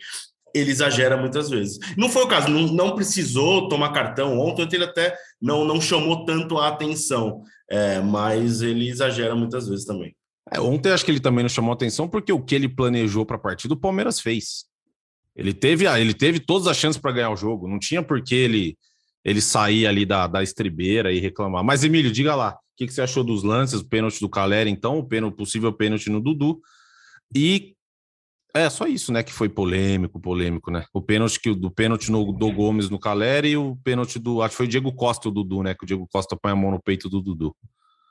ele 0.55 0.71
exagera 0.71 1.17
muitas 1.17 1.49
vezes. 1.51 1.79
Não 1.97 2.09
foi 2.09 2.23
o 2.23 2.29
caso, 2.29 2.49
não, 2.49 2.67
não 2.73 2.95
precisou 2.95 3.69
tomar 3.69 3.93
cartão 3.93 4.38
ontem, 4.38 4.67
ele 4.73 4.85
até 4.85 5.17
não, 5.41 5.65
não 5.65 5.81
chamou 5.81 6.25
tanto 6.25 6.59
a 6.59 6.69
atenção, 6.69 7.43
é, 7.71 8.01
mas 8.01 8.62
ele 8.62 8.88
exagera 8.88 9.35
muitas 9.35 9.69
vezes 9.69 9.85
também. 9.85 10.15
É, 10.53 10.61
ontem 10.61 10.93
acho 10.93 11.05
que 11.05 11.11
ele 11.11 11.21
também 11.21 11.43
não 11.43 11.49
chamou 11.49 11.73
atenção 11.73 12.09
porque 12.09 12.33
o 12.33 12.43
que 12.43 12.55
ele 12.55 12.69
planejou 12.69 13.25
para 13.25 13.37
a 13.37 13.41
partida 13.41 13.75
o 13.75 13.81
Palmeiras 13.81 14.21
fez. 14.21 14.65
Ele 15.35 15.55
teve, 15.55 15.87
a- 15.87 15.99
ele 15.99 16.12
teve 16.12 16.41
todas 16.41 16.67
as 16.67 16.77
chances 16.77 17.01
para 17.01 17.12
ganhar 17.12 17.31
o 17.31 17.37
jogo. 17.37 17.67
Não 17.67 17.79
tinha 17.79 18.03
por 18.03 18.23
que 18.23 18.35
ele, 18.35 18.77
ele 19.25 19.41
sair 19.41 19.87
ali 19.87 20.05
da, 20.05 20.27
da 20.27 20.43
estribeira 20.43 21.11
e 21.12 21.19
reclamar. 21.19 21.65
Mas, 21.65 21.85
Emílio, 21.85 22.12
diga 22.12 22.35
lá. 22.35 22.51
O 22.53 22.77
que, 22.77 22.87
que 22.87 22.93
você 22.93 23.03
achou 23.03 23.23
dos 23.25 23.43
lances, 23.43 23.81
o 23.81 23.88
pênalti 23.88 24.21
do 24.21 24.29
Calera, 24.29 24.69
então, 24.69 24.99
o 24.99 25.05
pênalti, 25.05 25.37
possível 25.37 25.73
pênalti 25.73 26.11
no 26.11 26.21
Dudu. 26.21 26.61
E 27.35 27.75
é 28.55 28.69
só 28.69 28.87
isso, 28.87 29.12
né? 29.12 29.23
Que 29.23 29.33
foi 29.33 29.49
polêmico, 29.49 30.21
polêmico, 30.21 30.71
né? 30.71 30.85
O 30.93 31.01
pênalti 31.01 31.41
que 31.41 31.55
do 31.55 31.71
pênalti 31.71 32.11
no, 32.11 32.33
do 32.33 32.53
Gomes 32.53 32.91
no 32.91 32.99
Calera 32.99 33.47
e 33.47 33.57
o 33.57 33.77
pênalti 33.83 34.19
do. 34.19 34.43
Acho 34.43 34.51
que 34.51 34.57
foi 34.59 34.67
o 34.67 34.69
Diego 34.69 34.93
Costa, 34.93 35.29
o 35.29 35.33
Dudu, 35.33 35.62
né? 35.62 35.75
Que 35.75 35.85
o 35.85 35.87
Diego 35.87 36.07
Costa 36.11 36.37
põe 36.37 36.53
a 36.53 36.57
mão 36.57 36.71
no 36.71 36.83
peito 36.83 37.09
do 37.09 37.23
Dudu. 37.23 37.57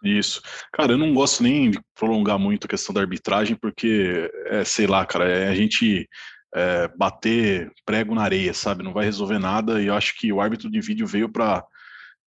Isso. 0.04 0.42
Cara, 0.74 0.94
eu 0.94 0.98
não 0.98 1.14
gosto 1.14 1.44
nem 1.44 1.70
de 1.70 1.80
prolongar 1.94 2.40
muito 2.40 2.66
a 2.66 2.68
questão 2.68 2.94
da 2.94 3.02
arbitragem, 3.02 3.56
porque, 3.56 4.32
é, 4.48 4.64
sei 4.64 4.88
lá, 4.88 5.06
cara, 5.06 5.30
é 5.30 5.48
a 5.48 5.56
gente 5.56 6.10
é, 6.56 6.88
bater 6.98 7.72
prego 7.86 8.16
na 8.16 8.24
areia, 8.24 8.54
sabe? 8.54 8.84
Não 8.84 8.94
vai 8.94 9.06
resolver 9.06 9.38
nada. 9.38 9.82
E 9.82 9.88
eu 9.88 9.94
acho 9.94 10.18
que 10.18 10.34
o 10.34 10.42
árbitro 10.42 10.70
de 10.70 10.82
vídeo 10.82 11.06
veio 11.06 11.30
para. 11.30 11.64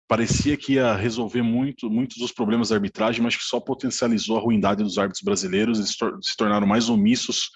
Parecia 0.07 0.55
que 0.55 0.73
ia 0.73 0.95
resolver 0.95 1.41
muito, 1.41 1.89
muitos 1.89 2.17
dos 2.17 2.31
problemas 2.31 2.69
da 2.69 2.75
arbitragem, 2.75 3.23
mas 3.23 3.35
que 3.35 3.43
só 3.43 3.59
potencializou 3.59 4.37
a 4.37 4.41
ruindade 4.41 4.83
dos 4.83 4.99
árbitros 4.99 5.23
brasileiros. 5.23 5.79
Eles 5.79 5.97
se 6.21 6.37
tornaram 6.37 6.67
mais 6.67 6.89
omissos. 6.89 7.49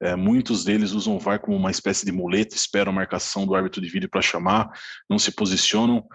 É, 0.00 0.14
muitos 0.14 0.64
deles 0.64 0.92
usam 0.92 1.16
o 1.16 1.18
VAR 1.18 1.40
como 1.40 1.56
uma 1.56 1.70
espécie 1.70 2.06
de 2.06 2.12
muleta, 2.12 2.54
esperam 2.54 2.92
a 2.92 2.94
marcação 2.94 3.46
do 3.46 3.54
árbitro 3.54 3.80
de 3.80 3.88
vídeo 3.88 4.08
para 4.08 4.22
chamar, 4.22 4.70
não 5.08 5.18
se 5.18 5.32
posicionam. 5.32 6.06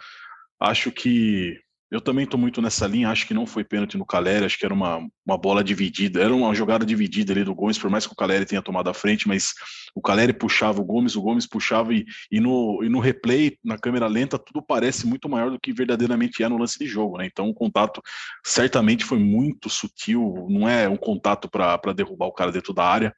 Acho 0.59 0.91
que 0.91 1.59
eu 1.93 2.01
também 2.01 2.23
estou 2.23 2.39
muito 2.39 2.59
nessa 2.59 2.87
linha, 2.87 3.11
acho 3.11 3.27
que 3.27 3.35
não 3.35 3.45
foi 3.45 3.63
pênalti 3.63 3.99
no 3.99 4.05
Caleri, 4.05 4.43
acho 4.43 4.57
que 4.57 4.65
era 4.65 4.73
uma, 4.73 4.97
uma 5.23 5.37
bola 5.37 5.63
dividida, 5.63 6.23
era 6.23 6.33
uma 6.33 6.51
jogada 6.55 6.83
dividida 6.83 7.31
ali 7.31 7.43
do 7.43 7.53
Gomes, 7.53 7.77
por 7.77 7.87
mais 7.87 8.07
que 8.07 8.13
o 8.13 8.15
Caleri 8.15 8.47
tenha 8.47 8.63
tomado 8.63 8.89
a 8.89 8.95
frente, 8.95 9.27
mas 9.27 9.53
o 9.93 10.01
Caleri 10.01 10.33
puxava 10.33 10.81
o 10.81 10.83
Gomes, 10.83 11.15
o 11.15 11.21
Gomes 11.21 11.45
puxava 11.45 11.93
e, 11.93 12.03
e, 12.31 12.39
no, 12.39 12.83
e 12.83 12.89
no 12.89 12.99
replay, 12.99 13.59
na 13.63 13.77
câmera 13.77 14.07
lenta, 14.07 14.39
tudo 14.39 14.59
parece 14.59 15.05
muito 15.05 15.29
maior 15.29 15.51
do 15.51 15.59
que 15.59 15.71
verdadeiramente 15.71 16.41
é 16.41 16.49
no 16.49 16.57
lance 16.57 16.79
de 16.79 16.87
jogo, 16.87 17.19
né? 17.19 17.27
Então 17.27 17.47
o 17.47 17.53
contato 17.53 18.01
certamente 18.43 19.05
foi 19.05 19.19
muito 19.19 19.69
sutil, 19.69 20.47
não 20.49 20.67
é 20.67 20.89
um 20.89 20.97
contato 20.97 21.47
para 21.47 21.93
derrubar 21.93 22.25
o 22.25 22.33
cara 22.33 22.51
dentro 22.51 22.73
da 22.73 22.85
área. 22.85 23.13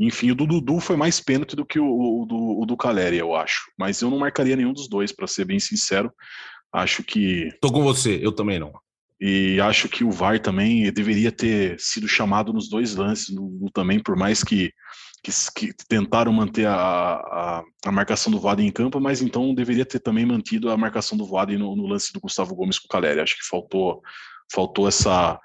Enfim, 0.00 0.30
o 0.30 0.34
do 0.34 0.46
Dudu 0.46 0.80
foi 0.80 0.96
mais 0.96 1.20
pênalti 1.20 1.54
do 1.54 1.66
que 1.66 1.78
o, 1.78 2.22
o 2.22 2.24
do, 2.24 2.62
o 2.62 2.64
do 2.64 2.74
Caleri, 2.74 3.18
eu 3.18 3.36
acho. 3.36 3.70
Mas 3.78 4.00
eu 4.00 4.08
não 4.08 4.18
marcaria 4.18 4.56
nenhum 4.56 4.72
dos 4.72 4.88
dois, 4.88 5.12
para 5.12 5.26
ser 5.26 5.44
bem 5.44 5.60
sincero. 5.60 6.10
Acho 6.74 7.04
que 7.04 7.50
Tô 7.60 7.70
com 7.70 7.84
você, 7.84 8.18
eu 8.20 8.32
também 8.32 8.58
não. 8.58 8.72
e 9.20 9.60
acho 9.60 9.88
que 9.88 10.02
o 10.02 10.10
VAR 10.10 10.40
também 10.40 10.92
deveria 10.92 11.30
ter 11.30 11.78
sido 11.78 12.08
chamado 12.08 12.52
nos 12.52 12.68
dois 12.68 12.96
lances 12.96 13.32
no, 13.32 13.48
no 13.48 13.70
também, 13.70 14.02
por 14.02 14.16
mais 14.16 14.42
que, 14.42 14.72
que, 15.22 15.30
que 15.54 15.72
tentaram 15.88 16.32
manter 16.32 16.66
a, 16.66 16.74
a, 16.74 17.62
a, 17.86 17.92
marcação 17.92 18.32
do 18.32 18.40
Voaden 18.40 18.66
em 18.66 18.72
campo, 18.72 19.00
mas 19.00 19.22
então 19.22 19.54
deveria 19.54 19.86
ter 19.86 20.00
também 20.00 20.26
mantido 20.26 20.68
a 20.68 20.76
marcação 20.76 21.16
do 21.16 21.24
Voaden 21.24 21.58
no, 21.58 21.76
no 21.76 21.86
lance 21.86 22.12
do 22.12 22.18
Gustavo 22.18 22.56
Gomes 22.56 22.80
com 22.80 22.86
o 22.86 22.90
Caleri. 22.90 23.20
Acho 23.20 23.36
que 23.36 23.46
faltou, 23.46 24.02
faltou 24.52 24.88
essa, 24.88 25.38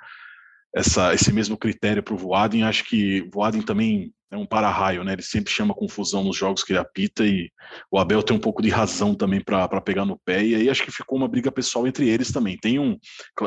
essa, 0.76 1.14
esse 1.14 1.32
mesmo 1.32 1.56
critério 1.56 2.02
para 2.02 2.16
o 2.16 2.18
Voaden. 2.18 2.64
Acho 2.64 2.84
que 2.86 3.22
o 3.22 3.30
Voaden 3.32 3.62
também 3.62 4.12
é 4.32 4.38
um 4.38 4.46
para-raio, 4.46 5.04
né? 5.04 5.14
Ele 5.14 5.22
sempre 5.22 5.52
chama 5.52 5.74
confusão 5.74 6.24
nos 6.24 6.38
jogos 6.38 6.64
que 6.64 6.72
ele 6.72 6.80
apita 6.80 7.26
e 7.26 7.52
o 7.92 7.98
Abel 7.98 8.22
tem 8.22 8.36
um 8.36 8.40
pouco 8.40 8.62
de 8.62 8.70
razão 8.70 9.16
também 9.16 9.42
para 9.42 9.82
pegar 9.82 10.06
no 10.06 10.18
pé. 10.18 10.44
E 10.44 10.56
aí 10.56 10.70
acho 10.70 10.84
que 10.84 10.92
ficou 10.92 11.18
uma 11.18 11.28
briga 11.28 11.52
pessoal 11.52 11.88
entre 11.88 12.08
eles 12.08 12.32
também. 12.32 12.58
Tem 12.58 12.78
um, 12.78 12.98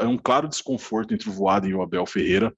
é 0.01 0.07
um 0.07 0.19
claro 0.19 0.49
desconforto 0.49 1.15
entre 1.15 1.29
o 1.29 1.33
Voaden 1.33 1.71
e 1.71 1.75
o 1.75 1.83
Abel 1.83 2.05
Ferreira. 2.07 2.53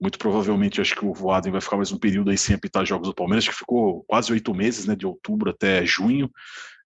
Muito 0.00 0.18
provavelmente 0.18 0.80
acho 0.80 0.94
que 0.94 1.04
o 1.04 1.12
Voaden 1.12 1.52
vai 1.52 1.60
ficar 1.60 1.76
mais 1.76 1.92
um 1.92 1.98
período 1.98 2.30
aí 2.30 2.38
sem 2.38 2.54
apitar 2.54 2.84
jogos 2.84 3.08
do 3.08 3.14
Palmeiras, 3.14 3.44
acho 3.44 3.52
que 3.52 3.58
ficou 3.58 4.04
quase 4.06 4.32
oito 4.32 4.54
meses, 4.54 4.86
né? 4.86 4.96
De 4.96 5.06
outubro 5.06 5.50
até 5.50 5.84
junho. 5.84 6.30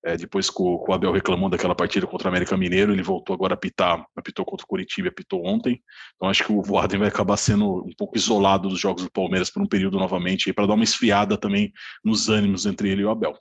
É, 0.04 0.16
depois 0.16 0.48
que 0.48 0.62
o, 0.62 0.78
que 0.78 0.90
o, 0.90 0.94
Abel 0.94 1.12
reclamou 1.12 1.50
daquela 1.50 1.74
partida 1.74 2.06
contra 2.06 2.26
o 2.26 2.30
América 2.30 2.56
Mineiro, 2.56 2.92
ele 2.92 3.02
voltou 3.02 3.34
agora 3.34 3.52
a 3.52 3.54
apitar, 3.54 4.02
apitou 4.16 4.46
contra 4.46 4.64
o 4.64 4.66
Curitiba, 4.66 5.08
apitou 5.08 5.44
ontem. 5.44 5.82
Então 6.16 6.28
acho 6.28 6.44
que 6.44 6.52
o 6.52 6.62
Voaden 6.62 7.00
vai 7.00 7.08
acabar 7.08 7.36
sendo 7.36 7.84
um 7.84 7.92
pouco 7.98 8.16
isolado 8.16 8.68
dos 8.68 8.80
jogos 8.80 9.04
do 9.04 9.10
Palmeiras 9.10 9.50
por 9.50 9.62
um 9.62 9.68
período 9.68 9.98
novamente, 9.98 10.52
para 10.54 10.66
dar 10.66 10.74
uma 10.74 10.84
esfriada 10.84 11.36
também 11.36 11.70
nos 12.02 12.30
ânimos 12.30 12.64
entre 12.64 12.88
ele 12.88 13.02
e 13.02 13.04
o 13.04 13.10
Abel. 13.10 13.34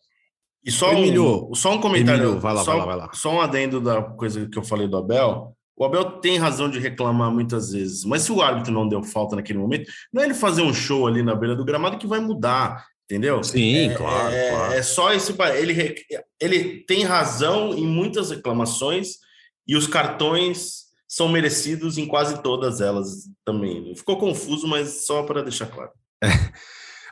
E 0.65 0.72
só, 0.72 0.91
Emílio, 0.91 1.50
um, 1.50 1.56
só 1.56 1.74
um 1.74 1.80
comentário, 1.80 2.24
Emílio, 2.24 2.39
vai 2.39 2.54
lá, 2.54 2.63
só, 2.63 2.72
vai 2.72 2.80
lá, 2.80 2.86
vai 2.86 2.95
lá. 2.98 3.10
só 3.13 3.32
um 3.32 3.41
adendo 3.41 3.80
da 3.80 4.02
coisa 4.02 4.48
que 4.48 4.58
eu 4.58 4.63
falei 4.63 4.88
do 4.88 4.98
Abel. 4.98 5.56
O 5.78 5.86
Abel 5.86 6.19
tem 6.19 6.38
razão 6.38 6.69
de 6.69 6.78
reclamar 6.78 7.32
muitas 7.32 7.72
vezes, 7.72 8.04
mas 8.04 8.24
se 8.24 8.34
o 8.34 8.41
árbitro 8.41 8.74
não 8.74 8.86
deu 8.86 9.02
falta 9.02 9.38
naquele 9.38 9.60
momento, 9.60 9.89
não 10.12 10.22
é 10.22 10.26
ele 10.26 10.34
fazer 10.34 10.62
um 10.62 10.74
show 10.74 11.08
ali 11.08 11.24
na 11.24 11.34
beira 11.34 11.56
do 11.56 11.63
gramado 11.63 11.98
que 11.98 12.06
vai 12.06 12.19
mudar. 12.19 12.86
Entendeu? 13.10 13.43
Sim, 13.43 13.89
é, 13.89 13.95
claro, 13.95 14.34
é, 14.36 14.50
claro. 14.52 14.74
É 14.74 14.84
só 14.84 15.12
esse. 15.12 15.34
Ele, 15.58 15.95
ele 16.39 16.84
tem 16.86 17.04
razão 17.04 17.74
em 17.74 17.88
muitas 17.88 18.30
reclamações 18.30 19.15
e 19.67 19.76
os 19.76 19.88
cartões 19.88 20.89
são 21.08 21.28
merecidos 21.28 21.98
em 21.98 22.06
quase 22.06 22.43
todas 22.43 22.82
elas 22.82 23.28
também. 23.43 23.95
Ficou 23.95 24.19
confuso, 24.19 24.67
mas 24.67 25.08
só 25.08 25.24
para 25.24 25.41
deixar 25.41 25.65
claro. 25.67 25.91
É. 26.22 26.28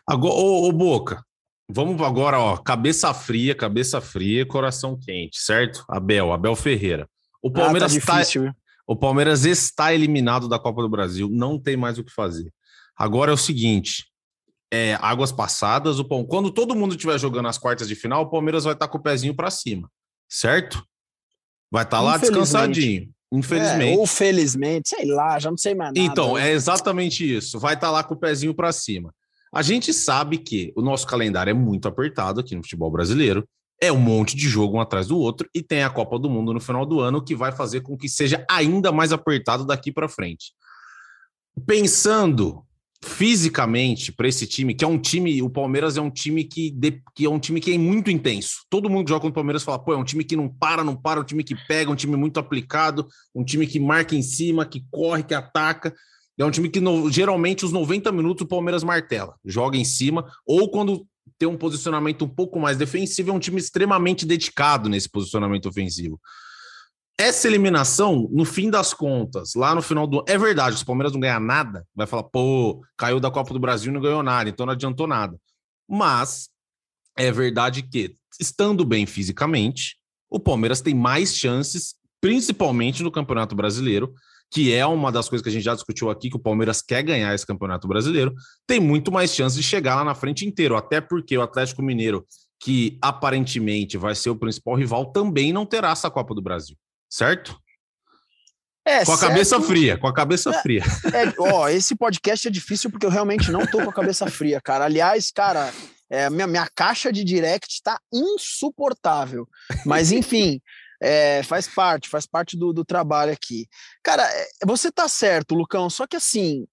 Agora, 0.05 0.36
ô, 0.36 0.67
ô, 0.67 0.71
Boca, 0.71 1.23
vamos 1.69 2.01
agora, 2.01 2.39
ó, 2.39 2.57
cabeça 2.57 3.13
fria, 3.13 3.55
cabeça 3.55 4.01
fria, 4.01 4.45
coração 4.45 4.97
quente, 4.97 5.38
certo? 5.39 5.83
Abel, 5.89 6.31
Abel 6.33 6.55
Ferreira. 6.55 7.10
O 7.41 7.49
Palmeiras 7.49 7.95
ah, 7.95 7.99
tá 8.01 8.17
difícil, 8.17 8.45
tá, 8.45 8.55
o 8.86 8.95
Palmeiras 8.95 9.45
está 9.45 9.93
eliminado 9.93 10.49
da 10.49 10.60
Copa 10.60 10.81
do 10.81 10.89
Brasil, 10.89 11.29
não 11.31 11.57
tem 11.57 11.77
mais 11.77 11.97
o 11.97 12.03
que 12.03 12.12
fazer. 12.12 12.53
Agora 12.97 13.31
é 13.31 13.33
o 13.33 13.38
seguinte, 13.38 14.05
é, 14.71 14.97
águas 15.01 15.32
passadas, 15.32 15.99
o 15.99 16.06
quando 16.25 16.51
todo 16.51 16.75
mundo 16.75 16.91
estiver 16.91 17.17
jogando 17.17 17.47
as 17.47 17.58
quartas 17.58 17.88
de 17.88 17.95
final, 17.95 18.23
o 18.23 18.30
Palmeiras 18.30 18.63
vai 18.63 18.73
estar 18.73 18.88
com 18.88 18.97
o 18.97 19.01
pezinho 19.01 19.36
para 19.36 19.49
cima, 19.49 19.89
certo? 20.30 20.84
Vai 21.71 21.84
estar 21.84 22.01
lá 22.01 22.17
descansadinho. 22.17 23.10
Infelizmente. 23.32 23.93
É, 23.93 23.97
ou 23.97 24.08
felizmente, 24.08 24.89
sei 24.89 25.06
lá, 25.06 25.38
já 25.38 25.49
não 25.49 25.58
sei 25.58 25.75
mais 25.75 25.93
nada. 25.93 25.99
Então, 25.99 26.38
é 26.38 26.51
exatamente 26.51 27.36
isso. 27.36 27.60
Vai 27.60 27.73
estar 27.73 27.91
lá 27.91 28.03
com 28.03 28.13
o 28.13 28.17
pezinho 28.17 28.53
para 28.53 28.71
cima. 28.71 29.13
A 29.53 29.62
gente 29.62 29.93
sabe 29.93 30.38
que 30.38 30.71
o 30.75 30.82
nosso 30.82 31.06
calendário 31.06 31.51
é 31.51 31.53
muito 31.53 31.88
apertado 31.88 32.39
aqui 32.39 32.56
no 32.56 32.63
futebol 32.63 32.91
brasileiro. 32.91 33.47
É 33.82 33.91
um 33.91 33.99
monte 33.99 34.36
de 34.36 34.47
jogo 34.47 34.77
um 34.77 34.82
atrás 34.82 35.08
do 35.08 35.17
outro 35.17 35.47
e 35.53 35.62
tem 35.62 35.84
a 35.84 35.89
Copa 35.89 36.17
do 36.17 36.30
Mundo 36.30 36.53
no 36.53 36.60
final 36.60 36.86
do 36.86 36.99
ano, 36.99 37.23
que 37.23 37.36
vai 37.36 37.51
fazer 37.51 37.82
com 37.82 37.97
que 37.97 38.10
seja 38.10 38.45
ainda 38.49 38.91
mais 38.91 39.12
apertado 39.12 39.65
daqui 39.65 39.91
para 39.91 40.10
frente. 40.10 40.53
Pensando 41.65 42.65
fisicamente 43.03 44.12
para 44.12 44.27
esse 44.27 44.47
time, 44.47 44.73
que 44.73 44.83
é 44.83 44.88
um 44.88 44.97
time, 44.97 45.41
o 45.41 45.49
Palmeiras 45.49 45.97
é 45.97 46.01
um 46.01 46.10
time 46.10 46.43
que, 46.43 46.71
de, 46.71 47.01
que 47.15 47.25
é 47.25 47.29
um 47.29 47.39
time 47.39 47.60
que 47.60 47.73
é 47.73 47.77
muito 47.77 48.10
intenso. 48.10 48.65
Todo 48.69 48.89
mundo 48.89 49.05
que 49.05 49.10
joga 49.10 49.21
contra 49.21 49.31
o 49.31 49.36
Palmeiras 49.36 49.63
fala, 49.63 49.79
pô, 49.79 49.93
é 49.93 49.97
um 49.97 50.03
time 50.03 50.23
que 50.23 50.36
não 50.36 50.49
para, 50.49 50.83
não 50.83 50.95
para, 50.95 51.19
um 51.19 51.23
time 51.23 51.43
que 51.43 51.55
pega, 51.67 51.91
um 51.91 51.95
time 51.95 52.15
muito 52.15 52.39
aplicado, 52.39 53.07
um 53.36 53.43
time 53.43 53.67
que 53.67 53.79
marca 53.79 54.15
em 54.15 54.21
cima, 54.21 54.65
que 54.65 54.83
corre, 54.91 55.23
que 55.23 55.33
ataca. 55.33 55.93
É 56.38 56.45
um 56.45 56.51
time 56.51 56.69
que 56.69 56.79
no, 56.79 57.10
geralmente 57.12 57.65
os 57.65 57.71
90 57.71 58.12
minutos 58.12 58.45
o 58.45 58.47
Palmeiras 58.47 58.83
martela, 58.83 59.36
joga 59.45 59.77
em 59.77 59.86
cima, 59.86 60.25
ou 60.45 60.69
quando 60.69 61.05
tem 61.38 61.47
um 61.47 61.57
posicionamento 61.57 62.25
um 62.25 62.29
pouco 62.29 62.60
mais 62.60 62.77
defensivo, 62.77 63.31
é 63.31 63.33
um 63.33 63.39
time 63.39 63.60
extremamente 63.60 64.25
dedicado 64.25 64.89
nesse 64.89 65.10
posicionamento 65.10 65.67
ofensivo. 65.67 66.19
Essa 67.19 67.47
eliminação, 67.47 68.30
no 68.32 68.45
fim 68.45 68.69
das 68.69 68.93
contas, 68.93 69.56
lá 69.56 69.73
no 69.73 69.82
final 69.82 70.06
do. 70.06 70.23
É 70.27 70.37
verdade, 70.37 70.77
se 70.77 70.83
o 70.83 70.85
Palmeiras 70.85 71.12
não 71.12 71.19
ganhar 71.19 71.39
nada, 71.39 71.85
vai 71.96 72.06
falar, 72.06 72.23
pô, 72.23 72.83
caiu 72.96 73.19
da 73.19 73.31
Copa 73.31 73.54
do 73.54 73.60
Brasil 73.60 73.89
e 73.89 73.94
não 73.94 74.02
ganhou 74.02 74.21
nada, 74.21 74.50
então 74.50 74.67
não 74.67 74.73
adiantou 74.73 75.08
nada. 75.08 75.35
Mas 75.89 76.50
é 77.17 77.31
verdade 77.31 77.81
que, 77.81 78.15
estando 78.39 78.85
bem 78.85 79.08
fisicamente, 79.08 79.98
o 80.29 80.39
Palmeiras 80.39 80.79
tem 80.79 80.94
mais 80.94 81.35
chances, 81.35 81.96
principalmente 82.21 83.02
no 83.02 83.12
Campeonato 83.12 83.56
Brasileiro, 83.56 84.13
que 84.52 84.71
é 84.71 84.85
uma 84.85 85.12
das 85.12 85.27
coisas 85.27 85.41
que 85.44 85.50
a 85.50 85.52
gente 85.52 85.63
já 85.63 85.73
discutiu 85.73 86.12
aqui, 86.12 86.29
que 86.29 86.37
o 86.37 86.39
Palmeiras 86.41 86.83
quer 86.83 87.02
ganhar 87.02 87.33
esse 87.33 87.48
Campeonato 87.48 87.87
Brasileiro, 87.87 88.33
tem 88.67 88.79
muito 88.79 89.12
mais 89.12 89.33
chances 89.33 89.58
de 89.58 89.63
chegar 89.63 89.96
lá 89.96 90.04
na 90.04 90.13
frente 90.13 90.46
inteiro, 90.46 90.75
até 90.75 91.02
porque 91.02 91.35
o 91.35 91.41
Atlético 91.41 91.81
Mineiro, 91.81 92.25
que 92.62 92.98
aparentemente 93.02 93.98
vai 93.98 94.13
ser 94.13 94.29
o 94.29 94.35
principal 94.35 94.75
rival, 94.75 95.08
também 95.12 95.52
não 95.52 95.65
terá 95.65 95.89
essa 95.91 96.12
Copa 96.12 96.35
do 96.35 96.41
Brasil 96.41 96.77
certo? 97.10 97.58
É, 98.85 99.03
com 99.03 99.12
a 99.12 99.17
certo. 99.17 99.29
cabeça 99.31 99.62
fria, 99.62 99.97
com 99.97 100.08
a 100.08 100.13
cabeça 100.13 100.49
É. 100.49 100.62
fria. 100.62 100.83
É, 101.13 101.33
ó, 101.53 101.67
esse 101.67 101.93
podcast 101.95 102.47
é 102.47 102.51
difícil 102.51 102.89
porque 102.89 103.05
eu 103.05 103.10
realmente 103.10 103.51
não 103.51 103.67
tô 103.67 103.83
com 103.83 103.89
a 103.89 103.93
cabeça 103.93 104.25
fria, 104.27 104.62
cara. 104.62 104.85
Aliás, 104.85 105.29
cara, 105.29 105.73
é, 106.10 106.29
minha, 106.29 106.47
minha 106.47 106.67
caixa 106.73 107.12
de 107.12 107.23
direct 107.23 107.81
tá 107.83 107.99
insuportável. 108.13 109.45
Mas, 109.85 110.13
enfim, 110.13 110.62
é, 111.01 111.43
faz 111.43 111.67
parte, 111.67 112.08
faz 112.08 112.25
parte 112.25 112.58
do, 112.58 112.71
do 112.71 112.85
trabalho 112.85 113.31
aqui. 113.33 113.67
Cara, 114.01 114.23
é, 114.23 114.47
você 114.65 114.89
tá 114.89 115.08
certo, 115.10 115.53
Lucão, 115.53 115.89
só 115.89 116.08
que 116.08 116.15
assim, 116.15 116.65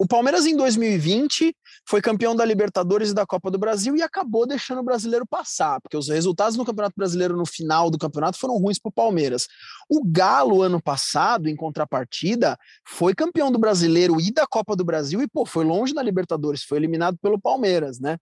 o 0.00 0.06
Palmeiras 0.06 0.46
em 0.46 0.56
2020 0.56 1.54
foi 1.86 2.00
campeão 2.00 2.34
da 2.34 2.42
Libertadores 2.42 3.10
e 3.10 3.14
da 3.14 3.26
Copa 3.26 3.50
do 3.50 3.58
Brasil 3.58 3.94
e 3.94 4.00
acabou 4.00 4.46
deixando 4.46 4.78
o 4.78 4.82
brasileiro 4.82 5.26
passar, 5.26 5.78
porque 5.78 5.94
os 5.94 6.08
resultados 6.08 6.56
no 6.56 6.64
Campeonato 6.64 6.94
Brasileiro 6.96 7.36
no 7.36 7.44
final 7.44 7.90
do 7.90 7.98
campeonato 7.98 8.38
foram 8.38 8.56
ruins 8.56 8.78
para 8.78 8.88
o 8.88 8.92
Palmeiras. 8.92 9.46
O 9.90 10.02
Galo, 10.02 10.62
ano 10.62 10.80
passado, 10.80 11.50
em 11.50 11.54
contrapartida, 11.54 12.56
foi 12.88 13.14
campeão 13.14 13.52
do 13.52 13.58
brasileiro 13.58 14.18
e 14.18 14.32
da 14.32 14.46
Copa 14.46 14.74
do 14.74 14.86
Brasil 14.86 15.20
e, 15.20 15.28
pô, 15.28 15.44
foi 15.44 15.66
longe 15.66 15.92
na 15.92 16.02
Libertadores, 16.02 16.64
foi 16.64 16.78
eliminado 16.78 17.18
pelo 17.20 17.38
Palmeiras, 17.38 18.00
né? 18.00 18.16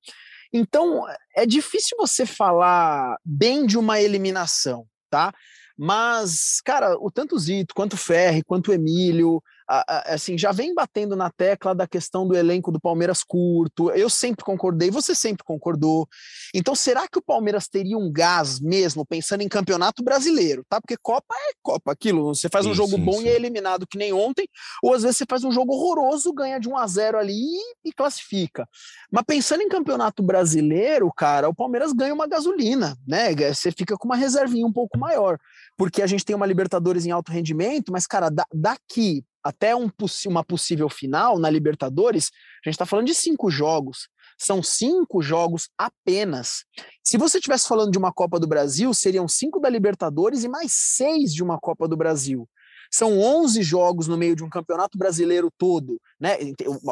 Então, 0.53 1.05
é 1.37 1.47
difícil 1.47 1.97
você 1.97 2.27
falar 2.27 3.17
bem 3.25 3.65
de 3.65 3.79
uma 3.79 4.01
eliminação, 4.01 4.85
tá? 5.09 5.33
Mas, 5.79 6.61
cara, 6.65 6.97
o 6.99 7.09
tanto 7.09 7.39
Zito, 7.39 7.73
quanto 7.73 7.93
o 7.93 7.97
Ferri, 7.97 8.43
quanto 8.43 8.73
o 8.73 8.75
Emílio, 8.75 9.41
assim, 9.69 10.39
já 10.39 10.51
vem 10.51 10.75
batendo 10.75 11.15
na 11.15 11.31
tecla 11.31 11.75
da 11.75 11.87
questão 11.87 12.27
do 12.27 12.35
elenco 12.37 12.73
do 12.73 12.81
Palmeiras 12.81 13.23
curto. 13.23 13.91
Eu 13.91 14.09
sempre 14.09 14.45
concordei, 14.45 14.91
você 14.91 15.15
sempre 15.15 15.45
concordou. 15.45 16.09
Então, 16.55 16.75
será 16.75 17.07
que 17.07 17.19
o 17.19 17.23
Palmeiras 17.23 17.69
teria 17.69 17.99
um 17.99 18.11
gás 18.11 18.59
mesmo 18.61 19.05
pensando 19.05 19.43
em 19.43 19.49
campeonato 19.49 20.03
brasileiro, 20.03 20.65
tá? 20.69 20.81
Porque 20.81 20.97
Copa 20.97 21.35
é 21.35 21.53
Copa, 21.63 21.93
aquilo. 21.93 22.35
Você 22.35 22.49
faz 22.49 22.65
um 22.67 22.73
Sim, 22.73 22.75
jogo 22.75 22.97
sim, 22.97 23.05
bom 23.05 23.21
e 23.21 23.29
é 23.29 23.35
eliminado 23.37 23.87
que 23.87 23.99
nem 23.99 24.13
ontem, 24.13 24.49
ou 24.83 24.95
às 24.95 25.03
vezes 25.03 25.19
você 25.19 25.25
faz 25.29 25.45
um 25.45 25.53
jogo 25.53 25.75
horroroso, 25.75 26.33
ganha 26.33 26.59
de 26.59 26.69
1 26.69 26.77
a 26.77 26.87
0 26.87 27.19
ali 27.19 27.35
e, 27.35 27.75
e 27.87 27.93
classifica. 27.93 28.67
Mas 29.11 29.25
pensando 29.27 29.63
em 29.63 29.69
campeonato 29.69 30.23
brasileiro, 30.23 31.13
cara, 31.15 31.49
o 31.49 31.55
Palmeiras 31.55 31.93
ganha 31.93 32.15
uma 32.15 32.27
gasolina, 32.27 32.97
né? 33.07 33.35
Você 33.53 33.71
fica 33.71 33.97
com 33.97 34.09
uma 34.09 34.17
reservinha 34.17 34.67
um 34.67 34.73
pouco 34.73 34.99
maior, 34.99 35.39
porque 35.77 36.01
a 36.03 36.07
gente 36.07 36.25
tem 36.25 36.35
uma 36.35 36.47
Libertadores 36.47 37.05
em 37.05 37.11
alto 37.11 37.31
rendimento, 37.31 37.93
mas, 37.93 38.07
cara, 38.07 38.31
da- 38.31 38.47
daqui 38.53 39.23
até 39.49 39.75
um 39.75 39.91
uma 40.27 40.45
possível 40.45 40.91
final 40.91 41.39
na 41.39 41.49
Libertadores, 41.49 42.31
a 42.65 42.69
gente 42.69 42.75
está 42.75 42.85
falando 42.85 43.07
de 43.07 43.15
cinco 43.15 43.51
jogos. 43.51 44.09
São 44.37 44.63
cinco 44.63 45.23
jogos 45.23 45.71
apenas. 45.77 46.65
Se 47.03 47.17
você 47.17 47.39
estivesse 47.39 47.67
falando 47.67 47.91
de 47.91 47.99
uma 47.99 48.13
Copa 48.13 48.39
do 48.39 48.47
Brasil, 48.47 48.93
seriam 48.93 49.27
cinco 49.27 49.59
da 49.59 49.71
Libertadores 49.71 50.45
e 50.45 50.49
mais 50.49 50.73
seis 50.73 51.33
de 51.33 51.43
uma 51.43 51.59
Copa 51.59 51.89
do 51.89 51.97
Brasil. 51.97 52.47
São 52.91 53.19
11 53.19 53.63
jogos 53.63 54.07
no 54.07 54.17
meio 54.17 54.37
de 54.37 54.45
um 54.45 54.49
campeonato 54.49 54.97
brasileiro 54.97 55.51
todo, 55.59 56.01
né? 56.21 56.37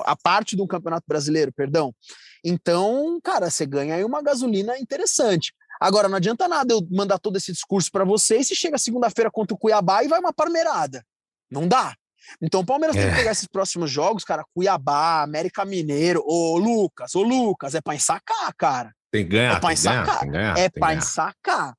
A 0.05 0.17
parte 0.17 0.57
do 0.57 0.67
campeonato 0.67 1.05
brasileiro, 1.07 1.53
perdão. 1.53 1.95
Então, 2.45 3.19
cara, 3.23 3.51
você 3.51 3.67
ganha 3.67 3.95
aí 3.95 4.05
uma 4.05 4.23
gasolina 4.23 4.79
interessante. 4.79 5.53
Agora, 5.81 6.09
não 6.09 6.17
adianta 6.17 6.49
nada 6.49 6.73
eu 6.73 6.87
mandar 6.91 7.19
todo 7.19 7.37
esse 7.37 7.53
discurso 7.53 7.91
para 7.91 8.05
você 8.05 8.39
e 8.39 8.45
se 8.45 8.55
chega 8.55 8.79
segunda-feira 8.79 9.31
contra 9.31 9.55
o 9.55 9.59
Cuiabá 9.59 10.03
e 10.03 10.09
vai 10.09 10.19
uma 10.19 10.33
parmeirada. 10.33 11.05
Não 11.51 11.69
dá. 11.69 11.95
Então 12.43 12.61
o 12.61 12.67
Palmeiras 12.67 12.97
tem 12.97 13.05
É. 13.07 13.11
que 13.11 13.17
pegar 13.17 13.33
esses 13.33 13.47
próximos 13.47 13.91
jogos, 13.91 14.25
cara, 14.25 14.45
Cuiabá, 14.55 15.23
América 15.23 15.65
Mineiro, 15.65 16.23
ô 16.27 16.57
Lucas, 16.59 17.15
ô 17.15 17.23
Lucas, 17.23 17.75
é 17.75 17.81
pra 17.81 17.95
ensacar, 17.95 18.55
cara. 18.57 18.93
Tem 19.11 19.25
que 19.25 19.31
ganhar, 19.31 19.57
É 19.57 19.61
pra 19.61 19.75
tem 19.75 19.83
ganhar, 19.83 20.03
ensacar. 20.03 20.19
tem 20.21 20.29
que 20.29 20.33
ganhar. 20.37 20.59
é 20.59 20.69
tem 20.69 20.81
pra 20.81 20.89
ganhar. 20.89 20.99
ensacar. 20.99 21.75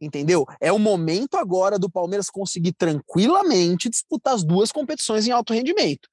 Entendeu? 0.00 0.44
É 0.60 0.70
o 0.70 0.78
momento 0.78 1.36
agora 1.36 1.78
do 1.78 1.90
Palmeiras 1.90 2.28
conseguir 2.28 2.72
tranquilamente 2.74 3.88
disputar 3.88 4.34
as 4.34 4.44
duas 4.44 4.70
competições 4.70 5.26
em 5.26 5.30
alto 5.32 5.54
rendimento. 5.54 6.08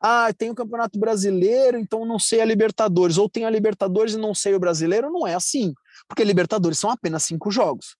Ah, 0.00 0.32
tem 0.36 0.50
o 0.50 0.54
Campeonato 0.54 0.98
Brasileiro, 0.98 1.78
então 1.78 2.04
não 2.04 2.18
sei 2.18 2.40
a 2.40 2.44
Libertadores. 2.44 3.16
Ou 3.18 3.28
tem 3.28 3.44
a 3.44 3.50
Libertadores 3.50 4.14
e 4.14 4.18
não 4.18 4.34
sei 4.34 4.54
o 4.54 4.60
Brasileiro. 4.60 5.10
Não 5.10 5.26
é 5.26 5.34
assim. 5.34 5.72
Porque 6.08 6.22
Libertadores 6.24 6.78
são 6.78 6.90
apenas 6.90 7.24
cinco 7.24 7.50
jogos. 7.50 7.96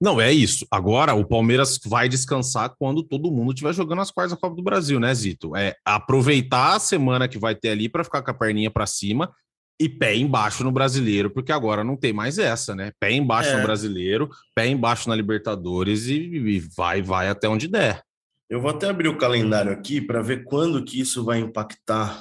Não, 0.00 0.20
é 0.20 0.32
isso. 0.32 0.64
Agora 0.70 1.12
o 1.14 1.26
Palmeiras 1.26 1.78
vai 1.84 2.08
descansar 2.08 2.72
quando 2.78 3.02
todo 3.02 3.32
mundo 3.32 3.52
estiver 3.52 3.74
jogando 3.74 4.00
as 4.00 4.10
quartas 4.12 4.32
da 4.32 4.40
Copa 4.40 4.54
do 4.54 4.62
Brasil, 4.62 5.00
né, 5.00 5.12
Zito? 5.12 5.56
É 5.56 5.74
aproveitar 5.84 6.76
a 6.76 6.78
semana 6.78 7.26
que 7.26 7.38
vai 7.38 7.54
ter 7.54 7.70
ali 7.70 7.88
para 7.88 8.04
ficar 8.04 8.22
com 8.22 8.30
a 8.30 8.34
perninha 8.34 8.70
para 8.70 8.86
cima 8.86 9.32
e 9.80 9.88
pé 9.88 10.14
embaixo 10.16 10.62
no 10.64 10.72
brasileiro, 10.72 11.30
porque 11.30 11.52
agora 11.52 11.82
não 11.84 11.96
tem 11.96 12.12
mais 12.12 12.38
essa, 12.38 12.74
né? 12.74 12.92
Pé 13.00 13.12
embaixo 13.12 13.50
É. 13.50 13.56
no 13.56 13.62
brasileiro, 13.62 14.28
pé 14.54 14.68
embaixo 14.68 15.08
na 15.08 15.14
Libertadores 15.16 16.06
e, 16.06 16.14
e 16.16 16.60
vai, 16.76 17.02
vai 17.02 17.28
até 17.28 17.48
onde 17.48 17.68
der. 17.68 18.02
Eu 18.50 18.60
vou 18.60 18.70
até 18.70 18.88
abrir 18.88 19.08
o 19.08 19.18
calendário 19.18 19.70
aqui 19.70 20.00
para 20.00 20.22
ver 20.22 20.42
quando 20.44 20.82
que 20.82 21.00
isso 21.00 21.24
vai 21.24 21.38
impactar 21.38 22.20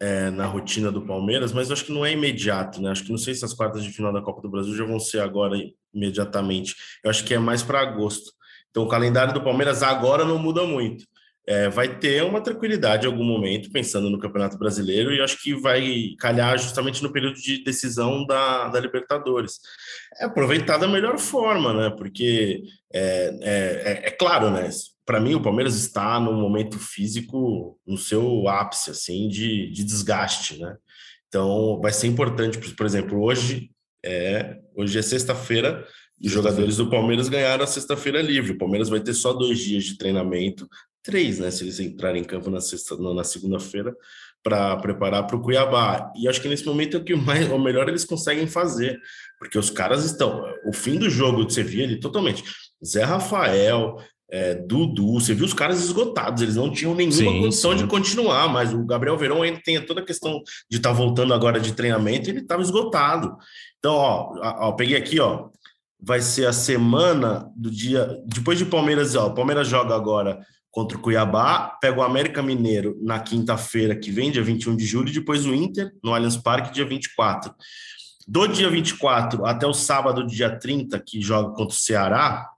é, 0.00 0.30
na 0.30 0.46
rotina 0.46 0.92
do 0.92 1.02
Palmeiras, 1.02 1.52
mas 1.52 1.70
acho 1.70 1.84
que 1.84 1.92
não 1.92 2.06
é 2.06 2.12
imediato, 2.12 2.80
né? 2.80 2.90
Acho 2.90 3.04
que 3.04 3.10
não 3.10 3.18
sei 3.18 3.34
se 3.34 3.44
as 3.44 3.52
quartas 3.52 3.82
de 3.82 3.90
final 3.90 4.12
da 4.12 4.22
Copa 4.22 4.40
do 4.40 4.50
Brasil 4.50 4.74
já 4.74 4.84
vão 4.84 5.00
ser 5.00 5.20
agora 5.20 5.56
imediatamente. 5.92 6.74
Eu 7.02 7.10
acho 7.10 7.24
que 7.24 7.34
é 7.34 7.38
mais 7.38 7.62
para 7.62 7.80
agosto. 7.80 8.32
Então 8.70 8.84
o 8.84 8.88
calendário 8.88 9.34
do 9.34 9.42
Palmeiras 9.42 9.82
agora 9.82 10.24
não 10.24 10.38
muda 10.38 10.64
muito. 10.64 11.04
É, 11.50 11.70
vai 11.70 11.98
ter 11.98 12.22
uma 12.24 12.42
tranquilidade 12.42 13.06
em 13.06 13.10
algum 13.10 13.24
momento, 13.24 13.70
pensando 13.72 14.10
no 14.10 14.18
Campeonato 14.18 14.58
Brasileiro, 14.58 15.14
e 15.14 15.22
acho 15.22 15.42
que 15.42 15.54
vai 15.54 16.14
calhar 16.18 16.58
justamente 16.58 17.02
no 17.02 17.10
período 17.10 17.40
de 17.40 17.64
decisão 17.64 18.26
da, 18.26 18.68
da 18.68 18.78
Libertadores. 18.78 19.58
É 20.20 20.26
aproveitar 20.26 20.76
da 20.76 20.86
melhor 20.86 21.18
forma, 21.18 21.72
né? 21.72 21.88
Porque 21.96 22.64
é, 22.92 23.38
é, 23.40 23.92
é- 24.04 24.08
é 24.08 24.10
claro, 24.10 24.50
né? 24.50 24.68
Para 25.06 25.20
mim, 25.20 25.34
o 25.36 25.42
Palmeiras 25.42 25.74
está 25.74 26.20
num 26.20 26.38
momento 26.38 26.78
físico 26.78 27.80
no 27.86 27.96
seu 27.96 28.46
ápice, 28.46 28.90
assim, 28.90 29.26
de, 29.26 29.70
de 29.70 29.84
desgaste, 29.84 30.58
né? 30.60 30.76
Então, 31.28 31.80
vai 31.80 31.92
ser 31.92 32.08
importante, 32.08 32.58
por 32.58 32.84
exemplo, 32.84 33.22
hoje 33.22 33.70
é 34.04 34.58
hoje 34.76 34.98
é 34.98 35.02
sexta-feira 35.02 35.84
os 36.24 36.32
jogadores 36.32 36.76
do 36.76 36.90
Palmeiras 36.90 37.28
ganharam 37.28 37.62
a 37.62 37.66
sexta-feira 37.66 38.20
livre. 38.20 38.52
O 38.52 38.58
Palmeiras 38.58 38.88
vai 38.88 39.00
ter 39.00 39.14
só 39.14 39.32
dois 39.32 39.58
dias 39.60 39.84
de 39.84 39.96
treinamento, 39.96 40.68
três, 41.08 41.38
né? 41.38 41.50
Se 41.50 41.64
eles 41.64 41.80
entrarem 41.80 42.20
em 42.20 42.24
campo 42.24 42.50
na 42.50 42.60
sexta, 42.60 42.94
não, 42.98 43.14
na 43.14 43.24
segunda-feira, 43.24 43.96
para 44.42 44.76
preparar 44.76 45.26
para 45.26 45.36
o 45.36 45.40
Cuiabá. 45.40 46.12
E 46.14 46.28
acho 46.28 46.40
que 46.42 46.48
nesse 46.48 46.66
momento 46.66 46.98
é 46.98 47.00
o 47.00 47.04
que 47.04 47.16
mais, 47.16 47.50
o 47.50 47.58
melhor 47.58 47.88
eles 47.88 48.04
conseguem 48.04 48.46
fazer, 48.46 49.00
porque 49.38 49.58
os 49.58 49.70
caras 49.70 50.04
estão. 50.04 50.44
O 50.66 50.72
fim 50.72 50.98
do 50.98 51.08
jogo 51.08 51.44
você 51.44 51.62
via 51.62 51.84
ele 51.84 51.98
totalmente. 51.98 52.44
Zé 52.84 53.04
Rafael, 53.04 53.96
é, 54.30 54.54
Dudu, 54.54 55.14
você 55.14 55.32
viu 55.32 55.46
os 55.46 55.54
caras 55.54 55.82
esgotados, 55.82 56.42
eles 56.42 56.56
não 56.56 56.70
tinham 56.70 56.94
nenhuma 56.94 57.16
Sim, 57.16 57.40
condição 57.40 57.72
sim. 57.72 57.78
de 57.78 57.86
continuar, 57.86 58.46
mas 58.46 58.74
o 58.74 58.84
Gabriel 58.84 59.16
Verão 59.16 59.40
ainda 59.40 59.62
tem 59.64 59.80
toda 59.80 60.02
a 60.02 60.04
questão 60.04 60.42
de 60.70 60.76
estar 60.76 60.92
voltando 60.92 61.32
agora 61.32 61.58
de 61.58 61.72
treinamento, 61.72 62.28
ele 62.28 62.40
estava 62.40 62.60
esgotado. 62.60 63.34
Então, 63.78 63.94
ó, 63.94 64.30
ó, 64.42 64.72
peguei 64.72 64.98
aqui, 64.98 65.18
ó, 65.18 65.48
vai 65.98 66.20
ser 66.20 66.46
a 66.46 66.52
semana 66.52 67.50
do 67.56 67.70
dia 67.70 68.22
depois 68.26 68.58
de 68.58 68.66
Palmeiras, 68.66 69.16
ó, 69.16 69.28
o 69.28 69.34
Palmeiras 69.34 69.66
joga 69.66 69.94
agora 69.94 70.38
contra 70.78 70.96
o 70.96 71.00
Cuiabá, 71.00 71.76
pega 71.80 71.98
o 71.98 72.04
América 72.04 72.40
Mineiro 72.40 72.96
na 73.02 73.18
quinta-feira 73.18 73.96
que 73.96 74.12
vem, 74.12 74.30
dia 74.30 74.44
21 74.44 74.76
de 74.76 74.86
julho, 74.86 75.08
e 75.08 75.12
depois 75.12 75.44
o 75.44 75.52
Inter 75.52 75.92
no 76.04 76.14
Allianz 76.14 76.36
Parque, 76.36 76.72
dia 76.72 76.86
24. 76.86 77.52
Do 78.28 78.46
dia 78.46 78.70
24 78.70 79.44
até 79.44 79.66
o 79.66 79.74
sábado, 79.74 80.24
dia 80.24 80.56
30, 80.56 81.00
que 81.00 81.20
joga 81.20 81.48
contra 81.48 81.74
o 81.74 81.76
Ceará, 81.76 82.48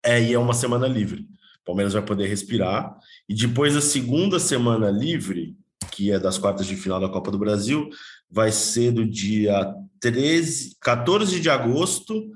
é, 0.00 0.22
e 0.22 0.32
é 0.32 0.38
uma 0.38 0.54
semana 0.54 0.86
livre. 0.86 1.22
O 1.62 1.64
Palmeiras 1.64 1.94
vai 1.94 2.02
poder 2.02 2.28
respirar. 2.28 2.96
E 3.28 3.34
depois 3.34 3.76
a 3.76 3.80
segunda 3.80 4.38
semana 4.38 4.88
livre, 4.88 5.56
que 5.90 6.12
é 6.12 6.20
das 6.20 6.38
quartas 6.38 6.68
de 6.68 6.76
final 6.76 7.00
da 7.00 7.08
Copa 7.08 7.32
do 7.32 7.38
Brasil, 7.38 7.90
vai 8.30 8.52
ser 8.52 8.92
do 8.92 9.04
dia 9.04 9.74
13, 9.98 10.76
14 10.80 11.40
de 11.40 11.50
agosto 11.50 12.30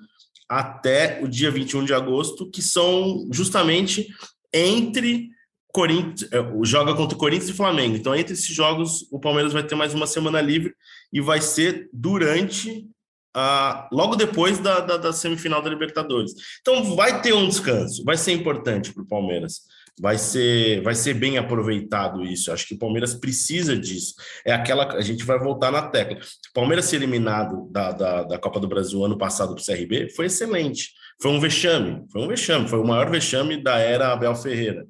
até 0.49 1.21
o 1.23 1.29
dia 1.29 1.53
21 1.53 1.85
de 1.85 1.95
agosto, 1.95 2.51
que 2.51 2.61
são 2.61 3.29
justamente 3.31 4.09
entre 4.53 5.29
Corinthians, 5.73 6.31
é, 6.33 6.39
joga 6.65 6.95
contra 6.95 7.17
o 7.17 7.21
Corinthians 7.21 7.51
e 7.51 7.55
Flamengo. 7.55 7.97
Então, 7.97 8.15
entre 8.15 8.33
esses 8.33 8.55
jogos, 8.55 9.07
o 9.13 9.21
Palmeiras 9.21 9.53
vai 9.53 9.63
ter 9.63 9.75
mais 9.75 9.95
uma 9.95 10.07
semana 10.07 10.41
livre 10.41 10.75
e 11.13 11.21
vai 11.21 11.41
ser 11.41 11.89
durante 11.93 12.89
ah, 13.35 13.89
logo 13.93 14.17
depois 14.17 14.59
da, 14.59 14.81
da, 14.81 14.97
da, 14.97 15.13
semifinal 15.13 15.63
da 15.63 15.71
Libertadores. 15.71 16.33
Então 16.61 16.97
vai 16.97 17.21
ter 17.23 17.33
um 17.33 17.47
descanso, 17.47 18.03
vai 18.05 18.17
ser 18.17 18.33
importante 18.33 18.93
para 18.93 19.03
o 19.03 19.07
Palmeiras. 19.07 19.61
Vai 20.01 20.19
ser, 20.19 20.83
vai 20.83 20.95
ser 20.95 21.15
bem 21.15 21.39
aproveitado 21.39 22.25
isso. 22.25 22.53
Acho 22.53 22.67
que 22.67 22.75
o 22.75 22.79
Palmeiras 22.79 23.15
precisa 23.15 23.77
disso. 23.77 24.15
É 24.45 24.53
aquela. 24.53 24.95
A 24.95 25.01
gente 25.01 25.25
vai 25.25 25.39
voltar 25.39 25.71
na 25.71 25.83
tecla. 25.83 26.17
O 26.17 26.53
Palmeiras 26.55 26.87
ser 26.87 26.97
eliminado 26.97 27.69
da, 27.71 27.93
da, 27.93 28.23
da 28.25 28.39
Copa 28.39 28.61
do 28.61 28.69
Brasil 28.69 29.05
ano 29.05 29.19
passado 29.19 29.55
para 29.55 29.63
o 29.63 29.65
CRB 29.65 30.11
foi 30.15 30.27
excelente. 30.27 30.91
Foi 31.21 31.33
um 31.33 31.41
vexame, 31.41 32.05
foi 32.13 32.23
um 32.23 32.29
vexame, 32.29 32.69
foi 32.69 32.79
o 32.79 32.87
maior 32.87 33.11
vexame 33.11 33.61
da 33.61 33.77
era 33.79 34.13
Abel 34.13 34.37
Ferreira. 34.37 34.87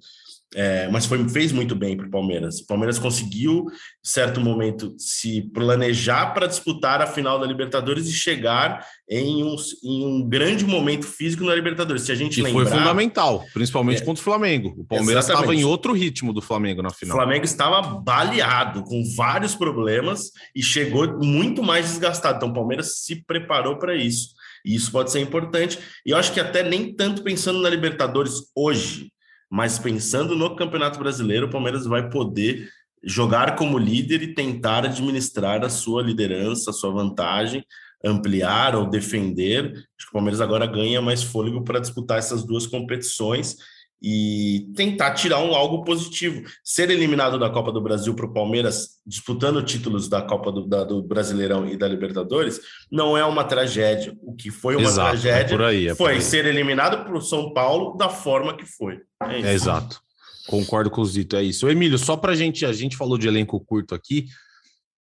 É, 0.55 0.89
mas 0.89 1.05
foi, 1.05 1.29
fez 1.29 1.53
muito 1.53 1.75
bem 1.75 1.95
para 1.95 2.07
o 2.07 2.11
Palmeiras. 2.11 2.61
O 2.61 2.67
Palmeiras 2.67 2.99
conseguiu, 2.99 3.67
em 3.69 4.09
certo 4.09 4.41
momento, 4.41 4.95
se 4.99 5.43
planejar 5.53 6.33
para 6.33 6.47
disputar 6.47 7.03
a 7.03 7.07
final 7.07 7.39
da 7.39 7.47
Libertadores 7.47 8.07
e 8.07 8.13
chegar 8.13 8.83
em 9.11 9.45
um, 9.45 9.57
em 9.85 10.07
um 10.07 10.27
grande 10.27 10.65
momento 10.65 11.07
físico 11.07 11.45
na 11.45 11.55
Libertadores. 11.55 12.03
Se 12.03 12.13
a 12.13 12.15
gente 12.15 12.41
e 12.41 12.43
lembrar, 12.43 12.65
foi 12.65 12.79
fundamental, 12.79 13.45
principalmente 13.53 14.01
é, 14.01 14.05
contra 14.05 14.21
o 14.23 14.25
Flamengo. 14.25 14.75
O 14.79 14.85
Palmeiras 14.85 15.29
estava 15.29 15.55
em 15.55 15.65
outro 15.65 15.93
ritmo 15.93 16.33
do 16.33 16.41
Flamengo 16.41 16.81
na 16.81 16.91
final. 16.91 17.17
O 17.17 17.21
Flamengo 17.21 17.45
estava 17.45 17.83
baleado, 17.83 18.83
com 18.85 19.03
vários 19.17 19.55
problemas 19.55 20.31
e 20.57 20.63
chegou 20.63 21.23
muito 21.23 21.63
mais 21.63 21.87
desgastado. 21.87 22.37
Então 22.37 22.49
o 22.49 22.55
Palmeiras 22.55 23.05
se 23.05 23.23
preparou 23.25 23.79
para 23.79 23.95
isso. 23.95 24.31
E 24.65 24.75
isso 24.75 24.91
pode 24.91 25.13
ser 25.13 25.21
importante. 25.21 25.79
E 26.07 26.11
eu 26.11 26.17
acho 26.17 26.33
que 26.33 26.41
até 26.41 26.63
nem 26.63 26.95
tanto 26.95 27.23
pensando 27.23 27.61
na 27.61 27.69
Libertadores 27.69 28.35
hoje, 28.57 29.11
mas 29.51 29.79
pensando 29.79 30.37
no 30.37 30.55
Campeonato 30.57 30.99
Brasileiro, 30.99 31.47
o 31.47 31.51
Palmeiras 31.51 31.87
vai 31.87 32.09
poder 32.09 32.69
jogar 33.03 33.57
como 33.57 33.79
líder 33.79 34.23
e 34.23 34.35
tentar 34.35 34.85
administrar 34.85 35.65
a 35.65 35.71
sua 35.71 36.03
liderança, 36.03 36.71
a 36.71 36.73
sua 36.73 36.91
vantagem, 36.91 37.65
ampliar 38.05 38.75
ou 38.75 38.89
defender. 38.89 39.73
Acho 39.73 40.07
que 40.07 40.11
o 40.11 40.13
Palmeiras 40.13 40.41
agora 40.41 40.67
ganha 40.67 41.01
mais 41.01 41.23
fôlego 41.23 41.63
para 41.63 41.81
disputar 41.81 42.19
essas 42.19 42.45
duas 42.45 42.67
competições 42.67 43.57
e 44.01 44.71
tentar 44.77 45.13
tirar 45.15 45.41
um 45.41 45.55
algo 45.55 45.83
positivo. 45.83 46.43
Ser 46.63 46.91
eliminado 46.91 47.39
da 47.39 47.51
Copa 47.51 47.73
do 47.73 47.81
Brasil 47.81 48.15
para 48.15 48.27
o 48.27 48.33
Palmeiras, 48.33 49.01
disputando 49.05 49.63
títulos 49.63 50.09
da 50.09 50.23
Copa 50.23 50.53
do, 50.53 50.67
da, 50.67 50.85
do, 50.85 51.03
Brasileirão 51.03 51.67
e 51.67 51.77
da 51.77 51.89
Libertadores, 51.89 52.61
não 52.91 53.17
é 53.17 53.25
uma 53.25 53.45
tragédia. 53.45 54.17
O 54.23 54.35
que 54.35 54.51
foi 54.51 54.77
uma 54.77 54.89
exato, 54.89 55.09
é 55.09 55.11
tragédia 55.11 55.57
é 55.57 55.67
aí, 55.67 55.89
é 55.89 55.95
foi 55.95 56.21
ser 56.21 56.47
eliminado 56.47 57.05
para 57.05 57.17
o 57.17 57.21
São 57.21 57.53
Paulo 57.53 57.97
da 57.97 58.09
forma 58.09 58.57
que 58.57 58.65
foi. 58.65 59.01
É, 59.23 59.41
é 59.41 59.53
exato. 59.53 60.01
Concordo 60.47 60.91
com 60.91 61.03
o 61.03 61.05
Zito, 61.05 61.37
é 61.37 61.43
isso. 61.43 61.69
Emílio, 61.69 61.99
só 61.99 62.17
para 62.17 62.33
a 62.33 62.37
gente, 62.37 62.65
a 62.65 62.73
gente 62.73 62.97
falou 62.97 63.19
de 63.19 63.29
elenco 63.29 63.61
curto 63.61 63.95
aqui. 63.95 64.27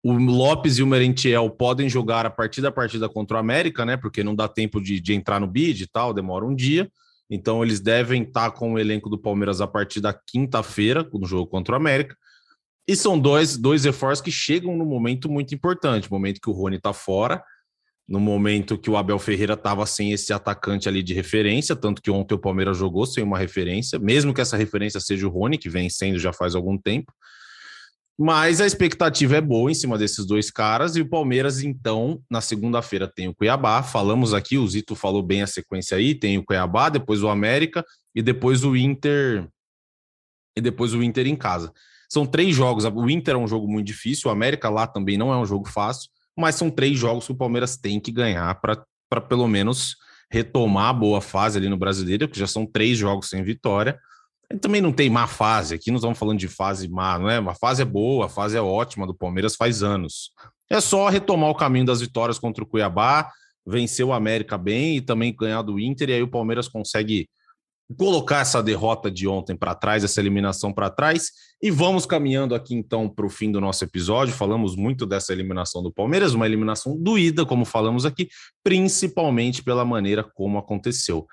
O 0.03 0.13
Lopes 0.13 0.79
e 0.79 0.83
o 0.83 0.87
Merentiel 0.87 1.51
podem 1.51 1.89
jogar 1.89 2.27
a 2.27 2.31
partir 2.31 2.61
da 2.61 2.71
partida 2.71 3.09
contra 3.09 3.37
o 3.37 3.41
América, 3.41 3.85
né? 3.85 3.97
Porque 3.97 4.23
não 4.23 4.35
dá 4.35 4.47
tempo 4.47 4.81
de, 4.81 5.01
de 5.01 5.15
entrar 5.15 5.41
no 5.41 5.47
bid 5.47 5.83
e 5.83 5.87
tal, 5.87 6.15
demora 6.15 6.45
um 6.45 6.55
dia. 6.55 6.91
Então, 7.35 7.65
eles 7.65 7.81
devem 7.81 8.23
estar 8.23 8.53
com 8.53 8.75
o 8.75 8.79
elenco 8.79 9.11
do 9.11 9.19
Palmeiras 9.19 9.61
a 9.61 9.67
partir 9.67 10.01
da 10.01 10.13
quinta-feira, 10.13 11.09
no 11.13 11.27
jogo 11.27 11.49
contra 11.49 11.75
o 11.75 11.77
América. 11.77 12.17
E 12.87 12.95
são 12.95 13.19
dois, 13.19 13.57
dois 13.57 13.85
reforços 13.85 14.23
que 14.23 14.31
chegam 14.31 14.77
no 14.77 14.85
momento 14.85 15.29
muito 15.29 15.55
importante 15.55 16.11
momento 16.11 16.41
que 16.41 16.51
o 16.51 16.53
Rony 16.53 16.77
está 16.77 16.93
fora, 16.93 17.43
no 18.07 18.21
momento 18.21 18.79
que 18.79 18.91
o 18.91 18.97
Abel 18.97 19.19
Ferreira 19.19 19.55
estava 19.55 19.85
sem 19.87 20.13
esse 20.13 20.33
atacante 20.33 20.89
ali 20.89 21.03
de 21.03 21.15
referência, 21.15 21.75
tanto 21.75 22.03
que 22.03 22.11
ontem 22.11 22.35
o 22.35 22.39
Palmeiras 22.39 22.77
jogou 22.77 23.07
sem 23.07 23.25
uma 23.25 23.39
referência, 23.39 23.99
mesmo 23.99 24.33
que 24.33 24.41
essa 24.41 24.57
referência 24.57 25.01
seja 25.01 25.27
o 25.27 25.31
Rony, 25.31 25.59
que 25.59 25.71
vem 25.71 25.89
sendo 25.91 26.19
já 26.19 26.33
faz 26.33 26.55
algum 26.55 26.77
tempo. 26.77 27.13
Mas 28.19 28.61
a 28.61 28.67
expectativa 28.67 29.37
é 29.37 29.41
boa 29.41 29.71
em 29.71 29.75
cima 29.75 29.99
desses 29.99 30.25
dois 30.25 30.51
caras. 30.51 30.95
E 30.95 31.01
o 31.01 31.09
Palmeiras, 31.09 31.63
então, 31.63 32.23
na 32.31 32.41
segunda-feira 32.41 33.11
tem 33.13 33.27
o 33.29 33.35
Cuiabá. 33.35 33.83
Falamos 33.83 34.33
aqui, 34.33 34.57
o 34.57 34.67
Zito 34.67 34.95
falou 34.95 35.23
bem 35.23 35.43
a 35.43 35.47
sequência 35.47 35.97
aí: 35.97 36.15
tem 36.15 36.39
o 36.39 36.45
Cuiabá, 36.45 36.89
depois 36.89 37.23
o 37.23 37.29
América 37.29 37.85
e 38.15 38.23
depois 38.23 38.65
o 38.65 38.77
Inter. 38.77 39.49
E 40.57 40.61
depois 40.61 40.95
o 40.95 41.03
Inter 41.03 41.27
em 41.27 41.35
casa. 41.35 41.73
São 42.09 42.25
três 42.25 42.55
jogos. 42.55 42.85
O 42.85 43.11
Inter 43.11 43.35
é 43.35 43.39
um 43.39 43.49
jogo 43.49 43.67
muito 43.67 43.87
difícil, 43.87 44.31
o 44.31 44.33
América 44.33 44.71
lá 44.71 44.87
também 44.87 45.19
não 45.19 45.33
é 45.33 45.37
um 45.37 45.45
jogo 45.45 45.69
fácil, 45.69 46.09
mas 46.37 46.55
são 46.55 46.71
três 46.71 46.97
jogos 46.97 47.27
que 47.27 47.33
o 47.33 47.37
Palmeiras 47.37 47.77
tem 47.77 47.99
que 47.99 48.13
ganhar 48.13 48.55
para 48.61 49.21
pelo 49.21 49.49
menos 49.49 49.97
retomar 50.31 50.91
a 50.91 50.93
boa 50.93 51.21
fase 51.21 51.59
ali 51.59 51.69
no 51.69 51.77
brasileiro, 51.77 52.29
que 52.29 52.39
já 52.39 52.47
são 52.47 52.65
três 52.65 52.97
jogos 52.97 53.29
sem 53.29 53.43
vitória 53.43 53.99
também 54.61 54.81
não 54.81 54.93
tem 54.93 55.11
má 55.11 55.27
fase, 55.27 55.75
aqui 55.75 55.91
não 55.91 55.97
estamos 55.97 56.19
falando 56.19 56.39
de 56.39 56.49
fase 56.49 56.89
má, 56.89 57.19
não 57.19 57.31
é? 57.31 57.39
A 57.39 57.55
fase 57.55 57.83
é 57.83 57.85
boa, 57.85 58.27
a 58.27 58.29
fase 58.29 58.57
é 58.57 58.61
ótima 58.61 59.07
do 59.07 59.15
Palmeiras 59.15 59.57
faz 59.57 59.83
anos. 59.83 60.31
É 60.71 60.81
só 60.81 61.09
retomar 61.09 61.51
o 61.51 61.55
caminho 61.55 61.87
das 61.87 62.01
vitórias 62.01 62.39
contra 62.39 62.63
o 62.63 62.67
Cuiabá, 62.67 63.31
vencer 63.67 64.05
o 64.05 64.13
América 64.13 64.59
bem 64.59 64.97
e 64.97 65.01
também 65.01 65.35
ganhar 65.35 65.63
do 65.63 65.79
Inter, 65.79 66.11
e 66.11 66.13
aí 66.15 66.23
o 66.23 66.31
Palmeiras 66.31 66.69
consegue 66.69 67.29
colocar 67.99 68.41
essa 68.41 68.63
derrota 68.63 69.11
de 69.11 69.29
ontem 69.29 69.55
para 69.55 69.75
trás, 69.75 70.05
essa 70.05 70.21
eliminação 70.21 70.73
para 70.73 70.91
trás. 70.91 71.31
E 71.63 71.71
vamos 71.71 72.07
caminhando 72.07 72.55
aqui 72.55 72.75
então 72.75 73.09
para 73.09 73.27
o 73.27 73.31
fim 73.31 73.51
do 73.51 73.61
nosso 73.61 73.85
episódio. 73.85 74.35
Falamos 74.35 74.75
muito 74.75 75.07
dessa 75.07 75.33
eliminação 75.33 75.83
do 75.83 75.93
Palmeiras, 75.93 76.35
uma 76.35 76.47
eliminação 76.47 76.97
doída, 76.99 77.45
como 77.45 77.65
falamos 77.65 78.05
aqui, 78.05 78.29
principalmente 78.63 79.63
pela 79.63 79.85
maneira 79.85 80.23
como 80.23 80.59
aconteceu. 80.59 81.27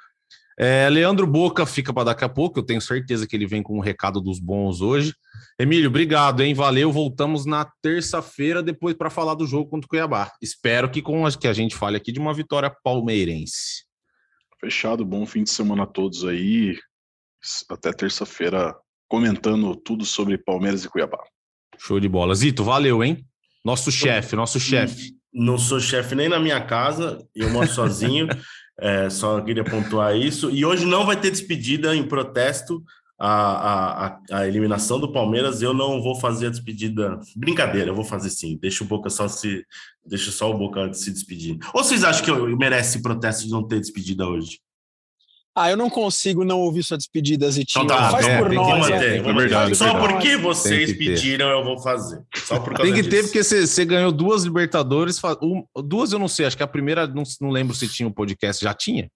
É, 0.58 0.90
Leandro 0.90 1.26
Boca 1.26 1.66
fica 1.66 1.94
para 1.94 2.06
daqui 2.06 2.24
a 2.24 2.30
pouco, 2.30 2.60
eu 2.60 2.64
tenho 2.64 2.82
certeza 2.82 3.26
que 3.26 3.36
ele 3.36 3.48
vem 3.48 3.64
com 3.64 3.78
um 3.78 3.82
recado 3.82 4.22
dos 4.22 4.40
bons 4.40 4.82
hoje. 4.82 5.14
Emílio, 5.58 5.90
obrigado, 5.90 6.42
hein? 6.42 6.54
Valeu. 6.54 6.92
Voltamos 6.92 7.46
na 7.46 7.66
terça-feira 7.82 8.62
depois 8.62 8.96
para 8.96 9.10
falar 9.10 9.36
do 9.36 9.48
jogo 9.48 9.70
contra 9.70 9.86
o 9.86 9.90
Cuiabá. 9.90 10.32
Espero 10.42 10.90
que 10.90 11.02
com 11.02 11.26
a, 11.26 11.32
que 11.32 11.48
a 11.48 11.54
gente 11.54 11.76
fale 11.76 11.98
aqui 11.98 12.12
de 12.12 12.20
uma 12.20 12.34
vitória 12.34 12.74
palmeirense. 12.84 13.86
Fechado, 14.60 15.06
bom 15.06 15.26
fim 15.26 15.44
de 15.44 15.50
semana 15.50 15.84
a 15.84 15.88
todos 15.88 16.26
aí. 16.26 16.78
Até 17.70 17.92
terça-feira 17.92 18.76
comentando 19.08 19.76
tudo 19.76 20.06
sobre 20.06 20.38
Palmeiras 20.38 20.86
e 20.86 20.90
Cuiabá. 20.90 21.18
Show 21.78 22.00
de 22.00 22.08
bola. 22.08 22.36
Zito, 22.36 22.64
valeu, 22.64 23.04
hein? 23.04 23.26
Nosso 23.66 23.92
chefe, 23.92 24.36
nosso 24.36 24.60
chefe. 24.60 25.16
Não 25.34 25.58
sou 25.58 25.80
chefe 25.80 26.14
nem 26.14 26.30
na 26.30 26.40
minha 26.40 26.62
casa, 26.62 27.26
eu 27.34 27.50
moro 27.50 27.68
sozinho. 27.68 28.28
É, 28.82 29.12
só 29.12 29.40
queria 29.42 29.64
pontuar 29.64 30.16
isso. 30.16 30.50
E 30.50 30.66
hoje 30.66 30.86
não 30.88 31.06
vai 31.06 31.16
ter 31.16 31.30
despedida 31.30 31.96
em 31.96 32.04
protesto 32.04 32.84
à, 33.18 34.08
à, 34.08 34.20
à, 34.32 34.48
eliminação 34.48 35.00
do 35.00 35.14
Palmeiras. 35.14 35.62
Eu 35.62 35.72
não 35.72 36.02
vou 36.02 36.20
fazer 36.20 36.48
a 36.48 36.50
despedida. 36.50 37.20
Brincadeira, 37.36 37.92
eu 37.92 37.96
vou 37.96 38.04
fazer 38.04 38.32
sim. 38.32 38.58
Deixa 38.60 38.84
o 38.84 38.88
Boca 38.88 39.08
só 39.12 39.28
se. 39.28 39.64
Deixa 40.04 40.32
só 40.32 40.50
o 40.50 40.58
Boca 40.58 40.92
se 40.94 41.12
despedir. 41.12 41.60
Ou 41.76 41.84
vocês 41.84 42.04
acham 42.04 42.26
que 42.26 42.56
merece 42.56 43.04
protesto 43.04 43.46
de 43.46 43.52
não 43.52 43.68
ter 43.68 43.80
despedida 43.80 44.28
hoje? 44.28 44.60
Ah, 45.56 45.70
eu 45.70 45.76
não 45.76 45.90
consigo 45.90 46.46
não 46.46 46.60
ouvir 46.60 46.82
sua 46.82 46.98
despedida, 46.98 47.50
Zitinho. 47.52 47.84
Então 47.84 47.98
tá, 47.98 48.10
Faz 48.10 48.26
é, 48.26 48.38
por 48.38 48.52
nós. 48.54 48.90
Manter, 48.90 49.26
é 49.26 49.34
verdade, 49.34 49.76
Só 49.76 50.00
porque 50.00 50.38
vocês 50.38 50.94
pediram, 50.94 51.50
eu 51.50 51.64
vou 51.64 51.78
fazer. 51.78 52.22
Só 52.36 52.58
por 52.58 52.74
causa 52.74 52.84
Tem 52.84 52.94
que 52.94 53.02
disso. 53.02 53.10
ter, 53.10 53.24
porque 53.24 53.44
você 53.44 53.86
ganhou 53.86 54.12
duas 54.12 54.44
Libertadores. 54.44 55.20
Um, 55.42 55.64
duas 55.84 56.14
eu 56.14 56.20
não 56.20 56.30
sei, 56.30 56.46
acho 56.46 56.56
que 56.56 56.64
a 56.64 56.68
primeira, 56.68 57.06
não, 57.06 57.24
não 57.42 57.50
lembro 57.50 57.76
se 57.76 57.88
tinha 57.90 58.08
um 58.08 58.14
podcast. 58.14 58.64
Já 58.64 58.74
tinha? 58.74 59.10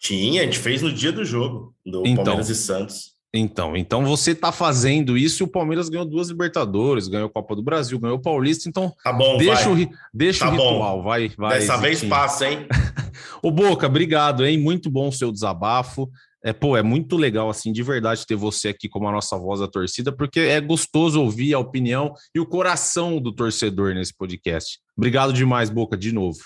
Tinha, 0.00 0.40
a 0.40 0.44
gente 0.44 0.58
fez 0.58 0.80
no 0.80 0.90
dia 0.90 1.12
do 1.12 1.24
jogo, 1.24 1.74
do 1.84 2.02
então, 2.06 2.24
Palmeiras 2.24 2.48
e 2.48 2.54
Santos. 2.54 3.12
Então, 3.34 3.76
então 3.76 4.04
você 4.04 4.32
está 4.32 4.52
fazendo 4.52 5.16
isso 5.16 5.42
e 5.42 5.44
o 5.44 5.48
Palmeiras 5.48 5.88
ganhou 5.88 6.04
duas 6.04 6.28
Libertadores, 6.28 7.08
ganhou 7.08 7.28
a 7.28 7.32
Copa 7.32 7.56
do 7.56 7.62
Brasil, 7.62 7.98
ganhou 7.98 8.18
o 8.18 8.20
Paulista, 8.20 8.68
então 8.68 8.92
tá 9.02 9.10
bom, 9.10 9.38
deixa, 9.38 9.70
vai. 9.70 9.84
o, 9.84 9.90
deixa 10.12 10.44
tá 10.44 10.48
o 10.48 10.52
ritual, 10.52 10.96
bom. 10.98 11.02
vai, 11.02 11.28
vai. 11.30 11.58
Dessa 11.58 11.76
vez 11.78 12.04
passa, 12.04 12.48
hein? 12.48 12.66
o 13.42 13.50
Boca, 13.50 13.86
obrigado, 13.86 14.44
hein? 14.44 14.58
Muito 14.58 14.90
bom 14.90 15.08
o 15.08 15.12
seu 15.12 15.32
desabafo. 15.32 16.10
É, 16.44 16.52
pô, 16.52 16.76
é 16.76 16.82
muito 16.82 17.16
legal, 17.16 17.48
assim, 17.48 17.72
de 17.72 17.82
verdade, 17.82 18.26
ter 18.26 18.34
você 18.34 18.68
aqui 18.68 18.88
como 18.88 19.06
a 19.06 19.12
nossa 19.12 19.38
voz 19.38 19.60
da 19.60 19.68
torcida, 19.68 20.10
porque 20.10 20.40
é 20.40 20.60
gostoso 20.60 21.22
ouvir 21.22 21.54
a 21.54 21.58
opinião 21.58 22.12
e 22.34 22.40
o 22.40 22.46
coração 22.46 23.20
do 23.20 23.32
torcedor 23.32 23.94
nesse 23.94 24.12
podcast. 24.12 24.80
Obrigado 24.96 25.32
demais, 25.32 25.70
Boca, 25.70 25.96
de 25.96 26.10
novo. 26.10 26.40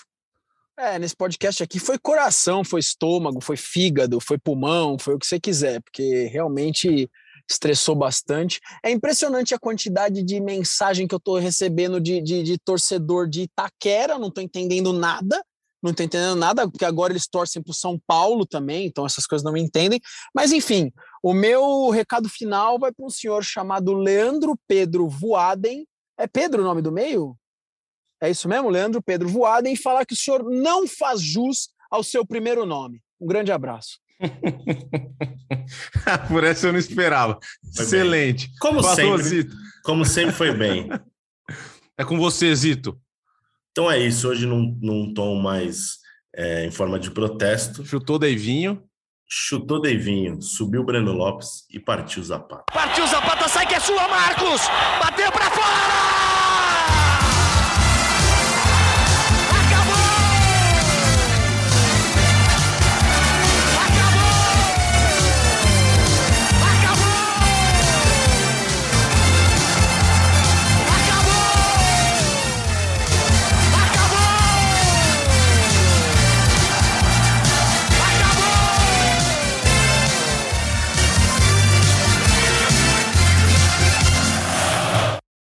É, 0.79 0.99
nesse 0.99 1.15
podcast 1.15 1.63
aqui 1.63 1.79
foi 1.79 1.97
coração, 1.97 2.63
foi 2.63 2.79
estômago, 2.79 3.41
foi 3.41 3.57
fígado, 3.57 4.19
foi 4.19 4.37
pulmão, 4.37 4.99
foi 4.99 5.15
o 5.15 5.19
que 5.19 5.25
você 5.25 5.39
quiser, 5.39 5.81
porque 5.81 6.27
realmente 6.27 7.09
estressou 7.49 7.95
bastante. 7.95 8.59
É 8.83 8.91
impressionante 8.91 9.55
a 9.55 9.59
quantidade 9.59 10.21
de 10.21 10.39
mensagem 10.39 11.07
que 11.07 11.15
eu 11.15 11.17
estou 11.17 11.39
recebendo 11.39 11.99
de, 11.99 12.21
de, 12.21 12.43
de, 12.43 12.57
torcedor 12.59 13.27
de 13.27 13.43
Itaquera, 13.43 14.19
não 14.19 14.27
estou 14.27 14.43
entendendo 14.43 14.93
nada, 14.93 15.43
não 15.87 15.91
estou 15.91 16.05
entendendo 16.05 16.35
nada, 16.35 16.69
porque 16.69 16.85
agora 16.85 17.13
eles 17.13 17.27
torcem 17.27 17.61
para 17.61 17.71
o 17.71 17.75
São 17.75 17.99
Paulo 18.05 18.45
também, 18.45 18.85
então 18.85 19.05
essas 19.05 19.25
coisas 19.25 19.43
não 19.43 19.53
me 19.53 19.61
entendem. 19.61 19.99
Mas 20.33 20.51
enfim, 20.51 20.91
o 21.23 21.33
meu 21.33 21.89
recado 21.89 22.29
final 22.29 22.77
vai 22.77 22.91
para 22.91 23.05
um 23.05 23.09
senhor 23.09 23.43
chamado 23.43 23.93
Leandro 23.93 24.57
Pedro 24.67 25.07
Voaden. 25.07 25.87
É 26.17 26.27
Pedro 26.27 26.61
o 26.61 26.65
nome 26.65 26.81
do 26.81 26.91
meio? 26.91 27.37
É 28.21 28.29
isso 28.29 28.47
mesmo, 28.47 28.69
Leandro 28.69 29.01
Pedro 29.01 29.29
Voaden, 29.29 29.73
e 29.73 29.77
falar 29.77 30.05
que 30.05 30.13
o 30.13 30.17
senhor 30.17 30.43
não 30.43 30.87
faz 30.87 31.21
jus 31.21 31.69
ao 31.89 32.03
seu 32.03 32.25
primeiro 32.25 32.65
nome. 32.65 33.01
Um 33.19 33.27
grande 33.27 33.51
abraço. 33.51 33.99
Por 36.27 36.43
essa 36.43 36.67
eu 36.67 36.73
não 36.73 36.79
esperava. 36.79 37.39
Foi 37.75 37.85
Excelente. 37.85 38.51
Como 38.59 38.83
sempre, 38.83 39.23
Zito. 39.23 39.55
como 39.83 40.05
sempre 40.05 40.33
foi 40.33 40.55
bem. 40.55 40.89
É 41.99 42.05
com 42.05 42.15
você, 42.15 42.53
Zito. 42.53 42.95
Então 43.77 43.91
é 43.91 43.99
isso, 43.99 44.27
hoje 44.27 44.47
num, 44.47 44.75
num 44.81 45.13
tom 45.13 45.35
mais 45.35 45.99
é, 46.35 46.65
em 46.65 46.71
forma 46.71 46.97
de 46.97 47.11
protesto. 47.11 47.85
Chutou 47.85 48.17
Deivinho. 48.17 48.81
Chutou 49.29 49.79
Deivinho, 49.79 50.41
subiu 50.41 50.83
Breno 50.83 51.13
Lopes 51.13 51.63
e 51.71 51.79
partiu 51.79 52.23
Zapata. 52.23 52.63
Partiu 52.73 53.05
Zapata, 53.05 53.47
sai 53.47 53.67
que 53.67 53.75
é 53.75 53.79
sua, 53.79 54.07
Marcos! 54.07 54.61
Bateu 54.99 55.31
para 55.31 55.51
fora! 55.51 56.66